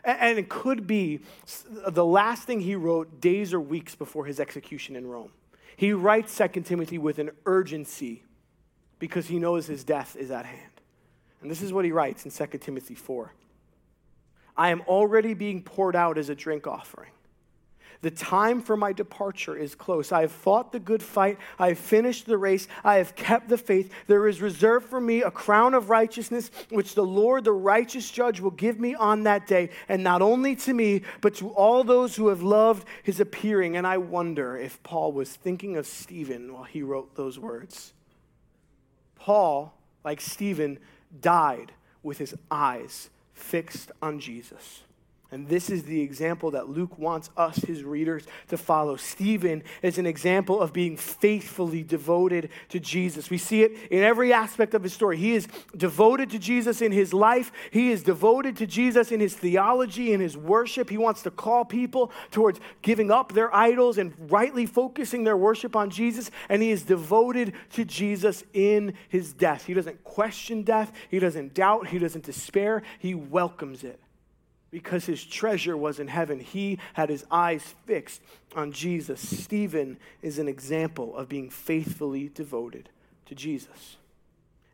And 0.03 0.39
it 0.39 0.49
could 0.49 0.87
be 0.87 1.21
the 1.87 2.05
last 2.05 2.45
thing 2.45 2.61
he 2.61 2.77
wrote 2.77 3.21
days 3.21 3.53
or 3.53 3.61
weeks 3.61 3.95
before 3.95 4.25
his 4.25 4.41
execution 4.41 4.97
in 4.97 5.07
Rome. 5.07 5.33
He 5.77 5.93
writes 5.93 6.33
Second 6.33 6.63
Timothy 6.63 6.97
with 6.97 7.19
an 7.19 7.31
urgency 7.45 8.23
because 8.99 9.27
he 9.27 9.39
knows 9.39 9.67
his 9.67 9.85
death 9.85 10.17
is 10.17 10.31
at 10.31 10.47
hand. 10.47 10.81
And 11.43 11.51
this 11.51 11.61
is 11.61 11.75
what 11.75 11.85
he 11.85 11.93
writes 11.93 12.25
in 12.25 12.31
2 12.31 12.57
Timothy 12.57 12.95
4. 12.95 13.35
I 14.57 14.71
am 14.71 14.83
already 14.83 15.35
being 15.35 15.63
poured 15.63 15.97
out 15.97 16.19
as 16.19 16.29
a 16.29 16.35
drink 16.35 16.67
offering. 16.67 17.11
The 18.05 18.11
time 18.11 18.61
for 18.61 18.77
my 18.77 18.93
departure 18.93 19.57
is 19.57 19.75
close. 19.75 20.13
I 20.13 20.21
have 20.21 20.31
fought 20.31 20.73
the 20.73 20.79
good 20.79 21.03
fight. 21.03 21.39
I 21.59 21.69
have 21.69 21.79
finished 21.79 22.27
the 22.27 22.37
race. 22.37 22.69
I 22.85 22.97
have 22.97 23.17
kept 23.17 23.49
the 23.49 23.57
faith. 23.57 23.91
There 24.09 24.29
is 24.29 24.43
reserved 24.43 24.91
for 24.91 25.01
me 25.01 25.23
a 25.23 25.31
crown 25.31 25.73
of 25.73 25.89
righteousness, 25.89 26.51
which 26.69 26.95
the 26.95 27.05
Lord, 27.05 27.45
the 27.45 27.53
righteous 27.53 28.11
judge, 28.11 28.41
will 28.41 28.51
give 28.51 28.79
me 28.79 28.95
on 28.95 29.23
that 29.23 29.47
day. 29.47 29.71
And 29.89 30.05
not 30.05 30.21
only 30.21 30.55
to 30.57 30.75
me, 30.75 31.01
but 31.23 31.37
to 31.37 31.49
all 31.49 31.83
those 31.83 32.15
who 32.15 32.29
have 32.29 32.43
loved 32.43 32.87
his 33.03 33.21
appearing. 33.21 33.75
And 33.75 33.87
I 33.87 33.97
wonder 33.97 34.55
if 34.55 34.83
Paul 34.83 35.13
was 35.13 35.31
thinking 35.31 35.79
of 35.79 35.87
Stephen 35.87 36.53
while 36.53 36.65
he 36.65 36.83
wrote 36.83 37.15
those 37.15 37.39
words. 37.39 37.95
Paul, 39.15 39.73
like 40.05 40.21
Stephen, 40.21 40.79
died 41.23 41.73
with 42.03 42.19
his 42.19 42.35
eyes 42.51 43.09
fixed 43.35 43.93
on 44.01 44.19
Jesus. 44.19 44.83
And 45.35 45.49
this 45.49 45.69
is 45.69 45.83
the 45.83 46.01
example 46.01 46.53
that 46.53 46.69
Luke 46.69 46.97
wants 46.97 47.29
us, 47.37 47.57
his 47.57 47.83
readers, 47.83 48.25
to 48.51 48.57
follow. 48.57 48.95
Stephen 48.95 49.65
is 49.83 49.99
an 49.99 50.07
example 50.07 50.61
of 50.61 50.73
being 50.73 50.97
faithfully 50.97 51.83
devoted 51.83 52.51
to 52.69 52.79
Jesus. 52.79 53.31
We 53.31 53.39
see 53.39 53.65
it 53.65 53.73
in 53.91 54.05
every 54.05 54.33
aspect 54.33 54.75
of 54.75 54.85
his 54.85 54.93
story. 54.93 55.17
He 55.17 55.33
is 55.33 55.49
devoted 55.77 56.31
to 56.31 56.39
Jesus 56.39 56.81
in 56.81 56.93
his 56.93 57.13
life, 57.13 57.51
he 57.73 57.91
is 57.91 58.05
devoted 58.05 58.57
to 58.59 58.67
Jesus 58.69 59.11
in 59.11 59.19
his 59.19 59.35
theology, 59.35 60.13
in 60.13 60.21
his 60.21 60.37
worship. 60.37 60.89
He 60.89 60.99
wants 60.99 61.23
to 61.23 61.33
call 61.33 61.65
people 61.65 62.13
towards 62.31 62.61
giving 62.83 63.11
up 63.11 63.33
their 63.33 63.53
idols 63.53 63.99
and 63.99 64.15
rightly 64.31 64.67
focusing 64.67 65.25
their 65.25 65.37
worship 65.37 65.75
on 65.75 65.91
Jesus. 65.91 66.31
And 66.49 66.63
he 66.63 66.71
is 66.71 66.85
devoted 66.85 67.55
to 67.73 67.85
Jesus 67.85 68.45
in 68.53 68.95
his 69.09 69.33
death. 69.33 69.67
He 69.67 69.75
doesn't 69.75 70.05
question 70.05 70.63
death, 70.63 70.93
he 71.11 71.19
doesn't 71.19 71.55
doubt, 71.55 71.89
he 71.89 71.99
doesn't 71.99 72.25
despair, 72.25 72.85
he 73.01 73.17
welcomes 73.17 73.83
it 73.83 73.99
because 74.75 75.07
his 75.07 75.25
treasure 75.25 75.77
was 75.77 76.01
in 76.01 76.09
heaven. 76.09 76.41
He 76.41 76.81
had 76.95 77.09
his 77.09 77.25
eyes 77.31 77.63
fixed 77.87 78.21
on 78.57 78.73
Jesus. 78.73 79.21
Stephen 79.21 79.99
is 80.21 80.41
an 80.41 80.49
example 80.49 81.17
of 81.17 81.29
being 81.29 81.49
faithfully 81.49 82.29
devoted 82.35 82.89
to 83.27 83.37
Jesus. 83.37 83.99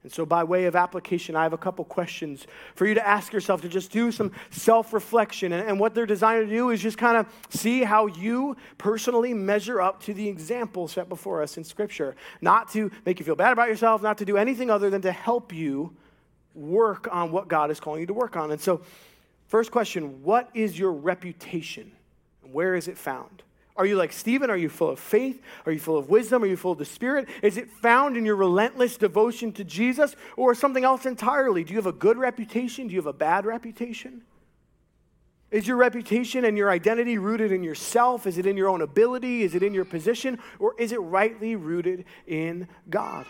And 0.03 0.11
so, 0.11 0.25
by 0.25 0.43
way 0.43 0.65
of 0.65 0.75
application, 0.75 1.37
I 1.37 1.43
have 1.43 1.53
a 1.53 1.59
couple 1.59 1.85
questions 1.85 2.47
for 2.75 2.87
you 2.87 2.95
to 2.95 3.07
ask 3.07 3.35
yourself 3.35 3.61
to 3.61 3.69
just 3.69 3.93
do 3.93 4.11
some 4.11 4.33
self 4.49 4.95
reflection. 4.95 5.53
And, 5.53 5.69
and, 5.69 5.79
what 5.79 5.95
they're 5.95 6.07
designed 6.07 6.49
to 6.49 6.51
do 6.51 6.71
is 6.71 6.81
just 6.81 6.97
kind 6.97 7.19
of 7.19 7.27
see 7.51 7.85
how 7.85 8.07
you 8.07 8.57
personally 8.79 9.35
measure 9.35 9.83
up 9.83 10.03
to 10.05 10.15
the 10.15 10.27
example 10.27 10.89
set 10.89 11.11
before 11.11 11.43
us 11.43 11.59
in 11.59 11.65
Scripture. 11.65 12.17
Not 12.41 12.73
to 12.73 12.91
make 13.05 13.19
you 13.19 13.27
feel 13.27 13.37
bad 13.37 13.53
about 13.53 13.69
yourself, 13.69 14.01
not 14.01 14.17
to 14.17 14.25
do 14.25 14.39
anything 14.39 14.71
other 14.71 14.89
than 14.89 15.03
to 15.03 15.13
help 15.13 15.53
you 15.53 15.95
work 16.55 17.07
on 17.13 17.31
what 17.33 17.49
God 17.49 17.71
is 17.71 17.79
calling 17.79 18.01
you 18.01 18.07
to 18.07 18.15
work 18.15 18.35
on. 18.35 18.51
And 18.51 18.61
so, 18.61 18.81
First 19.51 19.73
question 19.73 20.23
What 20.23 20.49
is 20.55 20.79
your 20.79 20.93
reputation? 20.93 21.91
Where 22.53 22.77
is 22.77 22.87
it 22.87 22.97
found? 22.97 23.43
Are 23.77 23.85
you 23.85 23.97
like 23.97 24.13
Stephen? 24.13 24.49
Are 24.49 24.57
you 24.57 24.69
full 24.69 24.91
of 24.91 25.01
faith? 25.01 25.43
Are 25.67 25.73
you 25.73 25.81
full 25.81 25.97
of 25.97 26.09
wisdom? 26.09 26.45
Are 26.45 26.47
you 26.47 26.57
full 26.57 26.73
of 26.73 26.79
the 26.79 26.85
Spirit? 26.85 27.29
Is 27.43 27.57
it 27.57 27.69
found 27.69 28.17
in 28.17 28.25
your 28.25 28.37
relentless 28.37 28.97
devotion 28.97 29.53
to 29.55 29.65
Jesus 29.65 30.15
or 30.37 30.55
something 30.55 30.85
else 30.85 31.05
entirely? 31.05 31.65
Do 31.65 31.73
you 31.73 31.79
have 31.79 31.87
a 31.87 31.93
good 31.93 32.17
reputation? 32.17 32.87
Do 32.87 32.95
you 32.95 33.01
have 33.01 33.07
a 33.07 33.13
bad 33.13 33.45
reputation? 33.45 34.23
Is 35.51 35.67
your 35.67 35.79
reputation 35.79 36.45
and 36.45 36.57
your 36.57 36.71
identity 36.71 37.19
rooted 37.19 37.51
in 37.51 37.65
yourself? 37.65 38.29
Is 38.29 38.39
it 38.39 38.47
in 38.47 38.57
your 38.57 38.69
own 38.69 38.83
ability? 38.83 39.43
Is 39.43 39.57
it 39.57 39.65
in 39.65 39.75
your 39.75 39.85
position? 39.85 40.39
Or 40.61 40.77
is 40.79 40.93
it 40.93 40.99
rightly 40.99 41.57
rooted 41.57 42.05
in 42.27 42.69
God? 42.89 43.27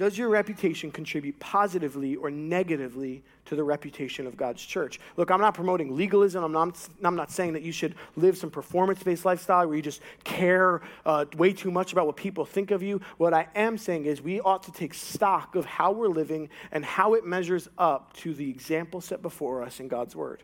Does 0.00 0.16
your 0.16 0.30
reputation 0.30 0.90
contribute 0.90 1.38
positively 1.40 2.16
or 2.16 2.30
negatively 2.30 3.22
to 3.44 3.54
the 3.54 3.62
reputation 3.62 4.26
of 4.26 4.34
God's 4.34 4.64
church? 4.64 4.98
Look, 5.18 5.30
I'm 5.30 5.42
not 5.42 5.52
promoting 5.52 5.94
legalism. 5.94 6.42
I'm 6.42 6.52
not, 6.52 6.88
I'm 7.04 7.16
not 7.16 7.30
saying 7.30 7.52
that 7.52 7.60
you 7.60 7.70
should 7.70 7.94
live 8.16 8.38
some 8.38 8.48
performance 8.48 9.02
based 9.02 9.26
lifestyle 9.26 9.66
where 9.66 9.76
you 9.76 9.82
just 9.82 10.00
care 10.24 10.80
uh, 11.04 11.26
way 11.36 11.52
too 11.52 11.70
much 11.70 11.92
about 11.92 12.06
what 12.06 12.16
people 12.16 12.46
think 12.46 12.70
of 12.70 12.82
you. 12.82 13.02
What 13.18 13.34
I 13.34 13.48
am 13.54 13.76
saying 13.76 14.06
is 14.06 14.22
we 14.22 14.40
ought 14.40 14.62
to 14.62 14.72
take 14.72 14.94
stock 14.94 15.54
of 15.54 15.66
how 15.66 15.92
we're 15.92 16.08
living 16.08 16.48
and 16.72 16.82
how 16.82 17.12
it 17.12 17.26
measures 17.26 17.68
up 17.76 18.14
to 18.14 18.32
the 18.32 18.48
example 18.48 19.02
set 19.02 19.20
before 19.20 19.62
us 19.62 19.80
in 19.80 19.88
God's 19.88 20.16
word. 20.16 20.42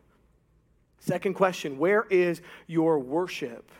Second 0.98 1.32
question 1.32 1.78
Where 1.78 2.04
is 2.10 2.42
your 2.66 2.98
worship? 2.98 3.72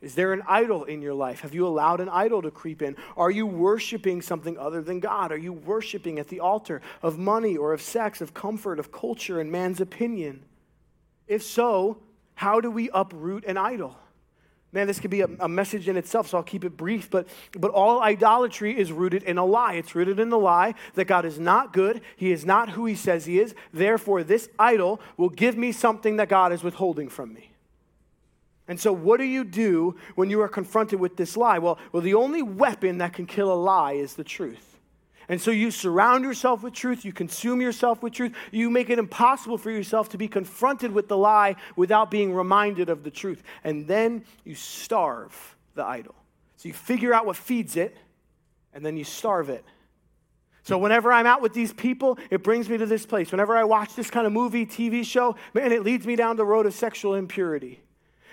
Is 0.00 0.14
there 0.14 0.32
an 0.32 0.42
idol 0.48 0.84
in 0.84 1.02
your 1.02 1.14
life? 1.14 1.40
Have 1.40 1.54
you 1.54 1.66
allowed 1.66 2.00
an 2.00 2.08
idol 2.08 2.42
to 2.42 2.50
creep 2.50 2.82
in? 2.82 2.96
Are 3.16 3.30
you 3.30 3.46
worshiping 3.46 4.22
something 4.22 4.56
other 4.56 4.80
than 4.80 5.00
God? 5.00 5.32
Are 5.32 5.38
you 5.38 5.52
worshiping 5.52 6.18
at 6.18 6.28
the 6.28 6.40
altar 6.40 6.80
of 7.02 7.18
money 7.18 7.56
or 7.56 7.72
of 7.72 7.82
sex, 7.82 8.20
of 8.20 8.32
comfort, 8.32 8.78
of 8.78 8.92
culture, 8.92 9.40
and 9.40 9.50
man's 9.50 9.80
opinion? 9.80 10.44
If 11.26 11.42
so, 11.42 11.98
how 12.34 12.60
do 12.60 12.70
we 12.70 12.90
uproot 12.94 13.44
an 13.44 13.56
idol? 13.56 13.96
Man, 14.70 14.86
this 14.86 15.00
could 15.00 15.10
be 15.10 15.22
a, 15.22 15.28
a, 15.40 15.48
message 15.48 15.88
in 15.88 15.96
itself, 15.96 16.28
so 16.28 16.36
I'll 16.36 16.44
keep 16.44 16.62
it 16.62 16.76
brief. 16.76 17.10
But, 17.10 17.26
but 17.52 17.70
all 17.70 18.02
idolatry 18.02 18.78
is 18.78 18.92
rooted 18.92 19.22
in 19.22 19.38
a 19.38 19.44
lie. 19.44 19.74
It's 19.74 19.94
rooted 19.94 20.20
in 20.20 20.28
the 20.28 20.38
lie 20.38 20.74
that 20.94 21.06
God 21.06 21.24
is 21.24 21.38
not 21.38 21.72
good. 21.72 22.02
He 22.16 22.32
is 22.32 22.44
not 22.44 22.70
who 22.70 22.84
he 22.84 22.94
says 22.94 23.24
he 23.24 23.40
is. 23.40 23.54
Therefore, 23.72 24.22
this 24.22 24.50
idol 24.58 25.00
will 25.16 25.30
give 25.30 25.56
me 25.56 25.72
something 25.72 26.16
that 26.16 26.28
God 26.28 26.52
is 26.52 26.62
withholding 26.62 27.08
from 27.08 27.32
me. 27.32 27.50
And 28.68 28.78
so, 28.78 28.92
what 28.92 29.16
do 29.18 29.24
you 29.24 29.44
do 29.44 29.96
when 30.14 30.28
you 30.28 30.42
are 30.42 30.48
confronted 30.48 31.00
with 31.00 31.16
this 31.16 31.38
lie? 31.38 31.58
Well, 31.58 31.78
well, 31.90 32.02
the 32.02 32.14
only 32.14 32.42
weapon 32.42 32.98
that 32.98 33.14
can 33.14 33.24
kill 33.24 33.50
a 33.50 33.56
lie 33.56 33.94
is 33.94 34.14
the 34.14 34.24
truth. 34.24 34.78
And 35.26 35.40
so, 35.40 35.50
you 35.50 35.70
surround 35.70 36.24
yourself 36.24 36.62
with 36.62 36.74
truth, 36.74 37.02
you 37.02 37.14
consume 37.14 37.62
yourself 37.62 38.02
with 38.02 38.12
truth, 38.12 38.34
you 38.52 38.68
make 38.68 38.90
it 38.90 38.98
impossible 38.98 39.56
for 39.56 39.70
yourself 39.70 40.10
to 40.10 40.18
be 40.18 40.28
confronted 40.28 40.92
with 40.92 41.08
the 41.08 41.16
lie 41.16 41.56
without 41.76 42.10
being 42.10 42.34
reminded 42.34 42.90
of 42.90 43.04
the 43.04 43.10
truth. 43.10 43.42
And 43.64 43.86
then 43.86 44.24
you 44.44 44.54
starve 44.54 45.56
the 45.74 45.84
idol. 45.84 46.14
So, 46.58 46.68
you 46.68 46.74
figure 46.74 47.14
out 47.14 47.24
what 47.24 47.36
feeds 47.36 47.74
it, 47.74 47.96
and 48.74 48.84
then 48.84 48.98
you 48.98 49.04
starve 49.04 49.48
it. 49.48 49.64
So 50.64 50.76
whenever 50.76 51.10
I'm 51.10 51.24
out 51.24 51.40
with 51.40 51.54
these 51.54 51.72
people, 51.72 52.18
it 52.28 52.42
brings 52.42 52.68
me 52.68 52.76
to 52.76 52.84
this 52.84 53.06
place. 53.06 53.32
Whenever 53.32 53.56
I 53.56 53.64
watch 53.64 53.94
this 53.94 54.10
kind 54.10 54.26
of 54.26 54.34
movie, 54.34 54.66
TV 54.66 55.02
show, 55.02 55.34
man, 55.54 55.72
it 55.72 55.82
leads 55.82 56.06
me 56.06 56.14
down 56.14 56.36
the 56.36 56.44
road 56.44 56.66
of 56.66 56.74
sexual 56.74 57.14
impurity. 57.14 57.80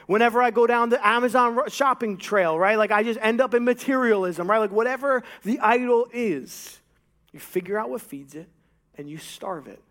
Whenever 0.07 0.41
I 0.41 0.51
go 0.51 0.67
down 0.67 0.89
the 0.89 1.05
Amazon 1.05 1.59
shopping 1.67 2.17
trail, 2.17 2.57
right? 2.57 2.77
Like 2.77 2.91
I 2.91 3.03
just 3.03 3.19
end 3.21 3.41
up 3.41 3.53
in 3.53 3.63
materialism, 3.63 4.49
right? 4.49 4.59
Like 4.59 4.71
whatever 4.71 5.23
the 5.43 5.59
idol 5.59 6.07
is, 6.13 6.79
you 7.31 7.39
figure 7.39 7.77
out 7.77 7.89
what 7.89 8.01
feeds 8.01 8.35
it 8.35 8.47
and 8.95 9.09
you 9.09 9.17
starve 9.17 9.67
it. 9.67 9.81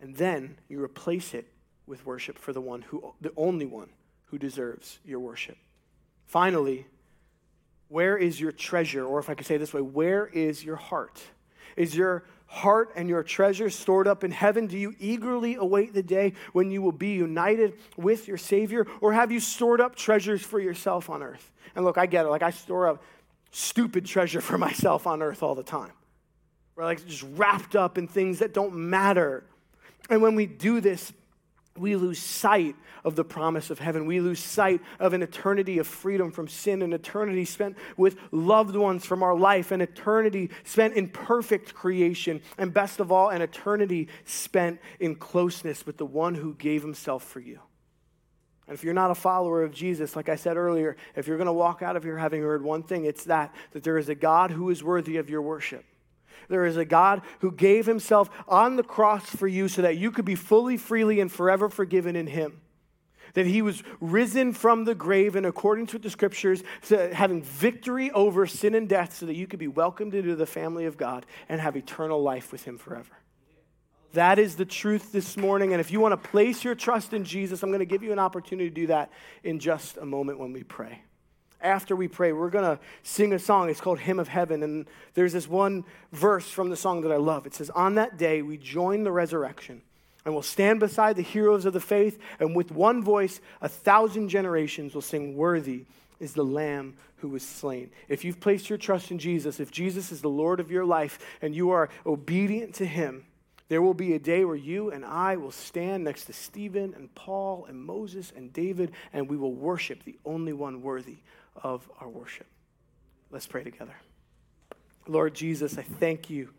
And 0.00 0.16
then 0.16 0.56
you 0.68 0.82
replace 0.82 1.34
it 1.34 1.46
with 1.86 2.06
worship 2.06 2.38
for 2.38 2.52
the 2.52 2.60
one 2.60 2.82
who 2.82 3.14
the 3.20 3.32
only 3.36 3.66
one 3.66 3.90
who 4.26 4.38
deserves 4.38 4.98
your 5.04 5.20
worship. 5.20 5.58
Finally, 6.26 6.86
where 7.88 8.16
is 8.16 8.40
your 8.40 8.52
treasure? 8.52 9.04
Or 9.04 9.18
if 9.18 9.28
I 9.28 9.34
could 9.34 9.46
say 9.46 9.56
this 9.56 9.74
way, 9.74 9.82
where 9.82 10.26
is 10.26 10.64
your 10.64 10.76
heart? 10.76 11.20
Is 11.76 11.94
your 11.96 12.24
heart 12.50 12.90
and 12.96 13.08
your 13.08 13.22
treasures 13.22 13.78
stored 13.78 14.08
up 14.08 14.24
in 14.24 14.32
heaven? 14.32 14.66
Do 14.66 14.76
you 14.76 14.94
eagerly 14.98 15.54
await 15.54 15.94
the 15.94 16.02
day 16.02 16.34
when 16.52 16.70
you 16.70 16.82
will 16.82 16.92
be 16.92 17.10
united 17.10 17.74
with 17.96 18.26
your 18.26 18.36
Savior? 18.36 18.86
Or 19.00 19.12
have 19.12 19.30
you 19.30 19.38
stored 19.38 19.80
up 19.80 19.94
treasures 19.94 20.42
for 20.42 20.58
yourself 20.58 21.08
on 21.08 21.22
earth? 21.22 21.52
And 21.76 21.84
look, 21.84 21.96
I 21.96 22.06
get 22.06 22.26
it. 22.26 22.28
Like, 22.28 22.42
I 22.42 22.50
store 22.50 22.88
up 22.88 23.02
stupid 23.52 24.04
treasure 24.04 24.40
for 24.40 24.58
myself 24.66 25.06
on 25.06 25.22
earth 25.22 25.42
all 25.42 25.54
the 25.54 25.62
time. 25.62 25.92
We're 26.74 26.84
like 26.84 27.06
just 27.06 27.24
wrapped 27.34 27.76
up 27.76 27.98
in 27.98 28.08
things 28.08 28.40
that 28.40 28.52
don't 28.52 28.74
matter. 28.74 29.44
And 30.08 30.20
when 30.20 30.34
we 30.34 30.46
do 30.46 30.80
this, 30.80 31.12
we 31.80 31.96
lose 31.96 32.18
sight 32.18 32.76
of 33.04 33.16
the 33.16 33.24
promise 33.24 33.70
of 33.70 33.78
heaven. 33.78 34.06
We 34.06 34.20
lose 34.20 34.38
sight 34.38 34.80
of 34.98 35.12
an 35.14 35.22
eternity 35.22 35.78
of 35.78 35.86
freedom 35.86 36.30
from 36.30 36.48
sin, 36.48 36.82
an 36.82 36.92
eternity 36.92 37.44
spent 37.44 37.76
with 37.96 38.16
loved 38.30 38.76
ones 38.76 39.06
from 39.06 39.22
our 39.22 39.34
life, 39.34 39.72
an 39.72 39.80
eternity 39.80 40.50
spent 40.64 40.94
in 40.94 41.08
perfect 41.08 41.74
creation, 41.74 42.42
and 42.58 42.72
best 42.72 43.00
of 43.00 43.10
all, 43.10 43.30
an 43.30 43.42
eternity 43.42 44.08
spent 44.24 44.80
in 45.00 45.16
closeness 45.16 45.86
with 45.86 45.96
the 45.96 46.06
one 46.06 46.34
who 46.34 46.54
gave 46.54 46.82
himself 46.82 47.24
for 47.24 47.40
you. 47.40 47.60
And 48.66 48.76
if 48.76 48.84
you're 48.84 48.94
not 48.94 49.10
a 49.10 49.16
follower 49.16 49.64
of 49.64 49.72
Jesus, 49.72 50.14
like 50.14 50.28
I 50.28 50.36
said 50.36 50.56
earlier, 50.56 50.96
if 51.16 51.26
you're 51.26 51.38
going 51.38 51.46
to 51.46 51.52
walk 51.52 51.82
out 51.82 51.96
of 51.96 52.04
here 52.04 52.16
having 52.16 52.42
heard 52.42 52.62
one 52.62 52.84
thing, 52.84 53.04
it's 53.04 53.24
that, 53.24 53.52
that 53.72 53.82
there 53.82 53.98
is 53.98 54.08
a 54.08 54.14
God 54.14 54.52
who 54.52 54.70
is 54.70 54.84
worthy 54.84 55.16
of 55.16 55.28
your 55.28 55.42
worship. 55.42 55.84
There 56.48 56.66
is 56.66 56.76
a 56.76 56.84
God 56.84 57.22
who 57.40 57.52
gave 57.52 57.86
himself 57.86 58.30
on 58.48 58.76
the 58.76 58.82
cross 58.82 59.24
for 59.24 59.46
you 59.46 59.68
so 59.68 59.82
that 59.82 59.96
you 59.96 60.10
could 60.10 60.24
be 60.24 60.34
fully, 60.34 60.76
freely, 60.76 61.20
and 61.20 61.30
forever 61.30 61.68
forgiven 61.68 62.16
in 62.16 62.26
him. 62.26 62.60
That 63.34 63.46
he 63.46 63.62
was 63.62 63.84
risen 64.00 64.52
from 64.52 64.84
the 64.84 64.94
grave 64.94 65.36
and 65.36 65.46
according 65.46 65.86
to 65.88 65.98
the 65.98 66.10
scriptures, 66.10 66.64
having 66.88 67.42
victory 67.42 68.10
over 68.10 68.46
sin 68.46 68.74
and 68.74 68.88
death 68.88 69.14
so 69.14 69.26
that 69.26 69.36
you 69.36 69.46
could 69.46 69.60
be 69.60 69.68
welcomed 69.68 70.14
into 70.14 70.34
the 70.34 70.46
family 70.46 70.86
of 70.86 70.96
God 70.96 71.26
and 71.48 71.60
have 71.60 71.76
eternal 71.76 72.20
life 72.22 72.50
with 72.50 72.64
him 72.64 72.76
forever. 72.76 73.12
That 74.14 74.40
is 74.40 74.56
the 74.56 74.64
truth 74.64 75.12
this 75.12 75.36
morning. 75.36 75.72
And 75.72 75.80
if 75.80 75.92
you 75.92 76.00
want 76.00 76.20
to 76.20 76.28
place 76.30 76.64
your 76.64 76.74
trust 76.74 77.12
in 77.12 77.24
Jesus, 77.24 77.62
I'm 77.62 77.70
going 77.70 77.78
to 77.78 77.84
give 77.84 78.02
you 78.02 78.10
an 78.10 78.18
opportunity 78.18 78.68
to 78.68 78.74
do 78.74 78.86
that 78.88 79.12
in 79.44 79.60
just 79.60 79.96
a 79.98 80.04
moment 80.04 80.40
when 80.40 80.52
we 80.52 80.64
pray 80.64 81.02
after 81.62 81.94
we 81.94 82.08
pray, 82.08 82.32
we're 82.32 82.50
going 82.50 82.64
to 82.64 82.78
sing 83.02 83.32
a 83.32 83.38
song. 83.38 83.68
It's 83.68 83.80
called 83.80 84.00
Hymn 84.00 84.18
of 84.18 84.28
Heaven. 84.28 84.62
And 84.62 84.86
there's 85.14 85.32
this 85.32 85.48
one 85.48 85.84
verse 86.12 86.48
from 86.48 86.70
the 86.70 86.76
song 86.76 87.02
that 87.02 87.12
I 87.12 87.16
love. 87.16 87.46
It 87.46 87.54
says, 87.54 87.70
On 87.70 87.94
that 87.96 88.16
day, 88.16 88.42
we 88.42 88.56
join 88.56 89.04
the 89.04 89.12
resurrection 89.12 89.82
and 90.24 90.34
will 90.34 90.42
stand 90.42 90.80
beside 90.80 91.16
the 91.16 91.22
heroes 91.22 91.64
of 91.64 91.72
the 91.72 91.80
faith, 91.80 92.18
and 92.38 92.54
with 92.54 92.70
one 92.70 93.02
voice, 93.02 93.40
a 93.62 93.68
thousand 93.68 94.28
generations 94.28 94.94
will 94.94 95.00
sing, 95.00 95.34
Worthy 95.34 95.84
is 96.18 96.34
the 96.34 96.44
Lamb 96.44 96.94
who 97.16 97.28
was 97.28 97.42
slain. 97.42 97.90
If 98.08 98.24
you've 98.24 98.40
placed 98.40 98.68
your 98.68 98.78
trust 98.78 99.10
in 99.10 99.18
Jesus, 99.18 99.60
if 99.60 99.70
Jesus 99.70 100.12
is 100.12 100.20
the 100.20 100.28
Lord 100.28 100.60
of 100.60 100.70
your 100.70 100.84
life, 100.84 101.18
and 101.40 101.54
you 101.54 101.70
are 101.70 101.88
obedient 102.04 102.74
to 102.76 102.86
Him, 102.86 103.24
there 103.68 103.80
will 103.80 103.94
be 103.94 104.14
a 104.14 104.18
day 104.18 104.44
where 104.44 104.56
you 104.56 104.90
and 104.90 105.04
I 105.04 105.36
will 105.36 105.52
stand 105.52 106.04
next 106.04 106.24
to 106.24 106.32
Stephen 106.32 106.92
and 106.94 107.14
Paul 107.14 107.66
and 107.66 107.82
Moses 107.82 108.32
and 108.36 108.52
David, 108.52 108.92
and 109.12 109.28
we 109.28 109.36
will 109.36 109.54
worship 109.54 110.04
the 110.04 110.18
only 110.24 110.52
one 110.52 110.82
worthy 110.82 111.18
of 111.62 111.88
our 112.00 112.08
worship. 112.08 112.46
Let's 113.30 113.46
pray 113.46 113.64
together. 113.64 113.94
Lord 115.06 115.34
Jesus, 115.34 115.78
I 115.78 115.82
thank 115.82 116.30
you 116.30 116.50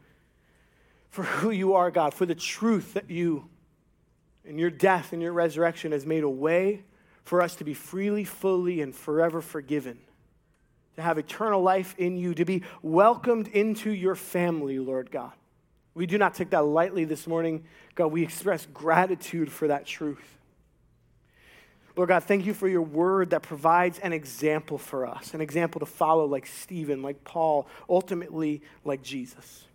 for 1.09 1.23
who 1.23 1.51
you 1.51 1.73
are, 1.73 1.91
God, 1.91 2.13
for 2.13 2.25
the 2.25 2.35
truth 2.35 2.93
that 2.93 3.09
you, 3.09 3.49
in 4.45 4.57
your 4.57 4.69
death 4.69 5.13
and 5.13 5.21
your 5.21 5.33
resurrection, 5.33 5.91
has 5.91 6.05
made 6.05 6.23
a 6.23 6.29
way 6.29 6.83
for 7.23 7.41
us 7.41 7.55
to 7.57 7.63
be 7.63 7.73
freely, 7.73 8.23
fully, 8.23 8.81
and 8.81 8.95
forever 8.95 9.41
forgiven, 9.41 9.99
to 10.95 11.01
have 11.01 11.17
eternal 11.17 11.61
life 11.61 11.95
in 11.97 12.17
you, 12.17 12.33
to 12.33 12.45
be 12.45 12.63
welcomed 12.81 13.47
into 13.49 13.91
your 13.91 14.15
family, 14.15 14.79
Lord 14.79 15.11
God. 15.11 15.33
We 15.93 16.05
do 16.05 16.17
not 16.17 16.33
take 16.33 16.51
that 16.51 16.63
lightly 16.63 17.03
this 17.03 17.27
morning. 17.27 17.65
God, 17.95 18.07
we 18.07 18.23
express 18.23 18.65
gratitude 18.65 19.51
for 19.51 19.67
that 19.67 19.85
truth. 19.85 20.37
Lord 21.95 22.09
God, 22.09 22.23
thank 22.23 22.45
you 22.45 22.53
for 22.53 22.67
your 22.67 22.81
word 22.81 23.31
that 23.31 23.41
provides 23.41 23.99
an 23.99 24.13
example 24.13 24.77
for 24.77 25.05
us, 25.05 25.33
an 25.33 25.41
example 25.41 25.79
to 25.79 25.85
follow 25.85 26.25
like 26.25 26.45
Stephen, 26.45 27.01
like 27.01 27.23
Paul, 27.23 27.67
ultimately 27.89 28.61
like 28.85 29.01
Jesus. 29.01 29.65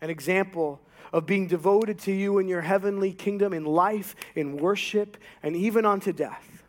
An 0.00 0.10
example 0.10 0.80
of 1.12 1.26
being 1.26 1.46
devoted 1.46 1.98
to 2.00 2.12
you 2.12 2.38
in 2.38 2.48
your 2.48 2.62
heavenly 2.62 3.12
kingdom 3.12 3.52
in 3.52 3.64
life, 3.64 4.16
in 4.34 4.56
worship, 4.56 5.16
and 5.42 5.54
even 5.54 5.84
unto 5.84 6.12
death. 6.12 6.64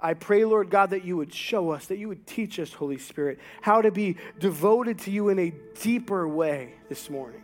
I 0.00 0.14
pray, 0.14 0.44
Lord 0.44 0.68
God, 0.68 0.90
that 0.90 1.04
you 1.04 1.16
would 1.16 1.32
show 1.32 1.70
us, 1.70 1.86
that 1.86 1.98
you 1.98 2.08
would 2.08 2.26
teach 2.26 2.58
us, 2.58 2.72
Holy 2.72 2.98
Spirit, 2.98 3.38
how 3.60 3.80
to 3.82 3.90
be 3.90 4.16
devoted 4.38 4.98
to 5.00 5.10
you 5.10 5.28
in 5.28 5.38
a 5.38 5.52
deeper 5.80 6.26
way 6.26 6.74
this 6.88 7.08
morning 7.08 7.42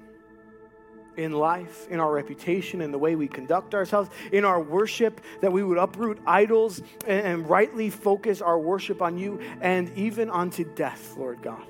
in 1.18 1.32
life, 1.32 1.88
in 1.90 1.98
our 2.00 2.12
reputation, 2.12 2.80
in 2.80 2.92
the 2.92 2.98
way 2.98 3.16
we 3.16 3.26
conduct 3.26 3.74
ourselves, 3.74 4.08
in 4.32 4.44
our 4.44 4.60
worship, 4.60 5.20
that 5.40 5.52
we 5.52 5.62
would 5.62 5.76
uproot 5.76 6.18
idols 6.26 6.78
and, 7.06 7.26
and 7.26 7.50
rightly 7.50 7.90
focus 7.90 8.40
our 8.40 8.58
worship 8.58 9.02
on 9.02 9.18
you 9.18 9.40
and 9.60 9.90
even 9.98 10.30
unto 10.30 10.64
death, 10.74 11.16
Lord 11.16 11.42
God. 11.42 11.62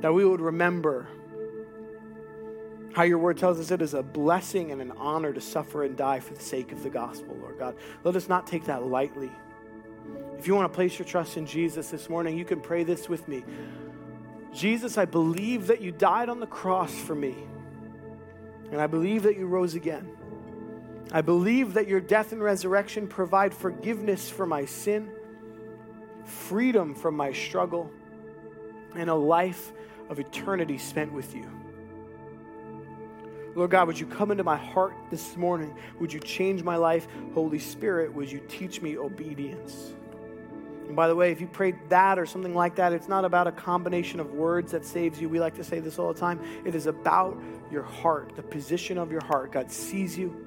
That 0.00 0.14
we 0.14 0.24
would 0.24 0.40
remember 0.40 1.08
how 2.94 3.02
your 3.02 3.18
word 3.18 3.38
tells 3.38 3.58
us 3.58 3.72
it 3.72 3.82
is 3.82 3.94
a 3.94 4.02
blessing 4.02 4.70
and 4.70 4.80
an 4.80 4.92
honor 4.92 5.32
to 5.32 5.40
suffer 5.40 5.82
and 5.82 5.96
die 5.96 6.20
for 6.20 6.34
the 6.34 6.40
sake 6.42 6.70
of 6.70 6.84
the 6.84 6.90
gospel, 6.90 7.36
Lord 7.40 7.58
God. 7.58 7.74
Let 8.04 8.14
us 8.14 8.28
not 8.28 8.46
take 8.46 8.66
that 8.66 8.86
lightly. 8.86 9.32
If 10.38 10.46
you 10.46 10.54
want 10.54 10.70
to 10.70 10.74
place 10.74 10.96
your 10.96 11.06
trust 11.06 11.36
in 11.36 11.44
Jesus 11.44 11.90
this 11.90 12.08
morning, 12.08 12.38
you 12.38 12.44
can 12.44 12.60
pray 12.60 12.84
this 12.84 13.08
with 13.08 13.26
me. 13.26 13.42
Jesus, 14.52 14.96
I 14.96 15.06
believe 15.06 15.66
that 15.66 15.80
you 15.80 15.90
died 15.90 16.28
on 16.28 16.38
the 16.38 16.46
cross 16.46 16.94
for 16.94 17.16
me. 17.16 17.34
And 18.70 18.80
I 18.80 18.86
believe 18.86 19.22
that 19.24 19.36
you 19.36 19.46
rose 19.46 19.74
again. 19.74 20.08
I 21.12 21.20
believe 21.20 21.74
that 21.74 21.86
your 21.86 22.00
death 22.00 22.32
and 22.32 22.42
resurrection 22.42 23.06
provide 23.06 23.54
forgiveness 23.54 24.28
for 24.28 24.46
my 24.46 24.64
sin, 24.64 25.10
freedom 26.24 26.94
from 26.94 27.16
my 27.16 27.32
struggle, 27.32 27.90
and 28.96 29.08
a 29.08 29.14
life 29.14 29.72
of 30.08 30.18
eternity 30.18 30.78
spent 30.78 31.12
with 31.12 31.34
you. 31.34 31.48
Lord 33.54 33.70
God, 33.70 33.86
would 33.86 33.98
you 33.98 34.06
come 34.06 34.32
into 34.32 34.42
my 34.42 34.56
heart 34.56 34.94
this 35.10 35.36
morning? 35.36 35.76
Would 36.00 36.12
you 36.12 36.18
change 36.18 36.64
my 36.64 36.76
life? 36.76 37.06
Holy 37.34 37.60
Spirit, 37.60 38.12
would 38.12 38.30
you 38.30 38.40
teach 38.48 38.82
me 38.82 38.98
obedience? 38.98 39.94
And 40.86 40.96
by 40.96 41.08
the 41.08 41.16
way, 41.16 41.32
if 41.32 41.40
you 41.40 41.46
prayed 41.46 41.76
that 41.88 42.18
or 42.18 42.26
something 42.26 42.54
like 42.54 42.76
that, 42.76 42.92
it's 42.92 43.08
not 43.08 43.24
about 43.24 43.46
a 43.46 43.52
combination 43.52 44.20
of 44.20 44.32
words 44.32 44.72
that 44.72 44.84
saves 44.84 45.20
you. 45.20 45.28
We 45.28 45.40
like 45.40 45.54
to 45.56 45.64
say 45.64 45.80
this 45.80 45.98
all 45.98 46.12
the 46.12 46.20
time. 46.20 46.40
It 46.64 46.74
is 46.74 46.86
about 46.86 47.40
your 47.70 47.82
heart, 47.82 48.36
the 48.36 48.42
position 48.42 48.98
of 48.98 49.10
your 49.10 49.24
heart. 49.24 49.52
God 49.52 49.70
sees 49.70 50.16
you. 50.16 50.44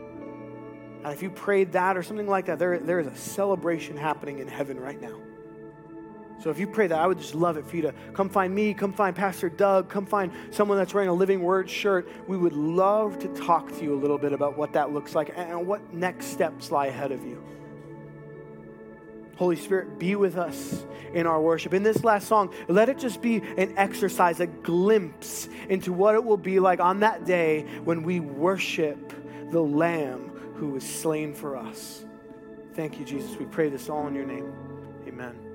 And 1.03 1.13
if 1.13 1.21
you 1.23 1.29
prayed 1.29 1.71
that 1.73 1.97
or 1.97 2.03
something 2.03 2.27
like 2.27 2.45
that, 2.47 2.59
there, 2.59 2.79
there 2.79 2.99
is 2.99 3.07
a 3.07 3.15
celebration 3.15 3.97
happening 3.97 4.39
in 4.39 4.47
heaven 4.47 4.79
right 4.79 4.99
now. 5.01 5.19
So 6.39 6.51
if 6.51 6.59
you 6.59 6.67
pray 6.67 6.85
that, 6.85 6.99
I 6.99 7.07
would 7.07 7.17
just 7.17 7.33
love 7.33 7.57
it 7.57 7.65
for 7.65 7.75
you 7.75 7.81
to 7.83 7.93
come 8.13 8.29
find 8.29 8.53
me, 8.53 8.73
come 8.73 8.93
find 8.93 9.15
Pastor 9.15 9.49
Doug, 9.49 9.89
come 9.89 10.05
find 10.05 10.31
someone 10.51 10.77
that's 10.77 10.93
wearing 10.93 11.09
a 11.09 11.13
Living 11.13 11.41
Word 11.41 11.67
shirt. 11.67 12.07
We 12.27 12.37
would 12.37 12.53
love 12.53 13.17
to 13.19 13.27
talk 13.29 13.69
to 13.69 13.83
you 13.83 13.95
a 13.95 13.99
little 13.99 14.19
bit 14.19 14.33
about 14.33 14.55
what 14.55 14.73
that 14.73 14.91
looks 14.91 15.15
like 15.15 15.33
and 15.35 15.65
what 15.65 15.93
next 15.93 16.27
steps 16.27 16.71
lie 16.71 16.87
ahead 16.87 17.11
of 17.11 17.25
you. 17.25 17.43
Holy 19.37 19.55
Spirit, 19.55 19.99
be 19.99 20.15
with 20.15 20.37
us 20.37 20.83
in 21.13 21.25
our 21.27 21.39
worship. 21.39 21.73
In 21.73 21.83
this 21.83 22.03
last 22.03 22.27
song, 22.27 22.53
let 22.67 22.89
it 22.89 22.97
just 22.97 23.21
be 23.21 23.37
an 23.57 23.73
exercise, 23.77 24.39
a 24.39 24.47
glimpse 24.47 25.47
into 25.69 25.93
what 25.93 26.15
it 26.15 26.23
will 26.23 26.37
be 26.37 26.59
like 26.59 26.79
on 26.79 26.99
that 27.01 27.25
day 27.25 27.65
when 27.83 28.03
we 28.03 28.19
worship 28.19 29.13
the 29.51 29.61
Lamb 29.61 30.31
who 30.55 30.69
was 30.69 30.83
slain 30.83 31.33
for 31.33 31.55
us. 31.55 32.03
Thank 32.73 32.99
you, 32.99 33.05
Jesus. 33.05 33.37
We 33.37 33.45
pray 33.45 33.69
this 33.69 33.89
all 33.89 34.07
in 34.07 34.15
your 34.15 34.25
name. 34.25 34.51
Amen. 35.07 35.46